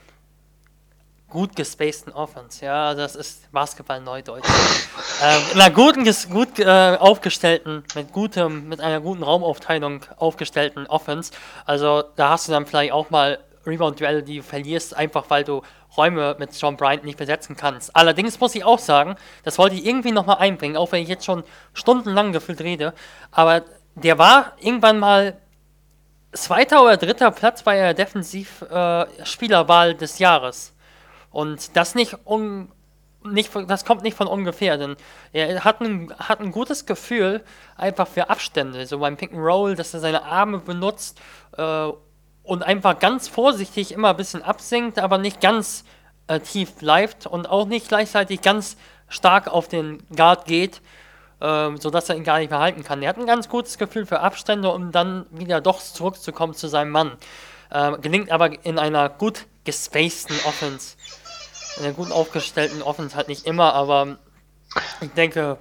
[1.28, 2.64] gut gespaceden Offense.
[2.64, 4.48] Ja, das ist Basketball Neudeutsch.
[5.22, 11.32] ähm, in einer guten, gut äh, aufgestellten, mit gutem, mit einer guten Raumaufteilung aufgestellten Offense.
[11.66, 15.62] Also da hast du dann vielleicht auch mal Rebound-Duelle, die du verlierst, einfach weil du
[15.96, 17.94] Räume mit John Bryant nicht besetzen kannst.
[17.94, 21.24] Allerdings muss ich auch sagen, das wollte ich irgendwie nochmal einbringen, auch wenn ich jetzt
[21.24, 21.44] schon
[21.74, 22.94] stundenlang gefühlt rede,
[23.30, 23.62] aber
[23.94, 25.36] der war irgendwann mal
[26.32, 30.72] zweiter oder dritter Platz bei der Defensivspielerwahl äh, des Jahres.
[31.30, 32.72] Und das nicht um,
[33.24, 34.96] nicht, das kommt nicht von ungefähr, denn
[35.32, 37.42] er hat ein, hat ein gutes Gefühl
[37.76, 41.20] einfach für Abstände, so beim Pick and Roll, dass er seine Arme benutzt
[41.56, 41.88] äh,
[42.42, 45.84] und einfach ganz vorsichtig immer ein bisschen absinkt, aber nicht ganz
[46.28, 48.76] äh, tief bleibt und auch nicht gleichzeitig ganz
[49.08, 50.80] stark auf den Guard geht,
[51.40, 53.02] äh, sodass er ihn gar nicht mehr halten kann.
[53.02, 56.90] Er hat ein ganz gutes Gefühl für Abstände, um dann wieder doch zurückzukommen zu seinem
[56.90, 57.12] Mann.
[57.70, 60.96] Äh, gelingt aber in einer gut gespaceden Offense
[61.78, 64.18] in der gut aufgestellten Offense halt nicht immer, aber
[65.00, 65.58] ich denke,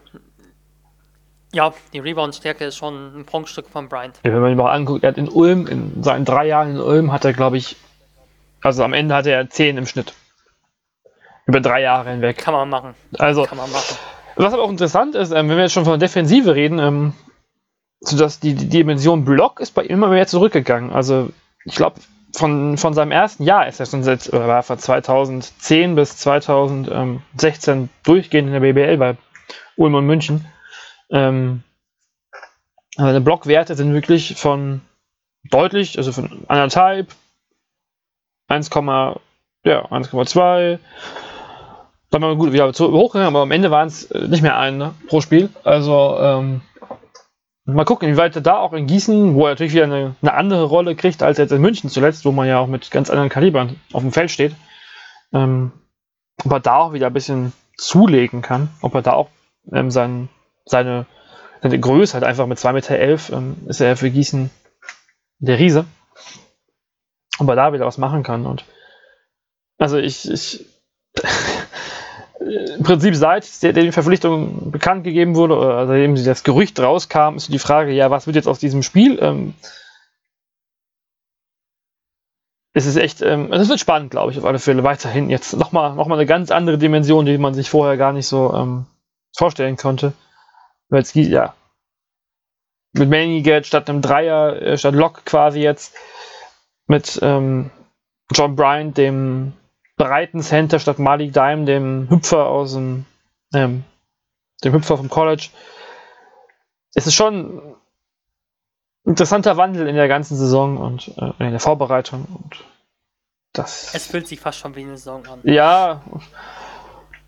[1.53, 4.19] ja, die Rebound-Stärke ist schon ein Prunkstück von Bryant.
[4.23, 6.79] Ja, wenn man ihn mal anguckt, er hat in Ulm, in seinen drei Jahren in
[6.79, 7.77] Ulm hat er, glaube ich,
[8.61, 10.13] also am Ende hatte er 10 im Schnitt.
[11.45, 12.37] Über drei Jahre hinweg.
[12.37, 12.93] Kann man machen.
[13.17, 13.95] Also, Kann man machen.
[14.35, 17.13] was aber auch interessant ist, ähm, wenn wir jetzt schon von der Defensive reden, ähm,
[18.01, 20.91] so dass die, die Dimension Block ist bei ihm immer mehr zurückgegangen.
[20.91, 21.29] Also,
[21.63, 22.01] ich glaube,
[22.37, 27.89] von, von seinem ersten Jahr ist er schon seit, oder war von 2010 bis 2016
[28.03, 29.17] durchgehend in der BBL bei
[29.75, 30.45] Ulm und München.
[31.09, 31.63] Ähm,
[32.95, 34.81] seine Blockwerte sind wirklich von
[35.49, 37.07] deutlich, also von anderthalb,
[38.49, 38.69] 1,
[39.63, 40.77] ja, 1,2,
[42.11, 45.21] dann war gut wieder hochgegangen, aber am Ende waren es nicht mehr ein ne, pro
[45.21, 45.49] Spiel.
[45.63, 46.61] Also ähm,
[47.69, 50.33] Mal gucken, wie weit er da auch in Gießen, wo er natürlich wieder eine, eine,
[50.33, 53.27] andere Rolle kriegt als jetzt in München zuletzt, wo man ja auch mit ganz anderen
[53.27, 54.55] Kalibern auf dem Feld steht,
[55.33, 55.73] ähm,
[56.45, 59.27] ob er da auch wieder ein bisschen zulegen kann, ob er da auch
[59.73, 60.29] ähm, sein,
[60.63, 61.07] seine,
[61.61, 64.49] seine Größe halt einfach mit 2,11 Meter elf, ähm, ist er für Gießen
[65.39, 65.83] der Riese,
[67.37, 68.45] ob er da wieder was machen kann.
[68.45, 68.63] Und
[69.77, 70.65] also ich, ich
[72.47, 77.51] im Prinzip seit der, die Verpflichtung bekannt gegeben wurde, oder seitdem das Gerücht rauskam, ist
[77.51, 79.19] die Frage, ja, was wird jetzt aus diesem Spiel?
[79.21, 79.53] Ähm,
[82.73, 85.29] es ist echt, ähm, es wird spannend, glaube ich, auf alle Fälle weiterhin.
[85.29, 88.53] Jetzt nochmal noch mal eine ganz andere Dimension, die man sich vorher gar nicht so
[88.53, 88.85] ähm,
[89.35, 90.13] vorstellen konnte.
[90.89, 91.53] Weil es ja
[92.93, 95.95] mit Manigat statt einem Dreier, äh, statt Lock quasi jetzt
[96.87, 97.71] mit ähm,
[98.31, 99.53] John Bryant, dem
[99.97, 103.05] breiten Center statt Malik Dime, dem Hüpfer aus dem,
[103.53, 103.83] ähm,
[104.63, 105.49] dem Hüpfer vom College.
[106.93, 107.75] Es ist schon ein
[109.05, 112.63] interessanter Wandel in der ganzen Saison und äh, in der Vorbereitung und
[113.53, 113.93] das.
[113.93, 115.39] Es fühlt sich fast schon wie eine Saison an.
[115.43, 116.01] Ja,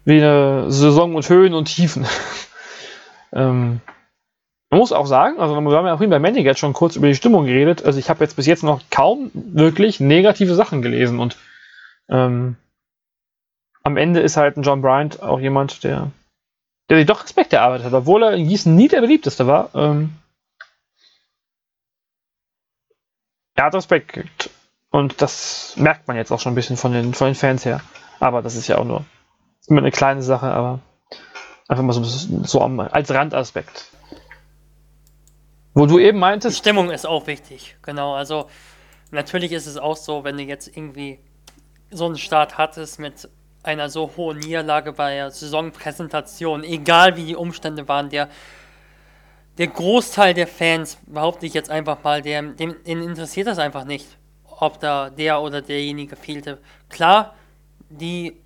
[0.05, 2.05] wie eine Saison und Höhen und Tiefen.
[3.33, 3.81] ähm,
[4.69, 7.07] man muss auch sagen, also wir haben ja vorhin bei Manning jetzt schon kurz über
[7.07, 7.83] die Stimmung geredet.
[7.83, 11.37] Also ich habe jetzt bis jetzt noch kaum wirklich negative Sachen gelesen und
[12.09, 12.55] ähm,
[13.83, 16.11] am Ende ist halt ein John Bryant auch jemand, der,
[16.89, 19.69] der sich doch Respekt erarbeitet hat, obwohl er in Gießen nie der beliebteste war.
[19.73, 20.15] Ähm,
[23.55, 24.49] er hat Respekt gekriegt.
[24.91, 27.81] Und das merkt man jetzt auch schon ein bisschen von den, von den Fans her.
[28.19, 29.05] Aber das ist ja auch nur
[29.67, 30.79] immer eine kleine Sache, aber
[31.67, 33.91] einfach mal so, so als Randaspekt.
[35.73, 36.57] Wo du eben meintest.
[36.57, 38.15] Die Stimmung ist auch wichtig, genau.
[38.15, 38.49] Also
[39.11, 41.19] natürlich ist es auch so, wenn du jetzt irgendwie
[41.91, 43.29] so einen Start hattest mit
[43.63, 48.29] einer so hohen Niederlage bei der Saisonpräsentation, egal wie die Umstände waren, der,
[49.57, 53.83] der Großteil der Fans, behaupte ich jetzt einfach mal, der, dem, den interessiert das einfach
[53.83, 54.07] nicht,
[54.45, 56.59] ob da der oder derjenige fehlte.
[56.89, 57.35] Klar,
[57.89, 58.37] die,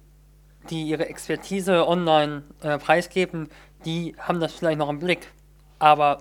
[0.70, 3.50] die ihre Expertise online äh, preisgeben,
[3.86, 5.32] die haben das vielleicht noch im Blick,
[5.80, 6.20] aber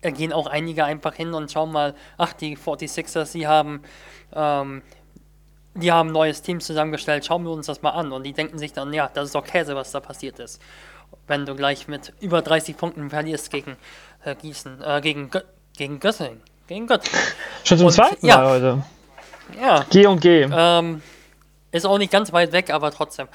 [0.00, 3.82] gehen auch einige einfach hin und schauen mal, ach, die 46ers, sie haben
[4.34, 4.82] ähm,
[5.74, 8.12] die haben ein neues Team zusammengestellt, schauen wir uns das mal an.
[8.12, 10.60] Und die denken sich dann, ja, das ist doch Käse, was da passiert ist.
[11.26, 13.76] Wenn du gleich mit über 30 Punkten verlierst gegen
[14.24, 15.40] äh, Gießen, äh, gegen, Gö
[15.76, 16.42] gegen Göttingen.
[16.66, 17.18] Gegen Göttingen.
[17.64, 18.84] Schon zum und, zweiten Mal ja, heute.
[19.60, 19.86] Ja.
[19.90, 20.48] G und G.
[20.52, 21.02] Ähm,
[21.70, 23.28] ist auch nicht ganz weit weg, aber trotzdem.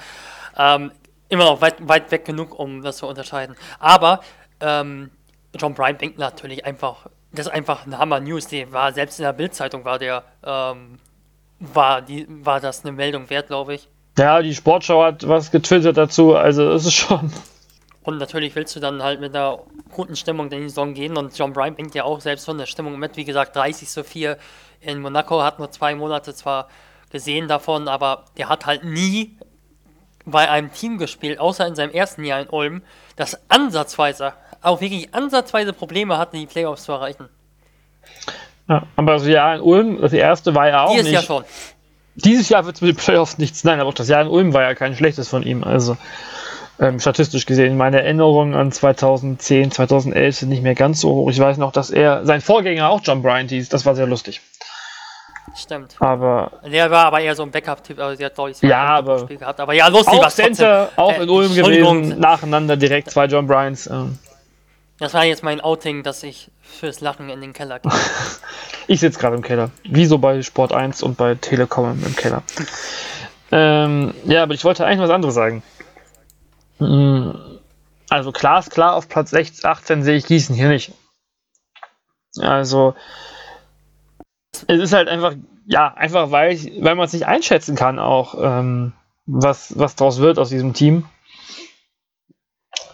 [0.58, 0.92] Ähm,
[1.30, 3.56] immer noch weit, weit weg genug, um das zu unterscheiden.
[3.80, 4.22] Aber
[4.60, 5.12] ähm,
[5.56, 8.48] John Bryan denkt natürlich einfach, das ist einfach eine Hammer News.
[8.48, 11.00] Die war selbst in der Bildzeitung war der ähm,
[11.60, 13.88] war, die, war das eine Meldung wert, glaube ich.
[14.18, 17.32] Ja, die Sportschau hat was getwittert dazu, also ist schon.
[18.04, 19.60] Und natürlich willst du dann halt mit einer
[19.92, 22.66] guten Stimmung in die Saison gehen und John Bryan bringt ja auch selbst von der
[22.66, 23.18] Stimmung mit.
[23.18, 24.38] Wie gesagt, 30 zu 4
[24.82, 26.70] in Monaco, hat nur zwei Monate zwar
[27.12, 29.38] gesehen davon, aber der hat halt nie
[30.26, 32.82] bei einem Team gespielt, außer in seinem ersten Jahr in Ulm,
[33.16, 37.30] das ansatzweise, auch wirklich ansatzweise Probleme hatte, die Playoffs zu erreichen.
[38.70, 41.14] Ja, aber das Jahr in Ulm, das erste war ja auch Dieses nicht.
[41.14, 41.44] Jahr schon.
[42.16, 43.64] Dieses Jahr wird es mit den Playoffs nichts.
[43.64, 45.64] Nein, aber auch das Jahr in Ulm war ja kein schlechtes von ihm.
[45.64, 45.96] Also
[46.80, 51.30] ähm, statistisch gesehen, meine Erinnerungen an 2010, 2011 sind nicht mehr ganz so hoch.
[51.30, 53.70] Ich weiß noch, dass er, sein Vorgänger auch John Bryant hieß.
[53.70, 54.42] Das war sehr lustig.
[55.56, 55.96] Stimmt.
[56.00, 59.20] Aber Der war aber eher so ein Backup-Typ, also der hat glaube ich Ja, aber-
[59.20, 59.60] Spiel gehabt.
[59.60, 62.02] Aber ja, lustig auch war Center, auch Äh, in Ulm Entschuldigung.
[62.04, 63.88] gewesen, nacheinander direkt zwei John Bryants.
[63.88, 64.20] Ähm,
[65.00, 67.92] Das war jetzt mein Outing, dass ich fürs Lachen in den Keller gehe.
[68.88, 69.70] ich sitze gerade im Keller.
[69.84, 72.42] Wie so bei Sport 1 und bei Telekom im Keller.
[73.52, 75.62] ähm, ja, aber ich wollte eigentlich was anderes sagen.
[76.80, 77.32] Mm,
[78.10, 80.94] Also klar ist klar, auf Platz 16, 18 sehe ich Gießen hier nicht.
[82.40, 82.96] Also
[84.68, 85.34] es ist halt einfach,
[85.68, 88.94] ja, einfach weil, weil man es nicht einschätzen kann auch, ähm,
[89.28, 91.06] was, was draus wird aus diesem Team.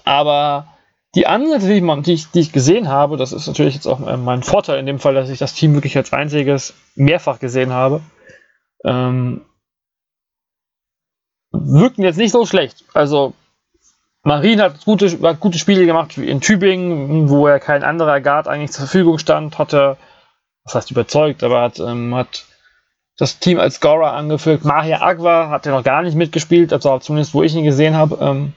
[0.03, 0.67] Aber
[1.15, 4.05] die Ansätze, die, man, die, ich, die ich gesehen habe, das ist natürlich jetzt auch
[4.05, 7.71] äh, mein Vorteil in dem Fall, dass ich das Team wirklich als einziges mehrfach gesehen
[7.71, 8.01] habe,
[8.83, 9.41] ähm,
[11.51, 12.83] wirken jetzt nicht so schlecht.
[12.93, 13.33] Also
[14.23, 18.71] Marien hat gute, hat gute Spiele gemacht in Tübingen, wo er kein anderer Guard eigentlich
[18.71, 19.97] zur Verfügung stand, hatte,
[20.63, 22.45] was heißt überzeugt, aber hat, ähm, hat
[23.17, 24.65] das Team als Scorer angeführt.
[24.65, 28.17] Mahia Agwa hat ja noch gar nicht mitgespielt, also zumindest wo ich ihn gesehen habe.
[28.19, 28.53] Ähm,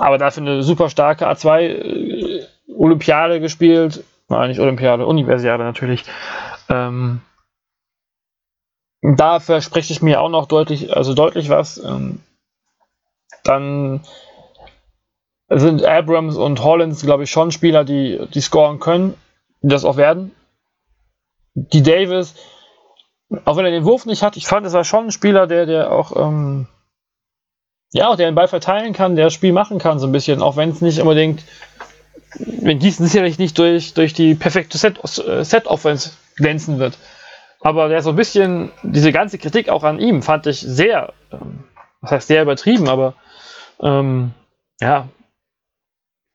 [0.00, 4.02] aber dafür eine super starke A2 äh, Olympiade gespielt.
[4.28, 6.04] Nein, nicht Olympiade, Universiade natürlich.
[6.68, 7.20] Ähm,
[9.02, 11.82] da verspreche ich mir auch noch deutlich, also deutlich was.
[11.82, 12.20] Ähm,
[13.44, 14.00] dann
[15.48, 19.14] sind Abrams und Hollins, glaube ich, schon Spieler, die, die scoren können,
[19.62, 20.32] die das auch werden.
[21.54, 22.36] Die Davis,
[23.44, 25.66] auch wenn er den Wurf nicht hat, ich fand, es war schon ein Spieler, der,
[25.66, 26.68] der auch, ähm,
[27.92, 30.42] ja, auch der den Ball verteilen kann, der das Spiel machen kann, so ein bisschen,
[30.42, 31.42] auch wenn es nicht unbedingt,
[32.36, 36.96] wenn Gießen sicherlich nicht durch, durch die perfekte Set- äh, Set-Offense glänzen wird.
[37.60, 41.64] Aber der so ein bisschen, diese ganze Kritik auch an ihm fand ich sehr, ähm,
[42.00, 43.14] was heißt sehr übertrieben, aber
[43.80, 44.32] ähm,
[44.80, 45.08] ja,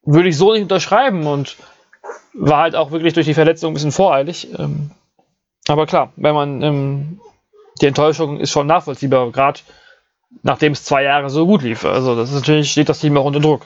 [0.04, 1.56] würde ich so nicht unterschreiben und
[2.34, 4.50] war halt auch wirklich durch die Verletzung ein bisschen voreilig.
[4.60, 4.92] Ähm,
[5.68, 7.22] aber klar, wenn man ähm,
[7.82, 9.62] die Enttäuschung ist schon nachvollziehbar, gerade
[10.44, 11.86] nachdem es zwei Jahre so gut lief.
[11.86, 13.66] Also das ist natürlich steht das Team auch unter Druck.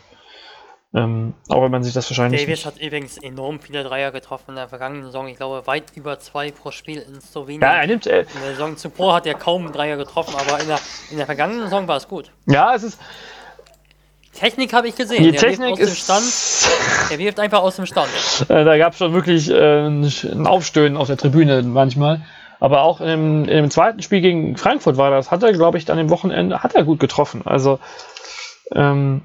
[0.92, 4.56] Ähm, auch wenn man sich das wahrscheinlich Davis hat übrigens enorm viele Dreier getroffen in
[4.56, 5.28] der vergangenen Saison.
[5.28, 7.62] Ich glaube, weit über zwei pro Spiel in Slowenien.
[7.62, 10.68] ja, er nimmt, äh, in der Saison zuvor hat er kaum Dreier getroffen, aber in
[10.68, 10.80] der,
[11.12, 12.32] in der vergangenen Saison war es gut.
[12.48, 13.00] ja, es ist
[14.34, 15.24] Technik habe ich gesehen.
[15.24, 17.12] die der Technik wirft aus dem ist Stand.
[17.12, 18.10] Er wirft einfach aus dem Stand.
[18.50, 22.22] Äh, da gab es schon wirklich äh, ein Aufstöhnen auf der Tribüne manchmal.
[22.60, 25.98] Aber auch im, im zweiten Spiel gegen Frankfurt war das, hat er, glaube ich, an
[25.98, 27.44] dem Wochenende, hat er gut getroffen.
[27.46, 27.80] Also
[28.74, 29.22] ähm,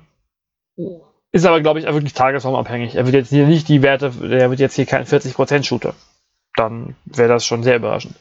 [1.33, 2.95] ist aber, glaube ich, wirklich tagesformabhängig.
[2.95, 5.95] Er wird jetzt hier nicht die Werte, der wird jetzt hier kein 40% Shooter.
[6.55, 8.15] Dann wäre das schon sehr überraschend.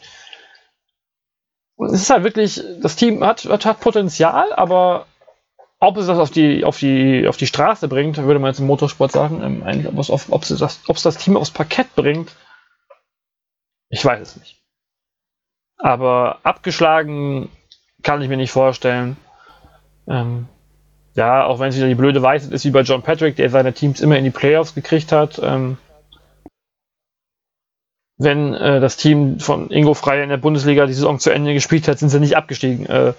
[1.77, 5.06] Es ist halt wirklich, das Team hat, hat, Potenzial, aber
[5.80, 8.68] ob es das auf die, auf die, auf die Straße bringt, würde man jetzt im
[8.68, 11.52] Motorsport sagen, ähm, eigentlich, ob es, auf, ob, es das, ob es das Team aufs
[11.52, 12.35] Parkett bringt,
[13.90, 14.62] ich weiß es nicht.
[15.77, 17.49] Aber abgeschlagen
[18.03, 19.17] kann ich mir nicht vorstellen.
[20.07, 20.47] Ähm,
[21.15, 23.73] ja, auch wenn es wieder die blöde Weisheit ist wie bei John Patrick, der seine
[23.73, 25.39] Teams immer in die Playoffs gekriegt hat.
[25.41, 25.77] Ähm,
[28.17, 31.87] wenn äh, das Team von Ingo Frey in der Bundesliga die Saison zu Ende gespielt
[31.87, 32.85] hat, sind sie nicht abgestiegen.
[32.85, 33.13] Äh,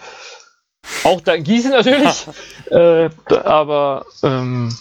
[1.05, 2.26] auch da Gießen natürlich.
[2.70, 4.76] äh, aber ähm,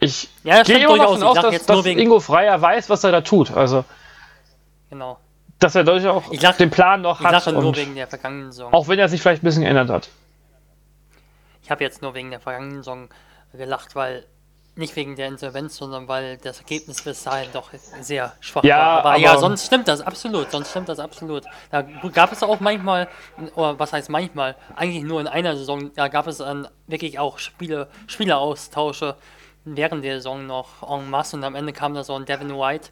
[0.00, 1.86] ich Ja, gehe immer davon Ich aus, dass, dass.
[1.86, 3.50] Ingo Freier weiß, was er da tut.
[3.52, 3.84] Also,
[4.90, 5.18] Genau.
[5.58, 7.42] Dass er dadurch auch Ich sag- den Plan noch Ich hat.
[7.42, 8.72] sage nur wegen der vergangenen Saison.
[8.72, 10.08] auch wenn er sich vielleicht ein bisschen geändert hat.
[11.62, 13.08] Ich habe jetzt nur wegen der vergangenen Saison
[13.52, 14.24] gelacht, weil
[14.78, 17.70] nicht wegen der Insolvenz, sondern weil das Ergebnis bis dahin doch
[18.02, 18.86] sehr schwach Ja, war.
[18.98, 20.50] Aber, aber- ja, sonst stimmt das absolut.
[20.50, 21.44] Sonst stimmt das absolut.
[21.70, 23.08] Da gab es auch manchmal,
[23.54, 27.38] oder was heißt manchmal, eigentlich nur in einer Saison, da gab es dann wirklich auch
[27.38, 29.16] Spiele, Spieleraustausche
[29.64, 32.90] während der Saison noch en masse und am Ende kam da so ein Devin White.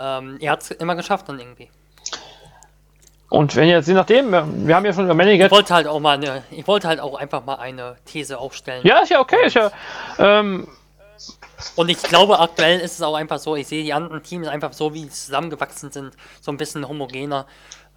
[0.00, 1.70] Ähm, er hat es immer geschafft dann irgendwie.
[3.28, 5.50] Und wenn jetzt, je nachdem, wir haben ja schon über Ich Manigat.
[5.50, 8.86] wollte halt auch mal eine, ich wollte halt auch einfach mal eine These aufstellen.
[8.86, 9.70] Ja, ist ja okay, ist ja.
[10.18, 10.68] Ähm,
[11.76, 14.74] Und ich glaube, aktuell ist es auch einfach so, ich sehe die anderen Teams einfach
[14.74, 17.46] so, wie sie zusammengewachsen sind, so ein bisschen homogener.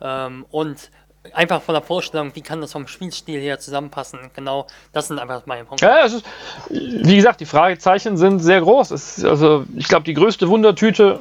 [0.01, 0.89] Ähm, und
[1.33, 5.45] einfach von der Vorstellung, wie kann das vom Spielstil her zusammenpassen, genau, das sind einfach
[5.47, 5.85] meine Punkte.
[5.85, 6.25] ja, es ist,
[6.69, 8.91] wie gesagt, die Fragezeichen sind sehr groß.
[8.91, 11.19] Es ist, also, ich glaube, die größte Wundertüte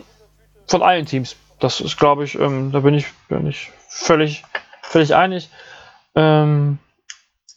[0.69, 1.35] von allen Teams.
[1.65, 4.45] Das ist, glaube ich, ähm, da bin ich, bin ich völlig,
[4.83, 5.49] völlig einig.
[6.15, 6.79] Ähm,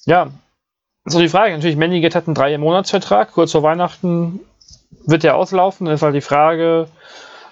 [0.05, 0.27] ja,
[1.03, 1.53] so die Frage.
[1.53, 3.33] Natürlich, Mendiget hat einen drei-Monatsvertrag.
[3.33, 4.39] Kurz vor Weihnachten
[5.05, 5.85] wird der auslaufen.
[5.85, 6.87] Dann ist halt die Frage,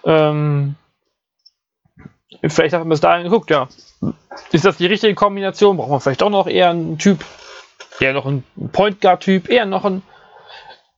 [0.06, 0.76] ähm,
[2.48, 3.68] vielleicht hat man bis dahin geguckt, ja.
[4.53, 5.76] Ist das die richtige Kombination?
[5.76, 7.26] Braucht man vielleicht auch noch eher einen Typ,
[7.99, 10.03] eher noch einen Point Guard Typ, eher noch einen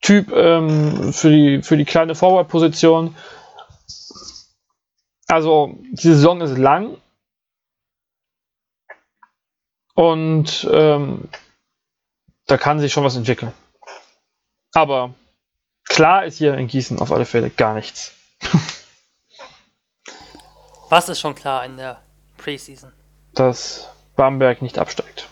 [0.04, 3.16] Typ ähm, für, die, für die kleine Forward-Position.
[5.28, 6.98] Also, die Saison ist lang.
[9.94, 11.28] Und ähm,
[12.46, 13.52] da kann sich schon was entwickeln.
[14.74, 15.14] Aber
[15.86, 18.14] klar ist hier in Gießen auf alle Fälle gar nichts.
[20.90, 22.02] Was ist schon klar in der
[22.38, 22.94] Preseason?
[23.34, 25.28] Dass Bamberg nicht absteigt.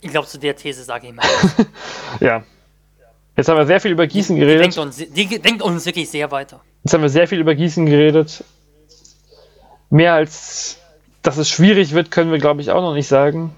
[0.00, 1.26] Ich glaube, zu der These sage ich mal.
[2.20, 2.42] ja.
[3.36, 4.60] Jetzt haben wir sehr viel über Gießen die, geredet.
[4.60, 6.60] Die denkt, uns, die denkt uns wirklich sehr weiter.
[6.84, 8.44] Jetzt haben wir sehr viel über Gießen geredet.
[9.90, 10.78] Mehr als
[11.22, 13.54] dass es schwierig wird, können wir, glaube ich, auch noch nicht sagen.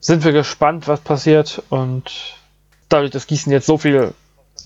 [0.00, 1.62] Sind wir gespannt, was passiert.
[1.70, 2.10] Und
[2.88, 4.12] dadurch, dass Gießen jetzt so viel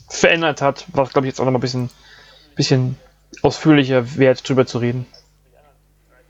[0.08, 1.90] verändert hat, war es, glaube ich, jetzt auch noch mal ein bisschen,
[2.56, 2.96] bisschen
[3.42, 5.06] ausführlicher wert, drüber zu reden.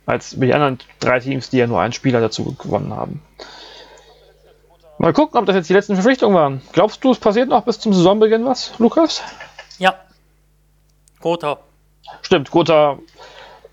[0.04, 3.22] Als über die anderen drei Teams, die ja nur einen Spieler dazu gewonnen haben.
[4.98, 6.62] Mal gucken, ob das jetzt die letzten Verpflichtungen waren.
[6.72, 9.22] Glaubst du, es passiert noch bis zum Saisonbeginn was, Lukas?
[9.78, 9.94] Ja.
[11.20, 11.58] Gotha.
[12.22, 12.98] Stimmt, Gotha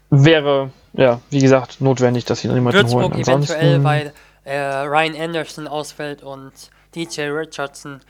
[0.09, 3.13] wäre, ja, wie gesagt, notwendig, dass sie noch jemanden Würzburg holen.
[3.13, 4.13] Ansonsten, eventuell, weil
[4.43, 6.51] äh, Ryan Anderson ausfällt und
[6.93, 8.01] DJ Richardson.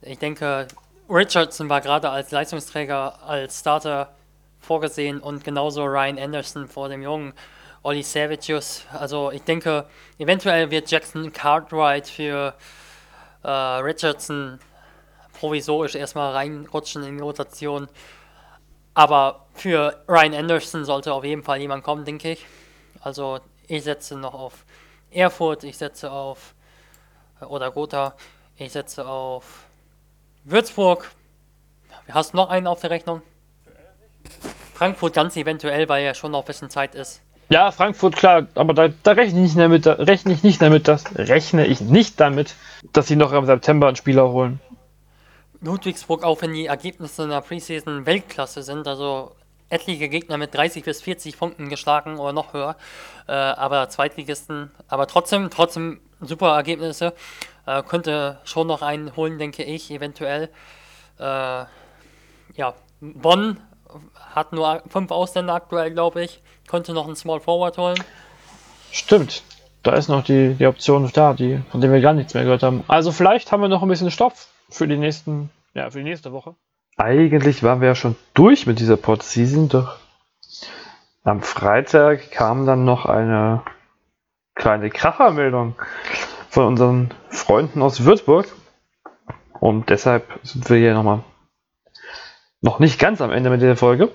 [0.00, 0.66] Ich denke,
[1.08, 4.14] Richardson war gerade als Leistungsträger, als Starter
[4.60, 7.34] vorgesehen und genauso Ryan Anderson vor dem jungen
[7.82, 8.84] Olli Savagius.
[8.92, 9.86] Also ich denke,
[10.18, 12.54] eventuell wird Jackson Cartwright für
[13.42, 14.58] äh, Richardson
[15.38, 17.88] provisorisch erstmal reinrutschen in die Rotation.
[18.94, 22.46] Aber für Ryan Anderson sollte auf jeden Fall jemand kommen, denke ich.
[23.00, 24.64] Also ich setze noch auf
[25.10, 26.54] Erfurt, ich setze auf
[27.40, 28.14] oder Gotha,
[28.56, 29.64] ich setze auf
[30.44, 31.10] Würzburg.
[32.08, 33.22] Hast du noch einen auf der Rechnung?
[34.74, 37.20] Frankfurt ganz eventuell, weil ja schon noch ein bisschen Zeit ist.
[37.48, 40.88] Ja, Frankfurt, klar, aber da, da rechne ich nicht damit, da rechne ich nicht damit,
[40.88, 42.54] dass, rechne ich nicht damit,
[42.92, 44.58] dass sie noch im September einen Spieler holen.
[45.62, 49.32] Ludwigsburg, auch wenn die Ergebnisse in der Preseason Weltklasse sind, also
[49.68, 52.76] etliche Gegner mit 30 bis 40 Punkten geschlagen oder noch höher,
[53.26, 57.14] äh, aber Zweitligisten, aber trotzdem, trotzdem super Ergebnisse,
[57.66, 60.50] äh, könnte schon noch einen holen, denke ich, eventuell.
[61.18, 61.64] Äh,
[62.54, 63.58] ja, Bonn
[64.34, 66.42] hat nur fünf Ausländer aktuell, glaube ich.
[66.68, 67.98] Könnte noch einen Small Forward holen.
[68.90, 69.42] Stimmt.
[69.82, 72.62] Da ist noch die, die Option da, die, von der wir gar nichts mehr gehört
[72.62, 72.84] haben.
[72.86, 76.32] Also vielleicht haben wir noch ein bisschen Stoff für die nächsten, ja, für die nächste
[76.32, 76.54] Woche.
[76.96, 79.96] Eigentlich waren wir ja schon durch mit dieser Pod-Season, doch
[81.24, 83.62] am Freitag kam dann noch eine
[84.54, 85.76] kleine Krachermeldung
[86.48, 88.46] von unseren Freunden aus Würzburg.
[89.60, 91.22] Und deshalb sind wir hier nochmal
[92.60, 94.10] noch nicht ganz am Ende mit dieser Folge,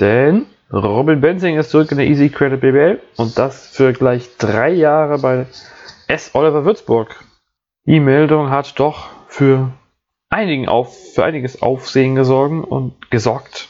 [0.00, 4.70] denn Robin Benzing ist zurück in der Easy Credit BBL und das für gleich drei
[4.70, 5.46] Jahre bei
[6.08, 6.34] S.
[6.34, 7.24] Oliver Würzburg.
[7.86, 9.72] Die Meldung hat doch für,
[10.30, 13.68] einigen auf, für einiges Aufsehen gesorgt und gesorgt.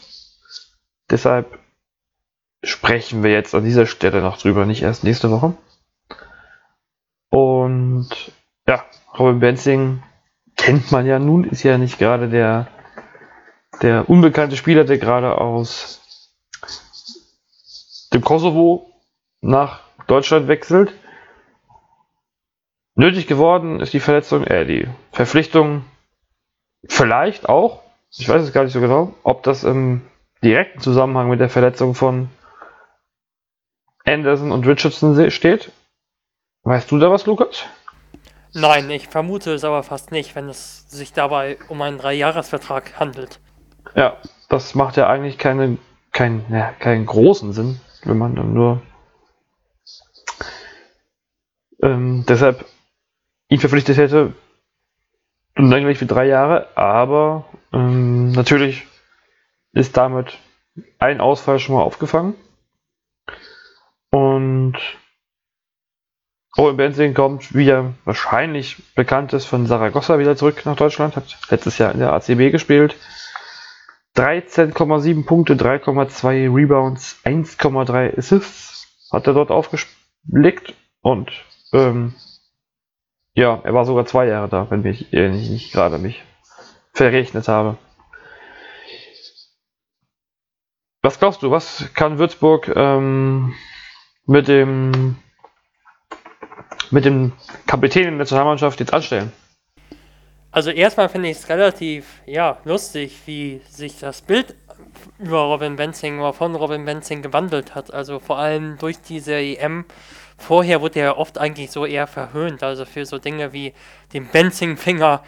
[1.10, 1.58] Deshalb
[2.62, 5.54] sprechen wir jetzt an dieser Stelle noch drüber, nicht erst nächste Woche.
[7.30, 8.08] Und
[8.66, 8.84] ja,
[9.18, 10.02] Robin Benzing
[10.56, 12.68] kennt man ja nun, ist ja nicht gerade der
[13.82, 16.00] der unbekannte Spieler, der gerade aus
[18.12, 18.92] dem Kosovo
[19.40, 20.92] nach Deutschland wechselt.
[22.94, 25.84] Nötig geworden ist die Verletzung, äh, die Verpflichtung
[26.86, 30.02] vielleicht auch, ich weiß es gar nicht so genau, ob das im
[30.42, 32.28] direkten Zusammenhang mit der Verletzung von
[34.04, 35.72] Anderson und Richardson steht.
[36.62, 37.64] Weißt du da was, Lukas?
[38.52, 43.40] Nein, ich vermute es aber fast nicht, wenn es sich dabei um einen Dreijahresvertrag handelt.
[43.94, 44.16] Ja,
[44.48, 45.78] das macht ja eigentlich keine,
[46.12, 48.82] kein, ja, keinen großen Sinn, wenn man dann nur
[51.82, 52.64] ähm, deshalb
[53.48, 54.34] ihn verpflichtet hätte.
[55.58, 58.86] Gleich für drei Jahre, aber ähm, natürlich
[59.72, 60.38] ist damit
[61.00, 62.34] ein Ausfall schon mal aufgefangen.
[64.10, 64.78] Und
[66.56, 71.36] Owen Benzing kommt, wie er wahrscheinlich bekannt ist, von Saragossa wieder zurück nach Deutschland, hat
[71.50, 72.94] letztes Jahr in der ACB gespielt.
[74.16, 81.32] 13,7 Punkte, 3,2 Rebounds, 1,3 Assists hat er dort aufgelegt und
[81.72, 82.14] ähm,
[83.38, 86.24] ja, er war sogar zwei Jahre da, wenn ich nicht, nicht gerade mich
[86.92, 87.78] verrechnet habe.
[91.02, 93.54] Was glaubst du, was kann Würzburg ähm,
[94.26, 95.16] mit dem
[96.90, 97.32] mit dem
[97.66, 99.30] Kapitän in der Nationalmannschaft jetzt anstellen?
[100.50, 104.56] Also erstmal finde ich es relativ ja, lustig, wie sich das Bild
[105.18, 107.92] über Robin Benzing oder von Robin Benzing gewandelt hat.
[107.92, 109.84] Also vor allem durch diese EM.
[110.36, 113.74] Vorher wurde er oft eigentlich so eher verhöhnt, also für so Dinge wie
[114.12, 115.24] den Benzing-Finger,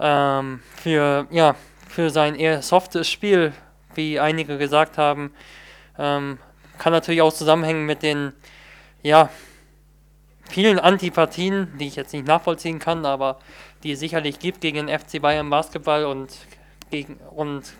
[0.00, 1.54] ähm, für, ja,
[1.86, 3.52] für sein eher softes Spiel,
[3.94, 5.34] wie einige gesagt haben.
[5.98, 6.38] Ähm,
[6.78, 8.32] kann natürlich auch zusammenhängen mit den,
[9.02, 9.28] ja,
[10.48, 13.38] vielen Antipathien, die ich jetzt nicht nachvollziehen kann, aber
[13.82, 16.30] die es sicherlich gibt gegen den FC Bayern Basketball und
[16.90, 17.74] gegen, und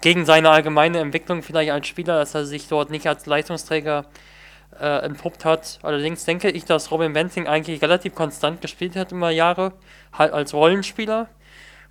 [0.00, 4.06] gegen seine allgemeine Entwicklung vielleicht als Spieler, dass er sich dort nicht als Leistungsträger
[4.80, 5.78] äh, entpuppt hat.
[5.82, 9.72] Allerdings denke ich, dass Robin Benzing eigentlich relativ konstant gespielt hat über Jahre,
[10.12, 11.28] halt als Rollenspieler.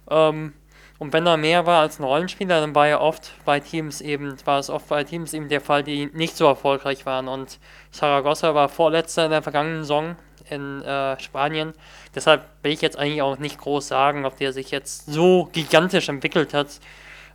[0.10, 0.54] Ähm,
[1.00, 4.36] und wenn er mehr war als ein Rollenspieler, dann war er oft bei Teams eben,
[4.46, 7.28] war es oft bei Teams eben der Fall, die nicht so erfolgreich waren.
[7.28, 7.60] Und
[7.92, 10.16] Saragossa war vorletzter in der vergangenen Saison
[10.50, 11.74] in äh, Spanien.
[12.16, 16.10] Deshalb will ich jetzt eigentlich auch nicht groß sagen, ob der sich jetzt so gigantisch
[16.10, 16.80] entwickelt hat.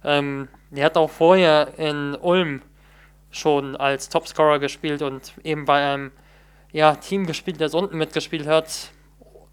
[0.03, 2.63] Ähm, der hat auch vorher in Ulm
[3.31, 6.13] schon als Topscorer gespielt und eben bei einem
[6.73, 8.91] ja, Team gespielt, das unten mitgespielt hat.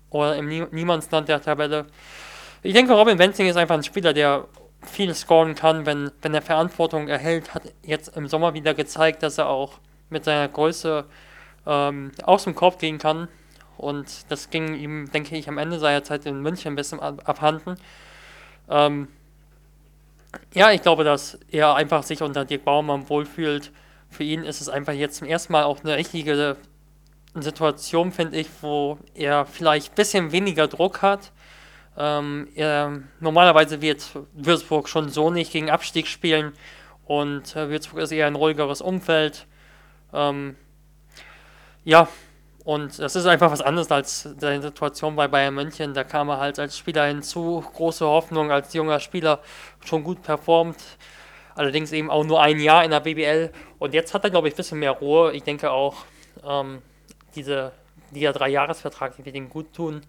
[0.09, 1.85] Oder im Niemandsland der Tabelle.
[2.63, 4.45] Ich denke, Robin Benzing ist einfach ein Spieler, der
[4.81, 7.53] viel scoren kann, wenn, wenn er Verantwortung erhält.
[7.53, 9.79] Hat jetzt im Sommer wieder gezeigt, dass er auch
[10.09, 11.05] mit seiner Größe
[11.67, 13.27] ähm, aus dem Korb gehen kann.
[13.77, 17.75] Und das ging ihm, denke ich, am Ende seiner Zeit in München ein bisschen abhanden.
[18.69, 19.09] Ähm,
[20.53, 23.71] ja, ich glaube, dass er einfach sich unter Dirk Baumann wohlfühlt.
[24.09, 26.57] Für ihn ist es einfach jetzt zum ersten Mal auch eine richtige
[27.35, 31.31] Situation, finde ich, wo er vielleicht ein bisschen weniger Druck hat
[31.99, 36.53] ähm, er, normalerweise wird Würzburg schon so nicht gegen Abstieg spielen
[37.05, 39.45] und äh, Würzburg ist eher ein ruhigeres Umfeld.
[40.13, 40.55] Ähm,
[41.83, 42.07] ja,
[42.65, 45.93] und das ist einfach was anderes als seine Situation bei Bayern München.
[45.93, 49.39] Da kam er halt als Spieler hinzu, große Hoffnung als junger Spieler,
[49.83, 50.77] schon gut performt.
[51.55, 53.51] Allerdings eben auch nur ein Jahr in der BBL.
[53.79, 55.33] Und jetzt hat er, glaube ich, ein bisschen mehr Ruhe.
[55.33, 56.05] Ich denke auch,
[56.45, 56.81] ähm,
[57.35, 57.71] diese,
[58.11, 60.03] dieser Dreijahresvertrag, die wird ihm gut tun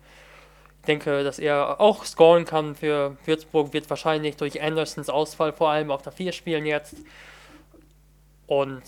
[0.86, 5.90] denke, dass er auch scoren kann für Würzburg, wird wahrscheinlich durch Andersons Ausfall vor allem
[5.90, 6.96] auf der 4 spielen jetzt.
[8.46, 8.82] Und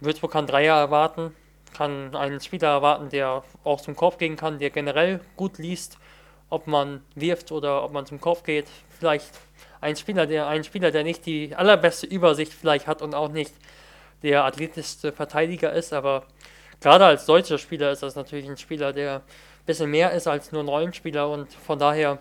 [0.00, 1.34] Würzburg kann Dreier erwarten,
[1.72, 5.98] kann einen Spieler erwarten, der auch zum Kopf gehen kann, der generell gut liest,
[6.50, 8.66] ob man wirft oder ob man zum Kopf geht.
[8.98, 9.30] Vielleicht
[9.80, 13.52] ein Spieler, der ein Spieler, der nicht die allerbeste Übersicht vielleicht hat und auch nicht
[14.22, 16.24] der athletischste Verteidiger ist, aber
[16.80, 19.22] gerade als deutscher Spieler ist das natürlich ein Spieler, der
[19.68, 22.18] bisschen mehr ist als nur ein Rollenspieler und von daher,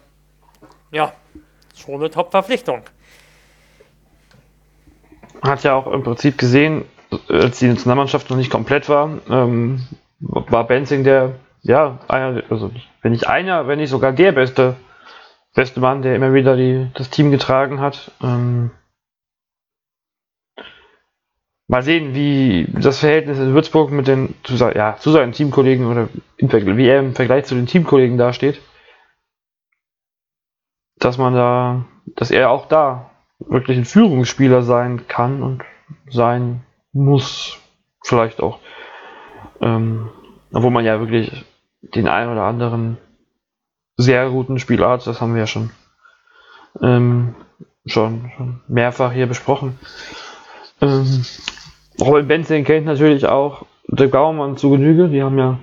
[0.92, 1.14] ja,
[1.76, 2.84] schon eine Top-Verpflichtung.
[5.42, 6.86] Hat ja auch im Prinzip gesehen,
[7.30, 9.88] als die Nationalmannschaft noch nicht komplett war, ähm,
[10.20, 12.72] war Benzing der, ja, einer, also
[13.02, 14.76] wenn nicht einer, wenn nicht sogar der beste,
[15.54, 18.12] beste Mann, der immer wieder die, das Team getragen hat.
[18.22, 18.72] Ähm,
[21.70, 26.08] Mal sehen, wie das Verhältnis in Würzburg mit den zu, ja, zu seinen Teamkollegen oder
[26.38, 28.62] wie er im Vergleich zu den Teamkollegen dasteht.
[30.98, 31.86] Dass man da,
[32.16, 35.64] dass er auch da wirklich ein Führungsspieler sein kann und
[36.10, 37.58] sein muss,
[38.04, 38.60] vielleicht auch.
[39.62, 40.10] Ähm,
[40.54, 41.46] obwohl man ja wirklich
[41.82, 42.98] den einen oder anderen
[43.98, 45.72] sehr guten Spieler hat, das haben wir ja schon,
[46.82, 47.36] ähm,
[47.86, 49.80] schon, schon mehrfach hier besprochen.
[50.82, 51.26] Ähm,
[52.00, 55.10] Robin Benzing kennt natürlich auch Dirk Baumann zu Genüge.
[55.10, 55.60] Die haben ja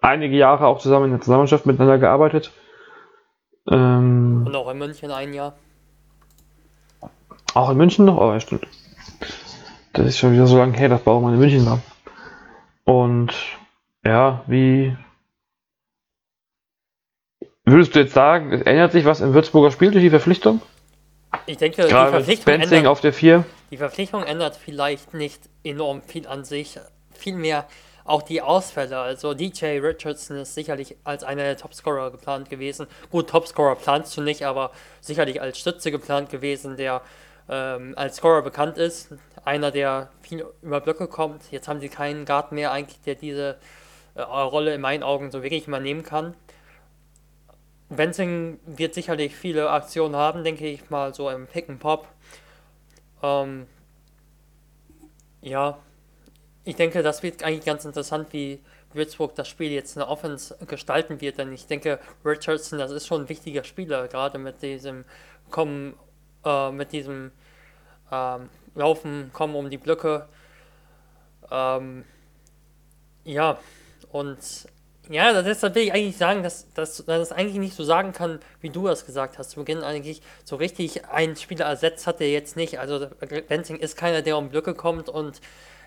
[0.00, 2.52] einige Jahre auch zusammen in der Zusammenarbeit miteinander gearbeitet.
[3.70, 5.54] Ähm, Und auch in München ein Jahr.
[7.54, 8.18] Auch in München noch?
[8.18, 8.66] Oh, ja, stimmt.
[9.98, 11.80] Das ist schon wieder so lange her, dass Baumann in München war.
[12.84, 13.34] Und
[14.04, 14.96] ja, wie
[17.64, 20.62] würdest du jetzt sagen, es ändert sich was im Würzburger Spiel durch die Verpflichtung?
[21.46, 23.44] Ich denke, Gerade die Verpflichtung ändert, auf der 4.
[23.72, 26.78] Die Verpflichtung ändert vielleicht nicht enorm viel an sich.
[27.10, 27.66] Vielmehr
[28.04, 28.98] auch die Ausfälle.
[28.98, 32.86] Also DJ Richardson ist sicherlich als einer der Topscorer geplant gewesen.
[33.10, 34.70] Gut, Topscorer planst du nicht, aber
[35.00, 37.02] sicherlich als Stütze geplant gewesen, der
[37.48, 39.14] ähm, als Scorer bekannt ist.
[39.44, 41.50] Einer, der viel über Blöcke kommt.
[41.50, 43.58] Jetzt haben sie keinen Guard mehr eigentlich, der diese
[44.14, 46.34] äh, Rolle in meinen Augen so wirklich übernehmen kann.
[47.88, 52.06] Benzing wird sicherlich viele Aktionen haben, denke ich mal, so im Pick and Pop.
[53.22, 53.66] Ähm,
[55.40, 55.78] ja,
[56.64, 58.60] ich denke, das wird eigentlich ganz interessant, wie
[58.92, 63.06] Würzburg das Spiel jetzt in der Offense gestalten wird, denn ich denke, Richardson, das ist
[63.06, 65.04] schon ein wichtiger Spieler, gerade mit diesem
[65.50, 65.94] Kommen,
[66.44, 67.32] äh, mit diesem
[68.10, 70.28] ähm, Laufen, Kommen um die Blöcke.
[71.50, 72.04] Ähm,
[73.24, 73.58] ja,
[74.10, 74.38] und
[75.10, 78.40] ja, das will ich eigentlich sagen, dass, dass, dass es eigentlich nicht so sagen kann,
[78.60, 79.50] wie du das gesagt hast.
[79.50, 82.78] Zu Beginn eigentlich so richtig einen Spieler ersetzt hat er jetzt nicht.
[82.78, 83.08] Also
[83.48, 85.40] Benzing ist keiner, der um Blöcke kommt und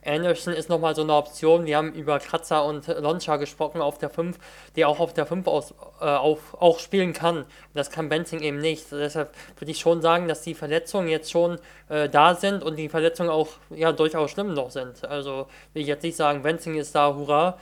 [0.05, 1.65] Anderson ist nochmal so eine Option.
[1.65, 4.37] Wir haben über Kratzer und Loncha gesprochen auf der 5,
[4.75, 7.45] der auch auf der 5 aus, äh, auf, auch spielen kann.
[7.73, 8.91] Das kann Benzing eben nicht.
[8.91, 11.59] Deshalb würde ich schon sagen, dass die Verletzungen jetzt schon
[11.89, 15.05] äh, da sind und die Verletzungen auch ja, durchaus schlimm noch sind.
[15.05, 17.57] Also will ich jetzt nicht sagen, Benzing ist da, hurra.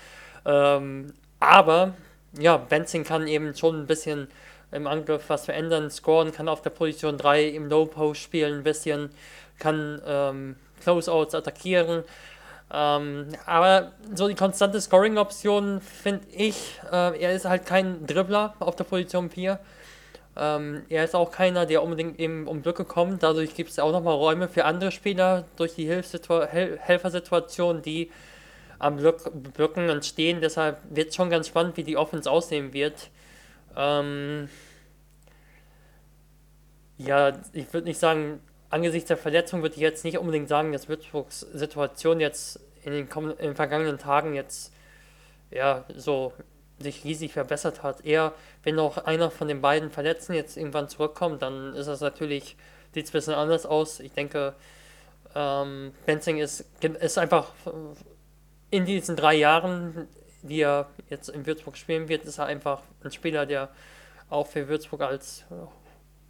[0.45, 1.93] Ähm, aber
[2.37, 4.29] ja, Benzing kann eben schon ein bisschen
[4.71, 8.63] im Angriff was verändern, scoren, kann auf der Position 3 im Low Post spielen ein
[8.63, 9.09] bisschen,
[9.57, 12.03] kann ähm, Closeouts attackieren.
[12.71, 18.75] Ähm, aber so die konstante Scoring-Option finde ich, äh, er ist halt kein Dribbler auf
[18.75, 19.59] der Position 4.
[20.37, 23.23] Ähm, er ist auch keiner, der unbedingt eben um Blöcke kommt.
[23.23, 26.03] Dadurch gibt es auch nochmal Räume für andere Spieler durch die Hel
[26.79, 28.11] Helfersituation, die
[28.77, 30.39] am Blöck Blöcken entstehen.
[30.41, 33.09] Deshalb wird es schon ganz spannend, wie die Offense aussehen wird.
[33.75, 34.47] Ähm,
[36.97, 38.39] ja, ich würde nicht sagen,
[38.69, 43.07] angesichts der Verletzung würde ich jetzt nicht unbedingt sagen, dass Würzburgs Situation jetzt in den,
[43.07, 44.73] in den vergangenen Tagen jetzt
[45.51, 46.33] ja so
[46.79, 48.05] sich riesig verbessert hat.
[48.05, 48.33] Eher,
[48.63, 52.55] wenn noch einer von den beiden Verletzten jetzt irgendwann zurückkommt, dann ist das natürlich,
[52.93, 53.99] sieht es ein bisschen anders aus.
[53.99, 54.53] Ich denke,
[55.35, 57.51] ähm, Benzing ist, ist einfach
[58.71, 60.07] in diesen drei Jahren,
[60.41, 63.69] die er jetzt in Würzburg spielen wird, ist er einfach ein Spieler, der
[64.29, 65.43] auch für Würzburg als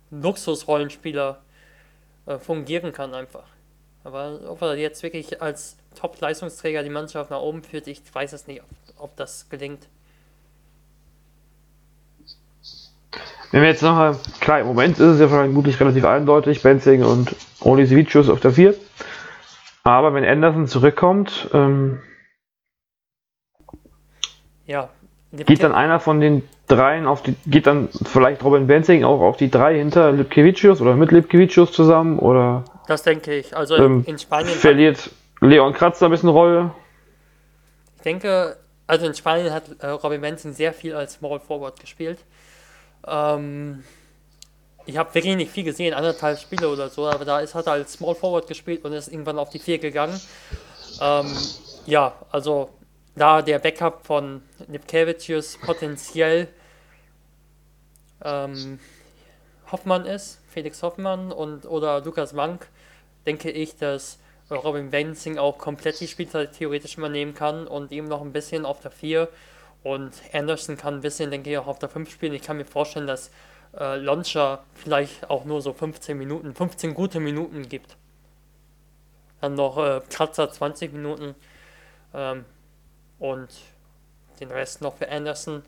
[0.10, 1.42] Luxusrollenspieler
[2.30, 3.44] äh, fungieren kann einfach.
[4.04, 8.48] Aber ob er jetzt wirklich als Top-Leistungsträger die Mannschaft nach oben führt, ich weiß es
[8.48, 8.70] nicht, ob,
[9.04, 9.88] ob das gelingt.
[13.52, 17.36] Wenn wir jetzt nochmal, klar, im Moment ist es ja vermutlich relativ eindeutig, Benzing und
[17.62, 18.76] Olisevicius auf der 4.
[19.84, 22.00] Aber wenn Anderson zurückkommt, ähm,
[24.68, 24.90] ja,
[25.32, 29.38] geht dann einer von den dreien auf die, geht dann vielleicht Robin Benzing auch auf
[29.38, 32.64] die drei hinter Lipkevicius oder mit Lipkevicius zusammen oder?
[32.88, 33.56] Das denke ich.
[33.56, 35.12] Also ähm, in Spanien verliert
[35.42, 36.72] Leon Kratzer ein bisschen Rolle.
[37.98, 38.58] Ich denke,
[38.88, 42.20] also in Spanien hat äh, Robin Benzing sehr viel als Small Forward gespielt.
[43.08, 43.84] Ähm,
[44.86, 47.74] ich habe wirklich nicht viel gesehen, anderthalb Spiele oder so, aber da ist, hat er
[47.74, 50.20] als Small Forward gespielt und ist irgendwann auf die vier gegangen.
[51.02, 51.28] Ähm,
[51.86, 52.70] ja, also
[53.20, 56.48] da der Backup von Lipkevicius potenziell
[58.24, 58.80] ähm,
[59.72, 62.68] Hoffmann ist, Felix Hoffmann und oder Lukas Mank,
[63.26, 64.20] denke ich, dass
[64.50, 68.80] Robin Benzing auch komplett die Spielzeit theoretisch übernehmen kann und ihm noch ein bisschen auf
[68.80, 69.28] der 4
[69.84, 72.34] und Anderson kann ein bisschen, denke ich, auch auf der 5 spielen.
[72.34, 73.32] Ich kann mir vorstellen, dass
[73.78, 77.96] äh, Launcher vielleicht auch nur so 15 Minuten, 15 gute Minuten gibt.
[79.42, 81.36] Dann noch äh, Kratzer 20 Minuten
[82.14, 82.46] ähm,
[83.20, 83.50] und
[84.40, 85.64] den Rest noch für Anderson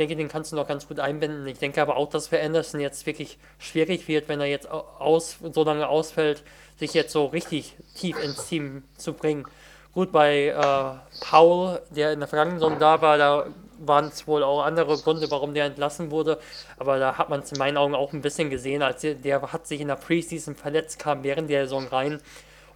[0.00, 1.46] denke, den kannst du noch ganz gut einbinden.
[1.46, 5.38] Ich denke aber auch, dass für Anderson jetzt wirklich schwierig wird, wenn er jetzt aus,
[5.52, 6.42] so lange ausfällt,
[6.78, 9.44] sich jetzt so richtig tief ins Team zu bringen.
[9.92, 13.46] Gut, bei äh, Paul, der in der vergangenen Saison da war, da
[13.78, 16.38] waren es wohl auch andere Gründe, warum der entlassen wurde.
[16.78, 19.52] Aber da hat man es in meinen Augen auch ein bisschen gesehen, als der, der
[19.52, 22.20] hat sich in der Preseason verletzt, kam während der Saison rein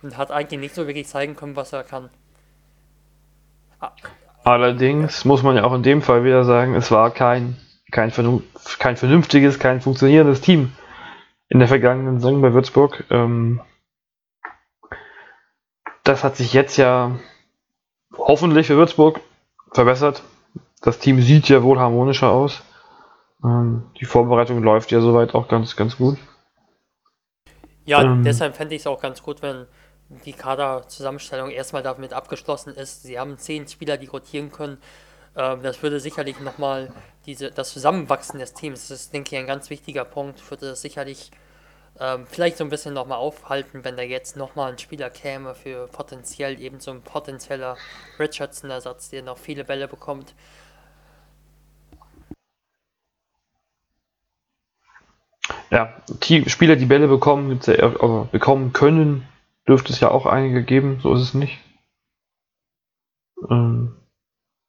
[0.03, 2.11] und hat eigentlich nicht so wirklich zeigen können, was er kann.
[4.45, 7.57] Allerdings muss man ja auch in dem Fall wieder sagen, es war kein,
[7.91, 8.13] kein,
[8.79, 10.73] kein vernünftiges, kein funktionierendes Team
[11.49, 13.05] in der vergangenen Saison bei Würzburg.
[13.11, 13.61] Ähm,
[16.03, 17.13] das hat sich jetzt ja
[18.17, 19.21] hoffentlich für Würzburg
[19.73, 20.23] verbessert.
[20.83, 22.63] Das Team sieht ja wohl harmonischer aus.
[23.43, 26.19] Ähm, die Vorbereitung läuft ja soweit auch ganz, ganz gut.
[27.87, 29.67] Ja, ähm, deshalb fände ich es auch ganz gut, wenn
[30.09, 33.03] die Kaderzusammenstellung erstmal damit abgeschlossen ist.
[33.03, 34.79] Sie haben zehn Spieler, die rotieren können.
[35.37, 36.93] Ähm, das würde sicherlich nochmal
[37.27, 40.83] diese, das Zusammenwachsen des Teams, das ist, denke ich, ein ganz wichtiger Punkt, würde das
[40.83, 41.31] sicherlich
[41.99, 45.87] ähm, vielleicht so ein bisschen nochmal aufhalten, wenn da jetzt nochmal ein Spieler käme für
[45.89, 47.77] potenziell eben so ein potenzieller
[48.19, 50.35] Richardson-Ersatz, der noch viele Bälle bekommt.
[55.71, 59.27] Ja, die Spieler, die Bälle bekommen, also bekommen können,
[59.69, 61.59] dürfte es ja auch einige geben, so ist es nicht.
[63.51, 63.97] Ähm,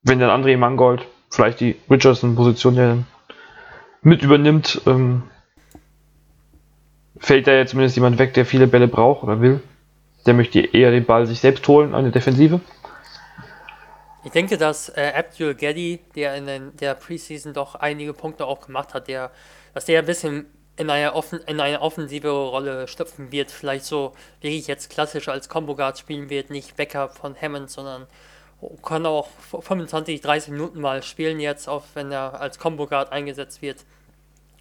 [0.03, 2.97] wenn dann André Mangold vielleicht die Richardson-Position ja
[4.01, 5.23] mit übernimmt, ähm,
[7.17, 9.61] fällt da ja zumindest jemand weg, der viele Bälle braucht oder will.
[10.25, 12.61] Der möchte eher den Ball sich selbst holen, eine Defensive.
[14.23, 18.65] Ich denke, dass äh, Abdul Geddy, der in den, der Preseason doch einige Punkte auch
[18.65, 19.31] gemacht hat, der,
[19.73, 20.47] dass der ein bisschen
[20.77, 25.29] in eine, offen, in eine offensive Rolle schlüpfen wird, vielleicht so wie ich jetzt klassisch
[25.29, 28.07] als Combo Guard spielen wird, nicht Backup von Hammond, sondern
[28.81, 29.29] kann auch
[29.61, 33.85] 25, 30 Minuten mal spielen jetzt, auch wenn er als Combo Guard eingesetzt wird.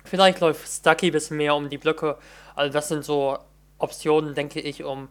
[0.04, 2.18] Vielleicht läuft Stucky ein bisschen mehr um die Blöcke,
[2.54, 3.38] also das sind so
[3.78, 5.08] Optionen, denke ich, um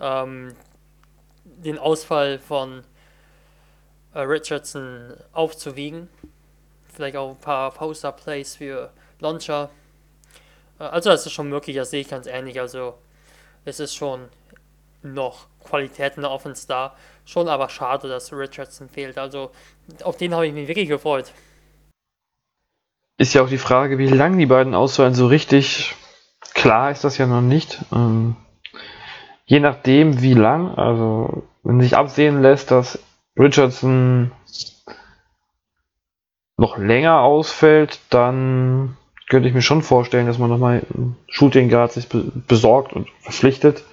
[0.00, 0.54] ähm,
[1.44, 2.82] den Ausfall von
[4.14, 6.08] äh, Richardson aufzuwiegen.
[6.92, 8.90] Vielleicht auch ein paar Poster-Plays für
[9.20, 9.70] Launcher.
[10.90, 12.60] Also das ist schon möglich, das sehe ich ganz ähnlich.
[12.60, 12.94] Also
[13.64, 14.28] es ist schon
[15.02, 16.96] noch Qualität in der Offense da.
[17.24, 19.18] Schon aber schade, dass Richardson fehlt.
[19.18, 19.50] Also
[20.02, 21.32] auf den habe ich mich wirklich gefreut.
[23.18, 25.14] Ist ja auch die Frage, wie lang die beiden ausfallen.
[25.14, 25.94] So richtig
[26.54, 27.80] klar ist das ja noch nicht.
[27.92, 28.36] Ähm,
[29.44, 32.98] je nachdem, wie lang, also wenn sich absehen lässt, dass
[33.38, 34.32] Richardson
[36.56, 38.96] noch länger ausfällt, dann
[39.28, 43.84] könnte ich mir schon vorstellen, dass man nochmal ein Shooting Guard sich besorgt und verpflichtet.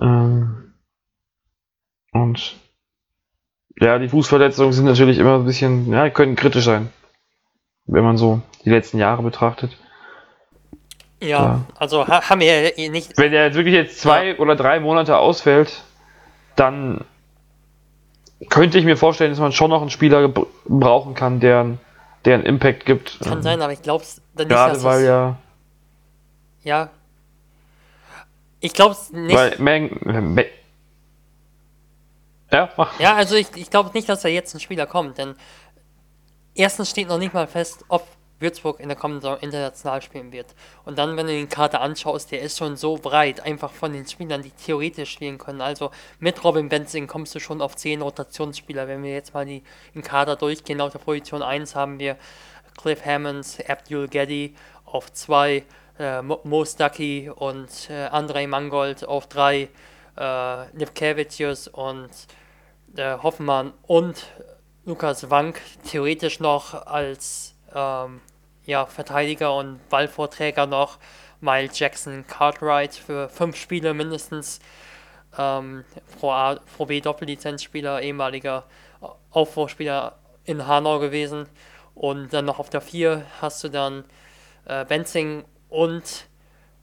[0.00, 0.74] Ähm,
[2.12, 2.56] und
[3.80, 6.90] ja, die Fußverletzungen sind natürlich immer ein bisschen, ja, können kritisch sein,
[7.86, 9.76] wenn man so die letzten Jahre betrachtet.
[11.20, 11.60] Ja, ja.
[11.76, 13.16] also haben wir ja nicht.
[13.16, 14.38] Wenn er jetzt wirklich jetzt zwei ja.
[14.38, 15.82] oder drei Monate ausfällt,
[16.54, 17.04] dann
[18.48, 20.28] könnte ich mir vorstellen, dass man schon noch einen Spieler
[20.66, 21.78] brauchen kann, der,
[22.24, 23.18] der einen Impact gibt.
[23.20, 24.56] Kann ähm, sein, aber ich glaube es dann nicht.
[24.56, 25.36] Gerade weil ja.
[26.62, 26.90] Ja.
[28.60, 29.36] Ich glaube es nicht.
[29.36, 30.36] Weil Mang,
[32.50, 32.98] ja, mach.
[32.98, 35.34] Ja, also ich, ich glaube nicht, dass da jetzt ein Spieler kommt, denn
[36.54, 38.06] erstens steht noch nicht mal fest, ob
[38.40, 40.54] Würzburg in der kommenden Saison international spielen wird.
[40.84, 44.06] Und dann, wenn du den Kader anschaust, der ist schon so breit, einfach von den
[44.06, 45.60] Spielern, die theoretisch spielen können.
[45.60, 48.88] Also mit Robin Benzing kommst du schon auf 10 Rotationsspieler.
[48.88, 49.62] Wenn wir jetzt mal die,
[49.94, 52.16] den Kader durchgehen, auf der Position 1 haben wir
[52.76, 54.54] Cliff Hammonds, Abdul Geddy
[54.84, 55.64] auf 2,
[55.98, 59.68] äh, Mo Stucky und äh, Andrei Mangold auf 3,
[60.16, 62.10] äh, Lipkevicius und
[62.96, 64.26] äh, Hoffmann und
[64.84, 65.60] Lukas Wank
[65.90, 68.20] theoretisch noch als ähm,
[68.64, 70.98] ja, Verteidiger und Ballvorträger noch.
[71.40, 74.60] Miles Jackson Cartwright für fünf Spiele mindestens.
[75.38, 75.84] Ähm,
[76.18, 78.64] Pro, A, Pro B Doppellizenzspieler, ehemaliger
[79.30, 81.46] Aufbauspieler in Hanau gewesen.
[81.94, 84.04] Und dann noch auf der 4 hast du dann
[84.66, 86.26] äh, Benzing und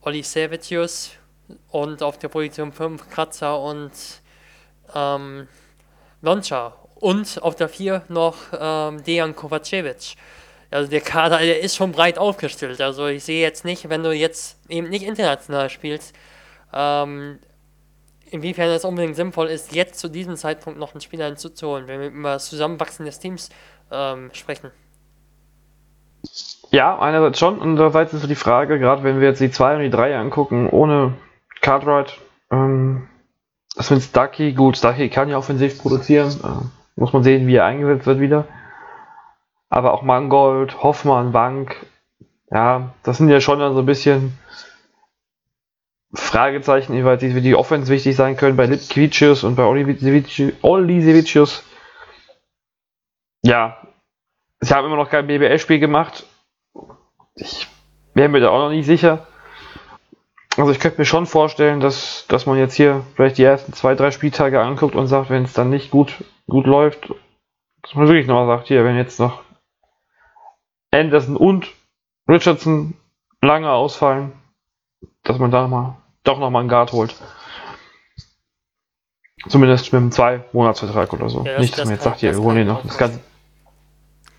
[0.00, 1.12] Olli Savitius.
[1.70, 3.92] Und auf der Position 5 Kratzer und
[4.94, 5.48] ähm,
[6.22, 6.74] Loncha.
[6.96, 10.16] Und auf der 4 noch ähm, Dejan Kovacevic.
[10.70, 12.80] Also der Kader, der ist schon breit aufgestellt.
[12.80, 16.14] Also ich sehe jetzt nicht, wenn du jetzt eben nicht international spielst,
[16.72, 17.38] ähm,
[18.30, 22.08] inwiefern es unbedingt sinnvoll ist, jetzt zu diesem Zeitpunkt noch einen Spieler hinzuzuholen, wenn wir
[22.08, 23.50] über das Zusammenwachsen des Teams
[23.92, 24.70] ähm, sprechen.
[26.72, 29.82] Ja, einerseits schon, andererseits ist so die Frage, gerade wenn wir jetzt die 2 und
[29.82, 31.14] die 3 angucken, ohne
[31.60, 32.18] Cartwright,
[32.50, 33.06] ähm,
[33.76, 37.66] das mit Stucky, gut, Stucky kann ja offensiv produzieren, äh, muss man sehen, wie er
[37.66, 38.48] eingesetzt wird wieder
[39.68, 41.76] aber auch Mangold, Hoffmann, Wank,
[42.50, 44.38] ja, das sind ja schon dann so ein bisschen
[46.14, 51.64] Fragezeichen, wie die, die Offense wichtig sein können bei Lipkvicius und bei Olisevicius.
[53.42, 53.76] Ja,
[54.60, 56.24] ich habe immer noch kein BBL-Spiel gemacht.
[57.34, 57.66] Ich
[58.14, 59.26] wäre mir da auch noch nicht sicher.
[60.56, 63.94] Also ich könnte mir schon vorstellen, dass, dass man jetzt hier vielleicht die ersten zwei,
[63.94, 67.12] drei Spieltage anguckt und sagt, wenn es dann nicht gut, gut läuft,
[67.82, 69.42] dass man wirklich noch sagt, hier, wenn jetzt noch
[70.96, 71.68] Anderson und
[72.28, 72.94] Richardson
[73.42, 74.32] lange ausfallen,
[75.22, 77.14] dass man da mal doch nochmal einen Guard holt.
[79.48, 81.44] Zumindest mit einem Zwei-Monats-Vertrag oder so.
[81.44, 82.82] Ja, nicht, dass das man jetzt sagt, hier, wir holen ihn noch.
[82.82, 83.20] Das, Ganze.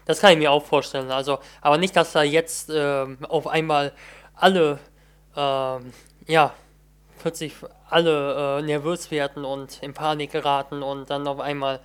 [0.06, 1.12] das kann ich mir auch vorstellen.
[1.12, 3.94] Also, aber nicht, dass da jetzt ähm, auf einmal
[4.36, 4.80] alle,
[5.36, 5.94] ähm,
[6.26, 6.54] ja,
[7.20, 7.54] plötzlich
[7.90, 11.80] alle äh, nervös werden und in Panik geraten und dann auf einmal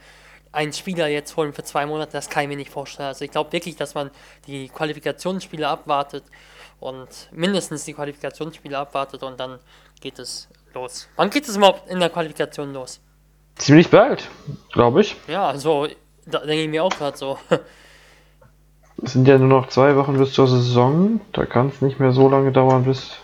[0.52, 3.08] einen Spieler jetzt holen für zwei Monate, das kann ich mir nicht vorstellen.
[3.08, 4.10] Also ich glaube wirklich, dass man
[4.46, 6.24] die Qualifikationsspiele abwartet
[6.78, 9.58] und mindestens die Qualifikationsspiele abwartet und dann
[10.00, 11.08] geht es los.
[11.16, 13.00] Wann geht es überhaupt in der Qualifikation los?
[13.56, 14.28] Ziemlich bald,
[14.72, 15.16] glaube ich.
[15.28, 15.88] Ja, also
[16.26, 17.38] da denke ich mir auch gerade so.
[19.02, 21.20] Es sind ja nur noch zwei Wochen bis zur Saison.
[21.32, 23.16] Da kann es nicht mehr so lange dauern, bis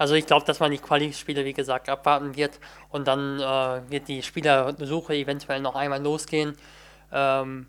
[0.00, 2.58] also ich glaube, dass man die Quali-Spiele, wie gesagt, abwarten wird
[2.88, 6.56] und dann äh, wird die Spielersuche eventuell noch einmal losgehen.
[7.12, 7.66] Ähm,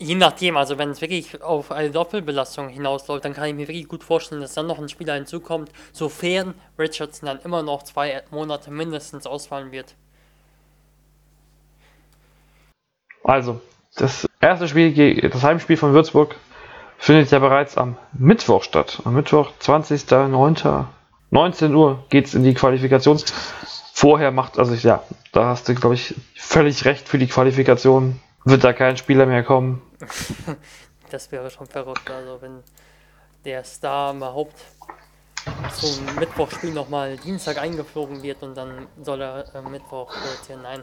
[0.00, 3.86] je nachdem, also wenn es wirklich auf eine Doppelbelastung hinausläuft, dann kann ich mir wirklich
[3.86, 8.72] gut vorstellen, dass dann noch ein Spieler hinzukommt, sofern Richardson dann immer noch zwei Monate
[8.72, 9.94] mindestens ausfallen wird.
[13.22, 13.60] Also,
[13.94, 16.34] das erste Spiel, das Heimspiel von Würzburg,
[16.98, 19.00] findet ja bereits am Mittwoch statt.
[19.04, 20.86] Am Mittwoch, 20.09.
[21.30, 23.20] 19 Uhr geht es in die Qualifikation.
[23.92, 25.02] Vorher macht, also ja,
[25.32, 28.20] da hast du, glaube ich, völlig recht für die Qualifikation.
[28.44, 29.82] Wird da kein Spieler mehr kommen.
[31.10, 32.62] das wäre schon verrückt, also wenn
[33.44, 34.56] der Star überhaupt
[35.72, 40.62] zum Mittwochspiel nochmal Dienstag eingeflogen wird und dann soll er äh, Mittwoch rotieren.
[40.62, 40.82] Nein,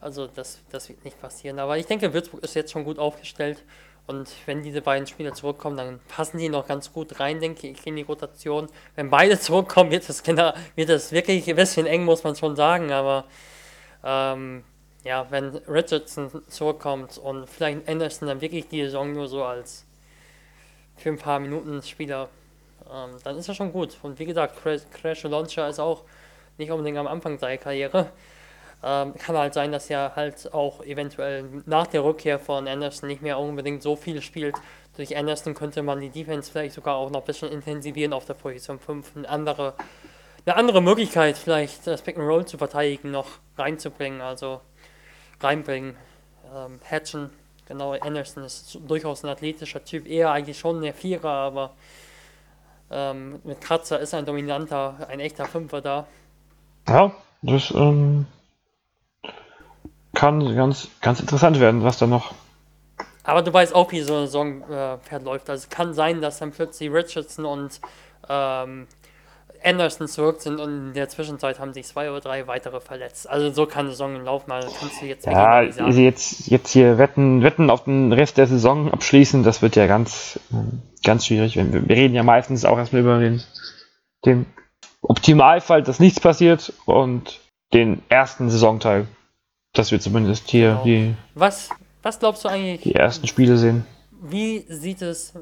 [0.00, 1.58] also das, das wird nicht passieren.
[1.58, 3.62] Aber ich denke, Würzburg ist jetzt schon gut aufgestellt.
[4.06, 7.86] Und wenn diese beiden Spieler zurückkommen, dann passen die noch ganz gut rein, denke ich,
[7.86, 8.68] in die Rotation.
[8.94, 12.54] Wenn beide zurückkommen, wird es genau, wird es wirklich ein bisschen eng, muss man schon
[12.54, 12.92] sagen.
[12.92, 13.24] Aber
[14.04, 14.64] ähm,
[15.02, 19.84] ja, wenn Richardson zurückkommt und vielleicht Anderson dann wirklich die Saison nur so als
[20.96, 22.28] für ein paar Minuten Spieler,
[22.92, 23.96] ähm, dann ist er schon gut.
[24.02, 24.56] Und wie gesagt,
[24.92, 26.04] Crash Launcher ist auch
[26.58, 28.10] nicht unbedingt am Anfang seiner Karriere.
[28.82, 33.22] Ähm, kann halt sein, dass er halt auch eventuell nach der Rückkehr von Anderson nicht
[33.22, 34.54] mehr unbedingt so viel spielt.
[34.96, 38.34] Durch Anderson könnte man die Defense vielleicht sogar auch noch ein bisschen intensivieren auf der
[38.34, 39.16] Position 5.
[39.16, 39.74] Eine andere,
[40.44, 43.26] eine andere Möglichkeit, vielleicht das Pick and Roll zu verteidigen, noch
[43.56, 44.60] reinzubringen, also
[45.40, 45.96] reinbringen.
[46.54, 47.30] Ähm, Hatchen,
[47.66, 51.74] genau, Anderson ist durchaus ein athletischer Typ, eher eigentlich schon der Vierer, aber
[52.90, 56.06] ähm, mit Kratzer ist ein dominanter, ein echter Fünfer da.
[56.88, 57.12] Ja,
[57.42, 58.26] das ähm,
[60.16, 62.34] kann ganz, ganz interessant werden, was da noch.
[63.22, 65.50] Aber du weißt auch, wie so eine Saison äh, verläuft.
[65.50, 67.80] Also es kann sein, dass dann plötzlich Richardson und
[68.28, 68.86] ähm,
[69.62, 73.28] Anderson zurück sind und in der Zwischenzeit haben sich zwei oder drei weitere verletzt.
[73.28, 77.42] Also so kann die Saison laufen, also kannst du jetzt Ja, jetzt, jetzt hier wetten,
[77.42, 80.40] wetten auf den Rest der Saison abschließen, das wird ja ganz,
[81.04, 81.56] ganz schwierig.
[81.56, 83.42] Wir, wir reden ja meistens auch erstmal über den,
[84.24, 84.46] den
[85.02, 87.40] Optimalfall, dass nichts passiert und
[87.74, 89.08] den ersten Saisonteil
[89.78, 90.84] dass wir zumindest hier genau.
[90.84, 91.14] die.
[91.34, 91.70] Was,
[92.02, 92.82] was glaubst du eigentlich?
[92.82, 93.86] Die ersten Spiele sehen.
[94.22, 95.34] Wie sieht es,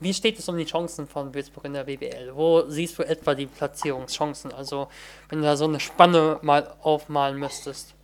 [0.00, 2.32] wie steht es um die Chancen von Würzburg in der WBL?
[2.34, 4.52] Wo siehst du etwa die Platzierungschancen?
[4.52, 4.88] Also,
[5.28, 7.94] wenn du da so eine Spanne mal aufmalen müsstest.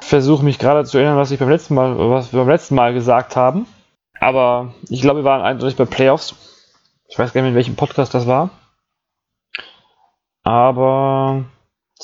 [0.00, 2.94] Versuche mich gerade zu erinnern, was ich beim letzten Mal, was wir beim letzten Mal
[2.94, 3.66] gesagt haben.
[4.20, 6.34] Aber ich glaube, wir waren eindeutig bei Playoffs.
[7.08, 8.50] Ich weiß gar nicht, in welchem Podcast das war.
[10.44, 11.44] Aber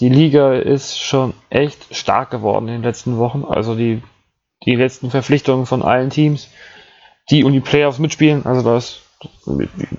[0.01, 3.45] die Liga ist schon echt stark geworden in den letzten Wochen.
[3.45, 4.03] Also die,
[4.65, 6.49] die letzten Verpflichtungen von allen Teams,
[7.31, 8.47] die um die Playoffs mitspielen.
[8.47, 9.01] Also das,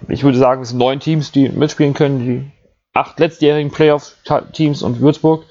[0.07, 2.51] ich würde sagen, es sind neun Teams, die mitspielen können, die
[2.93, 5.45] acht letztjährigen Playoff-Teams und Würzburg.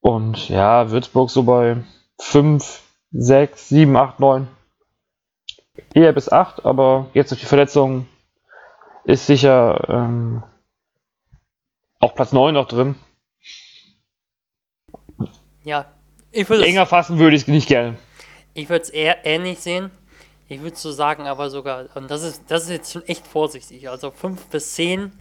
[0.00, 1.76] Und ja, Würzburg so bei
[2.18, 4.48] fünf, sechs, sieben, acht, neun.
[5.94, 8.06] Eher bis acht, aber jetzt durch die Verletzung
[9.04, 10.42] ist sicher ähm,
[11.98, 12.96] auch Platz neun noch drin.
[15.64, 15.86] Ja,
[16.30, 17.96] ich würde Enger fassen würde ich nicht gerne.
[18.54, 19.90] Ich würde es eher ähnlich sehen.
[20.48, 23.88] Ich würde so sagen, aber sogar, und das ist, das ist jetzt schon echt vorsichtig.
[23.88, 25.12] Also 5 bis 10,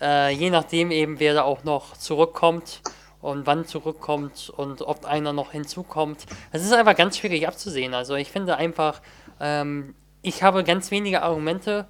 [0.00, 2.82] äh, je nachdem eben, wer da auch noch zurückkommt
[3.20, 6.26] und wann zurückkommt und ob einer noch hinzukommt.
[6.52, 7.94] Es ist einfach ganz schwierig abzusehen.
[7.94, 9.00] Also ich finde einfach,
[9.40, 11.86] ähm, ich habe ganz wenige Argumente,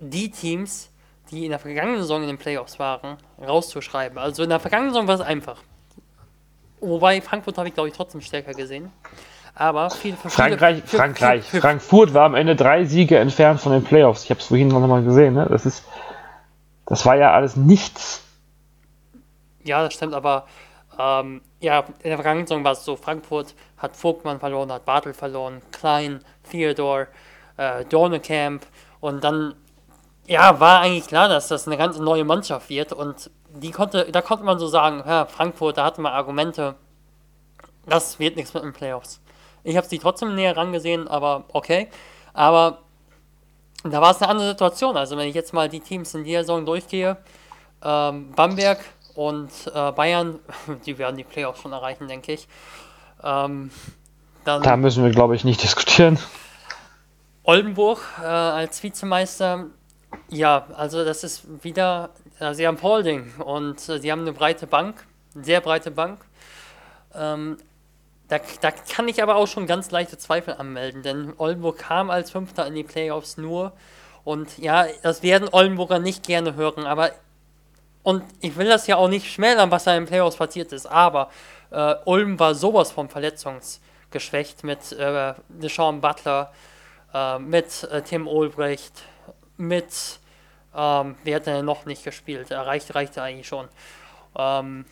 [0.00, 0.90] die Teams,
[1.30, 4.18] die in der vergangenen Saison in den Playoffs waren, rauszuschreiben.
[4.18, 5.62] Also in der vergangenen Saison war es einfach.
[6.80, 8.92] Wobei Frankfurt habe ich, glaube ich, trotzdem stärker gesehen.
[9.54, 11.44] Aber viel für Frankreich, viele, für, Frankreich.
[11.44, 14.24] Für, für, Frankfurt war am Ende drei Siege entfernt von den Playoffs.
[14.24, 15.34] Ich habe es vorhin noch mal gesehen.
[15.34, 15.46] Ne?
[15.48, 15.84] Das ist,
[16.84, 18.22] das war ja alles nichts.
[19.64, 20.12] Ja, das stimmt.
[20.12, 20.46] Aber
[20.98, 25.14] ähm, ja, in der vergangenen Saison war es so: Frankfurt hat Vogtmann verloren, hat Bartel
[25.14, 26.20] verloren, Klein,
[26.50, 27.06] Theodor,
[27.56, 28.66] äh, Dornekamp
[29.00, 29.54] und dann
[30.26, 33.30] ja, war eigentlich klar, dass das eine ganz neue Mannschaft wird und
[33.60, 36.74] die konnte, da konnte man so sagen, ja, Frankfurt, da hatte man Argumente,
[37.86, 39.20] das wird nichts mit den Playoffs.
[39.64, 41.88] Ich habe sie trotzdem näher rangesehen, aber okay.
[42.32, 42.78] Aber
[43.82, 44.96] da war es eine andere Situation.
[44.96, 47.16] Also wenn ich jetzt mal die Teams in dieser Saison durchgehe,
[47.82, 48.78] ähm, Bamberg
[49.14, 50.38] und äh, Bayern,
[50.86, 52.48] die werden die Playoffs schon erreichen, denke ich.
[53.22, 53.70] Ähm,
[54.44, 56.18] dann da müssen wir, glaube ich, nicht diskutieren.
[57.42, 59.66] Oldenburg äh, als Vizemeister,
[60.28, 62.10] ja, also das ist wieder
[62.52, 66.24] sie haben Holding und äh, sie haben eine breite Bank, eine sehr breite Bank.
[67.14, 67.58] Ähm,
[68.28, 72.30] da, da kann ich aber auch schon ganz leichte Zweifel anmelden, denn Oldenburg kam als
[72.30, 73.72] Fünfter in die Playoffs nur.
[74.24, 77.12] Und ja, das werden Oldenburger nicht gerne hören, aber
[78.02, 80.86] und ich will das ja auch nicht schmälern, was da in den Playoffs passiert ist,
[80.86, 81.30] aber
[81.70, 86.52] äh, Ulm war sowas von verletzungsgeschwächt mit äh, Deshaun Butler,
[87.12, 89.02] äh, mit äh, Tim Olbrecht,
[89.56, 90.20] mit
[90.76, 92.50] ähm, wer hat denn noch nicht gespielt?
[92.50, 93.68] Er reicht, reichte eigentlich schon.
[94.38, 94.84] Ähm,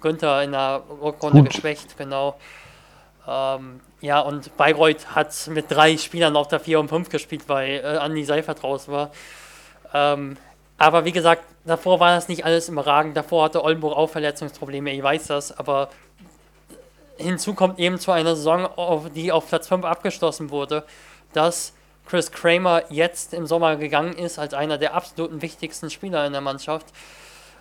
[0.00, 1.50] Günther in der Rückrunde Gut.
[1.50, 2.38] geschwächt, genau.
[3.26, 7.80] Ähm, ja, und Bayreuth hat mit drei Spielern auf der 4 und 5 gespielt, weil
[7.84, 9.10] äh, Andi Seifert raus war.
[9.92, 10.36] Ähm,
[10.76, 13.16] aber wie gesagt, davor war das nicht alles überragend.
[13.16, 15.88] Davor hatte Oldenburg auch Verletzungsprobleme, ich weiß das, aber
[17.16, 18.68] hinzu kommt eben zu einer Saison,
[19.14, 20.84] die auf Platz 5 abgeschlossen wurde,
[21.32, 21.74] dass
[22.08, 26.40] Chris Kramer jetzt im Sommer gegangen ist, als einer der absoluten wichtigsten Spieler in der
[26.40, 26.86] Mannschaft.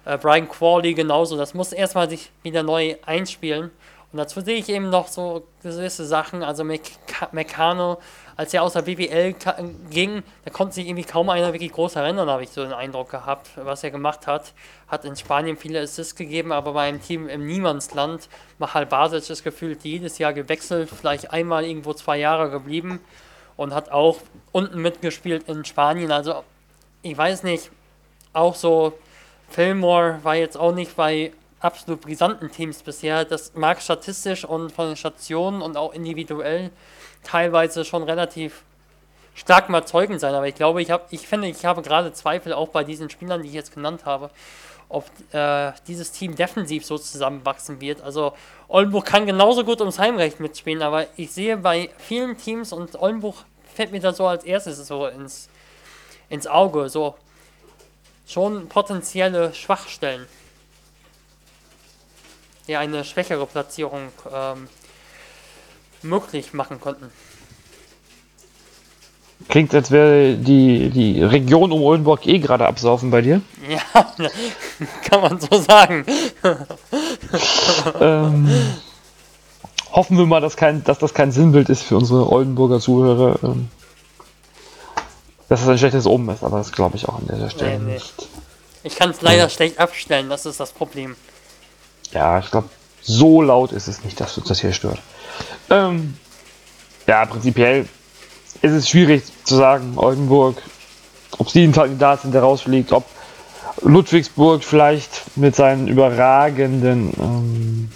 [0.05, 1.35] Äh, Brian Crawley genauso.
[1.35, 3.71] Das muss erstmal sich wieder neu einspielen.
[4.13, 6.43] Und dazu sehe ich eben noch so gewisse Sachen.
[6.43, 7.97] Also Meccano,
[8.37, 9.35] als er aus der BBL
[9.89, 13.11] ging, da konnte sich irgendwie kaum einer wirklich groß erinnern, habe ich so den Eindruck
[13.11, 14.53] gehabt, was er gemacht hat.
[14.87, 18.29] Hat in Spanien viele Assists gegeben, aber bei einem Team im Niemandsland,
[18.59, 23.01] Machal Basic ist gefühlt jedes Jahr gewechselt, vielleicht einmal irgendwo zwei Jahre geblieben
[23.57, 24.17] und hat auch
[24.53, 26.11] unten mitgespielt in Spanien.
[26.11, 26.43] Also
[27.01, 27.69] ich weiß nicht,
[28.33, 28.93] auch so
[29.49, 33.25] Fillmore war jetzt auch nicht bei absolut brisanten Teams bisher.
[33.25, 36.69] Das mag statistisch und von den Stationen und auch individuell
[37.23, 38.63] teilweise schon relativ
[39.33, 42.69] stark überzeugend sein, aber ich glaube, ich habe, ich finde, ich habe gerade Zweifel auch
[42.69, 44.31] bei diesen Spielern, die ich jetzt genannt habe,
[44.89, 48.01] ob äh, dieses Team defensiv so zusammenwachsen wird.
[48.01, 48.33] Also
[48.67, 53.35] Oldenburg kann genauso gut ums Heimrecht mitspielen, aber ich sehe bei vielen Teams und Oldenburg
[53.75, 55.49] fällt mir da so als erstes so ins,
[56.29, 57.15] ins Auge, so
[58.25, 60.25] schon potenzielle Schwachstellen,
[62.67, 64.67] die eine schwächere Platzierung ähm,
[66.01, 67.11] möglich machen konnten.
[69.49, 73.41] Klingt, als wäre die, die Region um Oldenburg eh gerade absaufen bei dir.
[73.69, 74.05] Ja,
[75.09, 76.05] kann man so sagen.
[78.01, 78.49] ähm,
[79.91, 83.39] hoffen wir mal, dass, kein, dass das kein Sinnbild ist für unsere Oldenburger Zuhörer.
[83.43, 83.69] Ähm,
[85.49, 87.85] dass es ein schlechtes Omen ist, aber das glaube ich auch an dieser Stelle nee,
[87.85, 87.93] nee.
[87.93, 88.27] nicht.
[88.83, 89.49] Ich kann es leider ja.
[89.49, 91.15] schlecht abstellen, das ist das Problem.
[92.11, 92.69] Ja, ich glaube,
[93.01, 94.99] so laut ist es nicht, dass uns das hier stört.
[95.69, 96.17] Ähm,
[97.05, 97.87] ja, prinzipiell
[98.61, 100.61] ist es schwierig zu sagen, Oldenburg,
[101.37, 103.05] ob sie ein Kandidat sind, der rausfliegt, ob
[103.81, 107.91] Ludwigsburg vielleicht mit seinen überragenden ähm,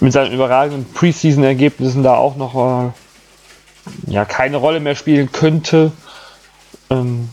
[0.00, 5.92] mit seinen überragenden Preseason-Ergebnissen da auch noch äh, ja, keine Rolle mehr spielen könnte.
[6.90, 7.30] Ähm,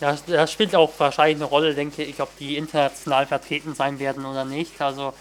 [0.00, 4.24] ja, das spielt auch wahrscheinlich eine Rolle, denke ich, ob die international vertreten sein werden
[4.24, 4.80] oder nicht.
[4.80, 5.12] Also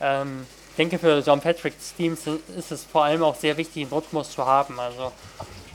[0.00, 2.26] ähm, ich denke, für John Patrick's Teams
[2.58, 4.80] ist es vor allem auch sehr wichtig, einen Rhythmus zu haben.
[4.80, 5.12] Also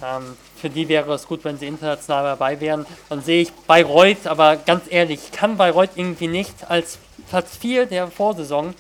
[0.04, 2.86] ähm, für die wäre es gut, wenn sie international dabei wären.
[3.08, 7.00] Dann sehe ich Bayreuth, aber ganz ehrlich, ich kann Bayreuth irgendwie nicht als
[7.30, 8.74] Platz 4 der Vorsaison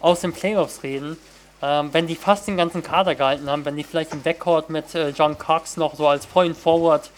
[0.00, 1.16] aus den Playoffs reden.
[1.62, 4.92] Ähm, wenn die fast den ganzen Kader gehalten haben, wenn die vielleicht im Backcourt mit
[4.96, 7.12] äh, John Cox noch so als Point Forward,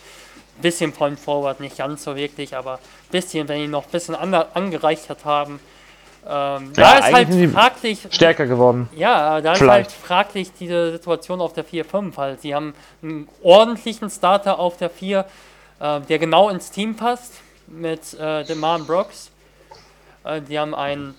[0.61, 2.81] bisschen Point Forward, nicht ganz so wirklich, aber
[3.11, 5.59] bisschen, wenn die noch ein bisschen angereichert haben,
[6.25, 8.09] ähm, ja, da ist halt fraglich.
[8.11, 8.89] Stärker geworden.
[8.95, 9.63] Ja, da Vielleicht.
[9.63, 12.41] ist halt fraglich diese Situation auf der 4-5 halt.
[12.43, 15.25] Sie haben einen ordentlichen Starter auf der 4,
[15.81, 17.35] äh, der genau ins Team passt
[17.67, 19.33] mit äh, Deman Brooks.
[20.25, 21.17] Äh, die haben einen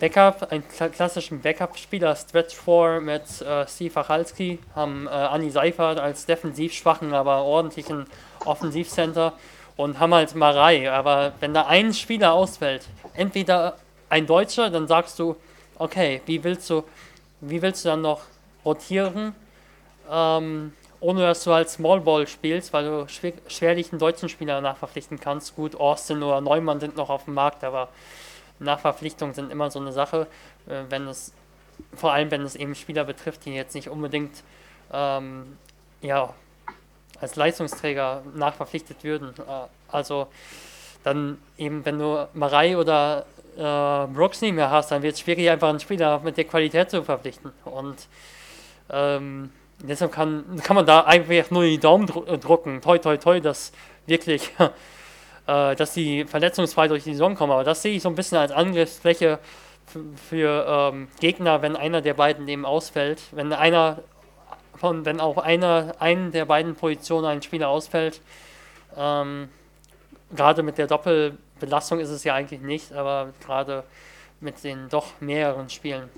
[0.00, 6.24] Backup, einen klassischen Backup-Spieler, Stretch 4 mit äh, Steve Wachalski, haben äh, Anni Seifert als
[6.24, 8.06] defensiv schwachen, aber ordentlichen
[8.46, 9.34] Offensivcenter
[9.76, 10.90] und haben halt Marei.
[10.90, 13.74] Aber wenn da ein Spieler ausfällt, entweder
[14.08, 15.36] ein Deutscher, dann sagst du,
[15.78, 16.84] okay, wie willst du,
[17.40, 18.22] wie willst du dann noch
[18.64, 19.34] rotieren,
[20.10, 24.60] ähm, ohne dass du halt Small Ball spielst, weil du schwer, schwerlich einen deutschen Spieler
[24.60, 25.54] nachverpflichten kannst.
[25.54, 27.88] Gut, Austin oder Neumann sind noch auf dem Markt, aber
[28.58, 30.26] Nachverpflichtungen sind immer so eine Sache,
[30.66, 31.32] äh, wenn es,
[31.94, 34.42] vor allem wenn es eben Spieler betrifft, die jetzt nicht unbedingt
[34.92, 35.58] ähm,
[36.00, 36.32] ja,
[37.20, 39.34] als Leistungsträger nachverpflichtet würden.
[39.38, 40.28] Äh, also
[41.04, 43.26] dann eben, wenn du Marei oder
[43.56, 46.90] äh, Brooks nicht mehr hast, dann wird es schwierig, einfach einen Spieler mit der Qualität
[46.90, 47.52] zu verpflichten.
[47.64, 47.96] Und
[48.90, 49.50] ähm,
[49.80, 52.80] deshalb kann, kann man da einfach nur die Daumen dr drucken.
[52.80, 53.72] Toi, toi, toi, dass
[54.06, 54.52] wirklich,
[55.46, 57.52] äh, dass die verletzungsfrei durch die Saison kommen.
[57.52, 59.38] Aber das sehe ich so ein bisschen als Angriffsfläche
[60.28, 63.20] für ähm, Gegner, wenn einer der beiden eben ausfällt.
[63.32, 64.02] Wenn einer
[64.76, 68.20] von, wenn auch einer, einen der beiden Positionen ein Spieler ausfällt,
[68.96, 69.48] ähm,
[70.34, 73.84] gerade mit der Doppel Belastung ist es ja eigentlich nicht, aber gerade
[74.40, 76.10] mit den doch mehreren Spielen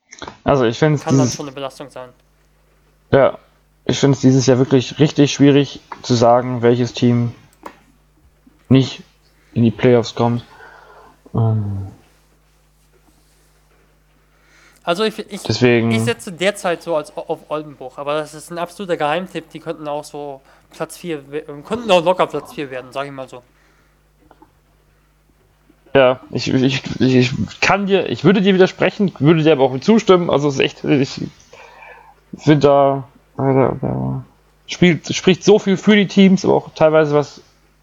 [0.45, 2.11] also ich kann das schon eine Belastung sein.
[3.11, 3.39] Ja,
[3.85, 7.35] ich finde es dieses Jahr wirklich richtig schwierig zu sagen, welches Team
[8.69, 9.03] nicht
[9.55, 10.45] in die Playoffs kommt.
[11.35, 11.89] Ähm
[14.83, 18.59] also ich, ich, Deswegen, ich setze derzeit so als auf Oldenburg, aber das ist ein
[18.59, 20.41] absoluter Geheimtipp, die könnten auch so
[20.71, 21.23] Platz 4,
[21.67, 23.43] könnten auch locker Platz 4 werden, sage ich mal so.
[25.99, 30.31] Ja, ich, ich, ich kann dir, ich würde dir widersprechen, würde dir aber auch zustimmen.
[30.31, 31.21] Also es ist echt, ich
[32.37, 34.25] finde da, da, da
[34.69, 37.41] spielt, spricht so viel für die Teams, aber auch teilweise was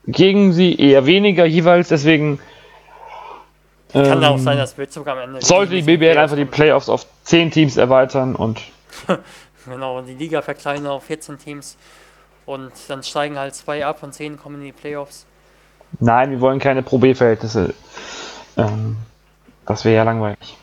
[0.08, 2.40] gegen sie, eher weniger jeweils, deswegen
[3.92, 5.42] kann ähm, auch sein, dass Würzburg am Ende.
[5.42, 8.62] Sollte die BBL einfach die Playoffs auf 10 Teams erweitern und
[9.66, 11.76] Genau, die Liga verkleinern auf 14 Teams
[12.46, 15.26] und dann steigen halt zwei ab und 10 kommen in die Playoffs.
[16.00, 17.74] Nein, wir wollen keine Pro B-Verhältnisse.
[18.58, 18.98] Ähm,
[19.66, 20.58] das wäre ja langweilig.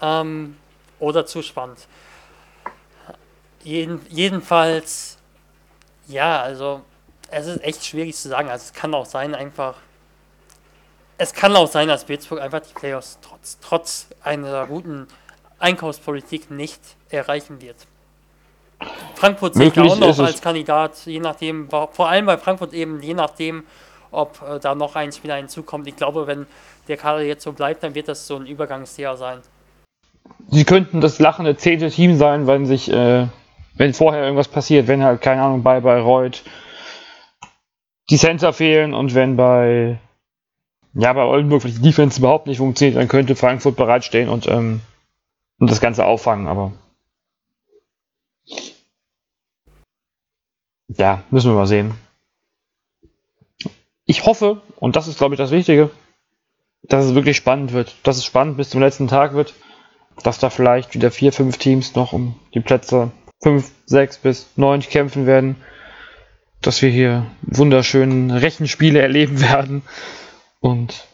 [0.00, 0.56] Ähm,
[0.98, 1.78] oder zu spannend.
[3.62, 5.18] Jeden, jedenfalls,
[6.06, 6.82] ja, also
[7.30, 8.48] es ist echt schwierig zu sagen.
[8.48, 9.74] Also es kann auch sein, einfach.
[11.18, 15.08] Es kann auch sein, dass Pittsburgh einfach die Playoffs trotz, trotz einer guten
[15.58, 16.80] Einkaufspolitik nicht
[17.10, 17.76] erreichen wird.
[19.16, 23.14] Frankfurt sehe ich auch noch als Kandidat, je nachdem, vor allem bei Frankfurt eben, je
[23.14, 23.64] nachdem,
[24.10, 25.86] ob äh, da noch ein Spieler hinzukommt.
[25.86, 26.46] Ich glaube, wenn
[26.88, 29.40] der Kader jetzt so bleibt, dann wird das so ein Übergangsjahr sein.
[30.50, 33.26] Sie könnten das lachende zehnte Team sein, wenn sich, äh,
[33.76, 36.42] wenn vorher irgendwas passiert, wenn halt, keine Ahnung, bei Bayreuth
[38.10, 39.98] die Center fehlen und wenn bei
[40.94, 44.80] ja, bei Oldenburg die Defense überhaupt nicht funktioniert, dann könnte Frankfurt bereitstehen und, ähm,
[45.58, 46.72] und das Ganze auffangen, aber
[50.88, 51.94] ja, müssen wir mal sehen.
[54.08, 55.90] Ich hoffe, und das ist, glaube ich, das Wichtige,
[56.82, 59.52] dass es wirklich spannend wird, dass es spannend bis zum letzten Tag wird,
[60.22, 63.12] dass da vielleicht wieder vier, fünf Teams noch um die Plätze
[63.42, 65.56] fünf, sechs bis neun kämpfen werden,
[66.62, 69.82] dass wir hier wunderschönen Rechenspiele erleben werden
[70.60, 71.06] und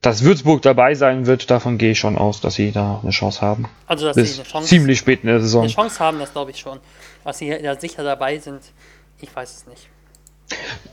[0.00, 3.40] dass Würzburg dabei sein wird, davon gehe ich schon aus, dass sie da eine Chance
[3.40, 3.68] haben.
[3.88, 5.64] Also, dass Bis sie eine Chance, ziemlich spät in der Saison.
[5.64, 6.78] Eine Chance haben, das glaube ich schon.
[7.24, 8.62] Was sie da sicher dabei sind,
[9.20, 9.88] ich weiß es nicht.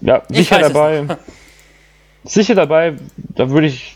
[0.02, 1.06] Ja, sicher dabei.
[2.24, 3.96] sicher dabei, da würde ich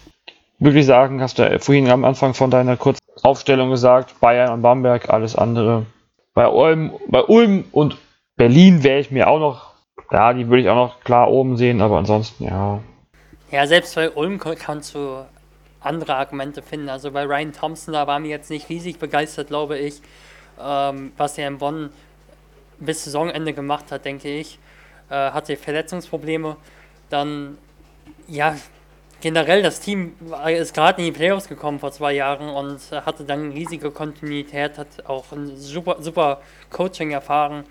[0.59, 5.09] wirklich sagen, hast du vorhin am Anfang von deiner kurzen Aufstellung gesagt, Bayern und Bamberg,
[5.09, 5.85] alles andere.
[6.33, 7.97] Bei Ulm, bei Ulm und
[8.35, 9.73] Berlin wäre ich mir auch noch,
[10.11, 12.79] ja, die würde ich auch noch klar oben sehen, aber ansonsten, ja.
[13.51, 15.25] Ja, selbst bei Ulm kannst du
[15.81, 16.89] andere Argumente finden.
[16.89, 20.01] Also bei Ryan Thompson, da waren wir jetzt nicht riesig begeistert, glaube ich,
[20.61, 21.89] ähm, was er in Bonn
[22.79, 24.59] bis Saisonende gemacht hat, denke ich.
[25.09, 26.55] Äh, hatte Verletzungsprobleme.
[27.09, 27.57] Dann,
[28.27, 28.55] ja,
[29.21, 30.15] generell das Team
[30.47, 35.05] ist gerade in die Playoffs gekommen vor zwei Jahren und hatte dann riesige Kontinuität, hat
[35.05, 37.65] auch ein super, super Coaching erfahren.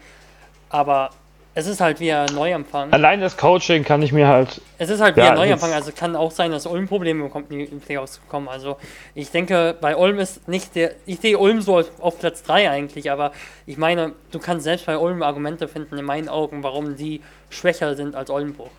[0.68, 1.10] Aber
[1.54, 2.92] es ist halt wie ein Neuanfang.
[2.92, 4.60] Allein das Coaching kann ich mir halt.
[4.78, 5.72] Es ist halt wie ja, ein Neuanfang.
[5.72, 8.48] Also kann auch sein, dass Ulm Probleme bekommt, in die Playoffs zu kommen.
[8.48, 8.76] Also
[9.14, 10.92] ich denke, bei Ulm ist nicht der.
[11.04, 13.32] Ich sehe Ulm so auf Platz 3 eigentlich, aber
[13.66, 17.96] ich meine, du kannst selbst bei Ulm Argumente finden, in meinen Augen, warum die schwächer
[17.96, 18.70] sind als Oldenburg.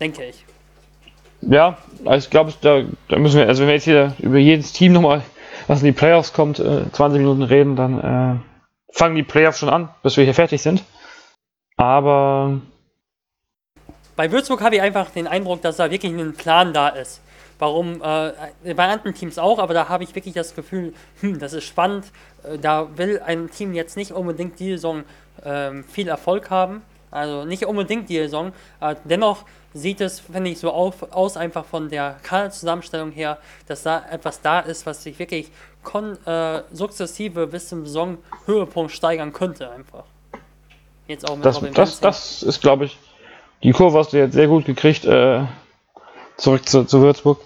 [0.00, 0.44] Denke ich.
[1.42, 4.72] Ja, also ich glaube, da, da, müssen wir, also wenn wir jetzt hier über jedes
[4.72, 5.22] Team nochmal,
[5.66, 8.53] was in die Playoffs kommt, äh, 20 Minuten reden, dann äh,
[8.94, 10.84] fangen die Playoffs schon an, bis wir hier fertig sind.
[11.76, 12.60] Aber.
[14.16, 17.20] Bei Würzburg habe ich einfach den Eindruck, dass da wirklich ein Plan da ist.
[17.58, 21.52] Warum, äh, bei anderen Teams auch, aber da habe ich wirklich das Gefühl, hm, das
[21.52, 22.06] ist spannend.
[22.44, 25.02] Äh, da will ein Team jetzt nicht unbedingt die Saison
[25.42, 26.82] äh, viel Erfolg haben.
[27.14, 28.52] Also nicht unbedingt die Saison.
[28.80, 33.38] Äh, dennoch sieht es, finde ich, so auf, aus, einfach von der Kaderzusammenstellung her,
[33.68, 35.50] dass da etwas da ist, was sich wirklich
[35.84, 40.04] kon, äh, sukzessive bis zum Saisonhöhepunkt steigern könnte, einfach.
[41.06, 42.98] Jetzt auch mit das, das, das ist, glaube ich,
[43.62, 45.44] die Kurve hast du jetzt sehr gut gekriegt, äh,
[46.36, 47.40] zurück zu, zu Würzburg.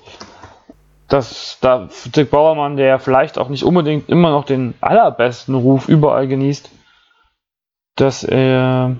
[1.08, 6.26] Dass da Dick Bauermann, der vielleicht auch nicht unbedingt immer noch den allerbesten Ruf überall
[6.28, 6.70] genießt,
[7.96, 8.96] dass er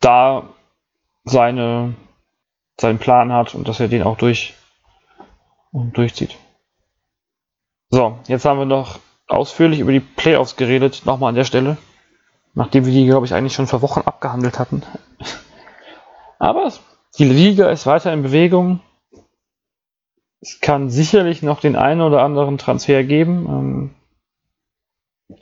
[0.00, 0.48] da
[1.24, 1.94] seine,
[2.80, 4.54] seinen Plan hat und dass er den auch durch
[5.72, 6.36] und durchzieht.
[7.90, 11.76] So, jetzt haben wir noch ausführlich über die Playoffs geredet, nochmal an der Stelle.
[12.54, 14.82] Nachdem wir die, glaube ich, eigentlich schon vor Wochen abgehandelt hatten.
[16.38, 16.72] Aber
[17.18, 18.80] die Liga ist weiter in Bewegung.
[20.40, 23.94] Es kann sicherlich noch den einen oder anderen Transfer geben.
[25.30, 25.38] Ähm,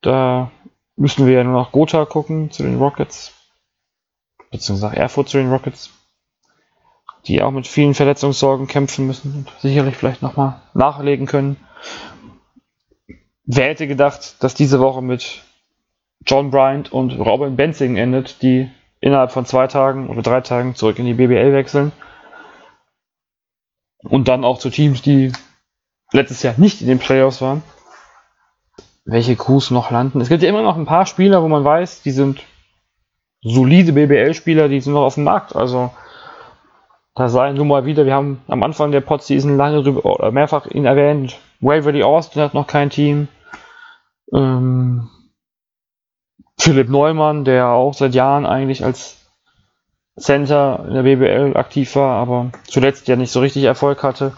[0.00, 0.50] da
[0.96, 3.41] müssen wir ja nur nach Gotha gucken zu den Rockets
[4.52, 5.90] beziehungsweise Erfurt zu den Rockets,
[7.26, 11.56] die auch mit vielen Verletzungssorgen kämpfen müssen und sicherlich vielleicht nochmal nachlegen können.
[13.44, 15.42] Wer hätte gedacht, dass diese Woche mit
[16.24, 18.70] John Bryant und Robin Benzing endet, die
[19.00, 21.90] innerhalb von zwei Tagen oder drei Tagen zurück in die BBL wechseln.
[23.98, 25.32] Und dann auch zu Teams, die
[26.12, 27.62] letztes Jahr nicht in den Playoffs waren.
[29.04, 30.20] Welche Crews noch landen.
[30.20, 32.44] Es gibt ja immer noch ein paar Spieler, wo man weiß, die sind
[33.42, 35.54] solide BBL-Spieler, die sind noch auf dem Markt.
[35.54, 35.90] Also
[37.14, 40.86] da sei nun mal wieder, wir haben am Anfang der Podseason lange drüber, mehrfach ihn
[40.86, 43.28] erwähnt, Waverly Austin hat noch kein Team.
[44.32, 45.08] Ähm,
[46.58, 49.18] Philipp Neumann, der auch seit Jahren eigentlich als
[50.18, 54.32] Center in der BBL aktiv war, aber zuletzt ja nicht so richtig Erfolg hatte,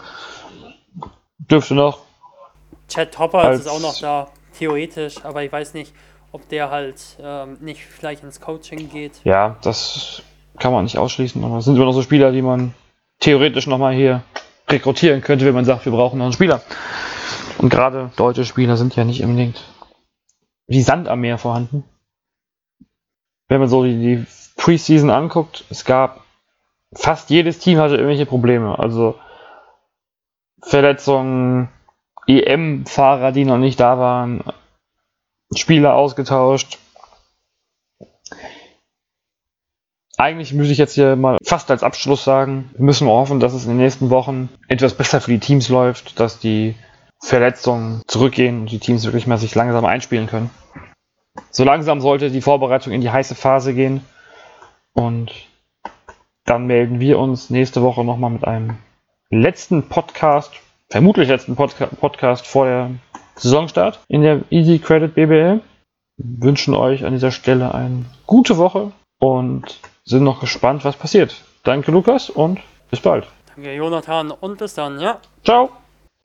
[1.37, 1.99] dürfte noch
[2.87, 4.27] Chad Hopper ist auch noch da,
[4.57, 5.93] theoretisch, aber ich weiß nicht,
[6.35, 9.21] ob der halt ähm, nicht vielleicht ins Coaching geht.
[9.23, 10.21] Ja, das
[10.59, 11.41] kann man nicht ausschließen.
[11.55, 12.73] Es sind immer noch so Spieler, die man
[13.19, 14.21] theoretisch nochmal hier
[14.67, 16.61] rekrutieren könnte, wenn man sagt, wir brauchen noch einen Spieler.
[17.57, 19.63] Und gerade deutsche Spieler sind ja nicht unbedingt
[20.67, 21.85] wie Sand am Meer vorhanden.
[23.47, 24.25] Wenn man so die, die
[24.57, 26.25] Preseason anguckt, es gab
[26.93, 28.77] fast jedes Team hatte irgendwelche Probleme.
[28.77, 29.15] Also
[30.61, 31.69] Verletzungen,
[32.27, 34.43] EM-Fahrer, die noch nicht da waren,
[35.55, 36.79] Spieler ausgetauscht.
[40.17, 43.63] Eigentlich müsste ich jetzt hier mal fast als Abschluss sagen, wir müssen hoffen, dass es
[43.63, 46.75] in den nächsten Wochen etwas besser für die Teams läuft, dass die
[47.21, 50.49] Verletzungen zurückgehen und die Teams wirklich mal sich langsam einspielen können.
[51.51, 54.01] So langsam sollte die Vorbereitung in die heiße Phase gehen
[54.93, 55.31] und
[56.45, 58.77] dann melden wir uns nächste Woche nochmal mit einem
[59.29, 60.51] letzten Podcast,
[60.89, 62.91] vermutlich letzten Podca Podcast vor der
[63.35, 65.61] Saisonstart in der Easy Credit BBL.
[66.17, 71.35] Wir wünschen euch an dieser Stelle eine gute Woche und sind noch gespannt, was passiert.
[71.63, 72.59] Danke, Lukas, und
[72.89, 73.25] bis bald.
[73.55, 75.19] Danke, Jonathan, und bis dann, ja.
[75.43, 75.69] Ciao!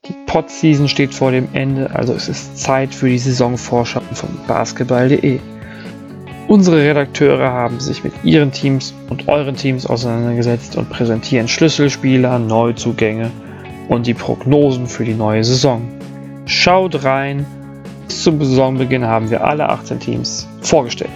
[0.06, 5.40] Die Pod-Season steht vor dem Ende, also es ist Zeit für die Saisonvorschau von basketball.de.
[6.48, 13.30] Unsere Redakteure haben sich mit ihren Teams und euren Teams auseinandergesetzt und präsentieren Schlüsselspieler, Neuzugänge
[13.88, 15.99] und die Prognosen für die neue Saison.
[16.52, 17.47] Schaut rein!
[18.09, 21.12] Bis zum Saisonbeginn haben wir alle 18 Teams vorgestellt.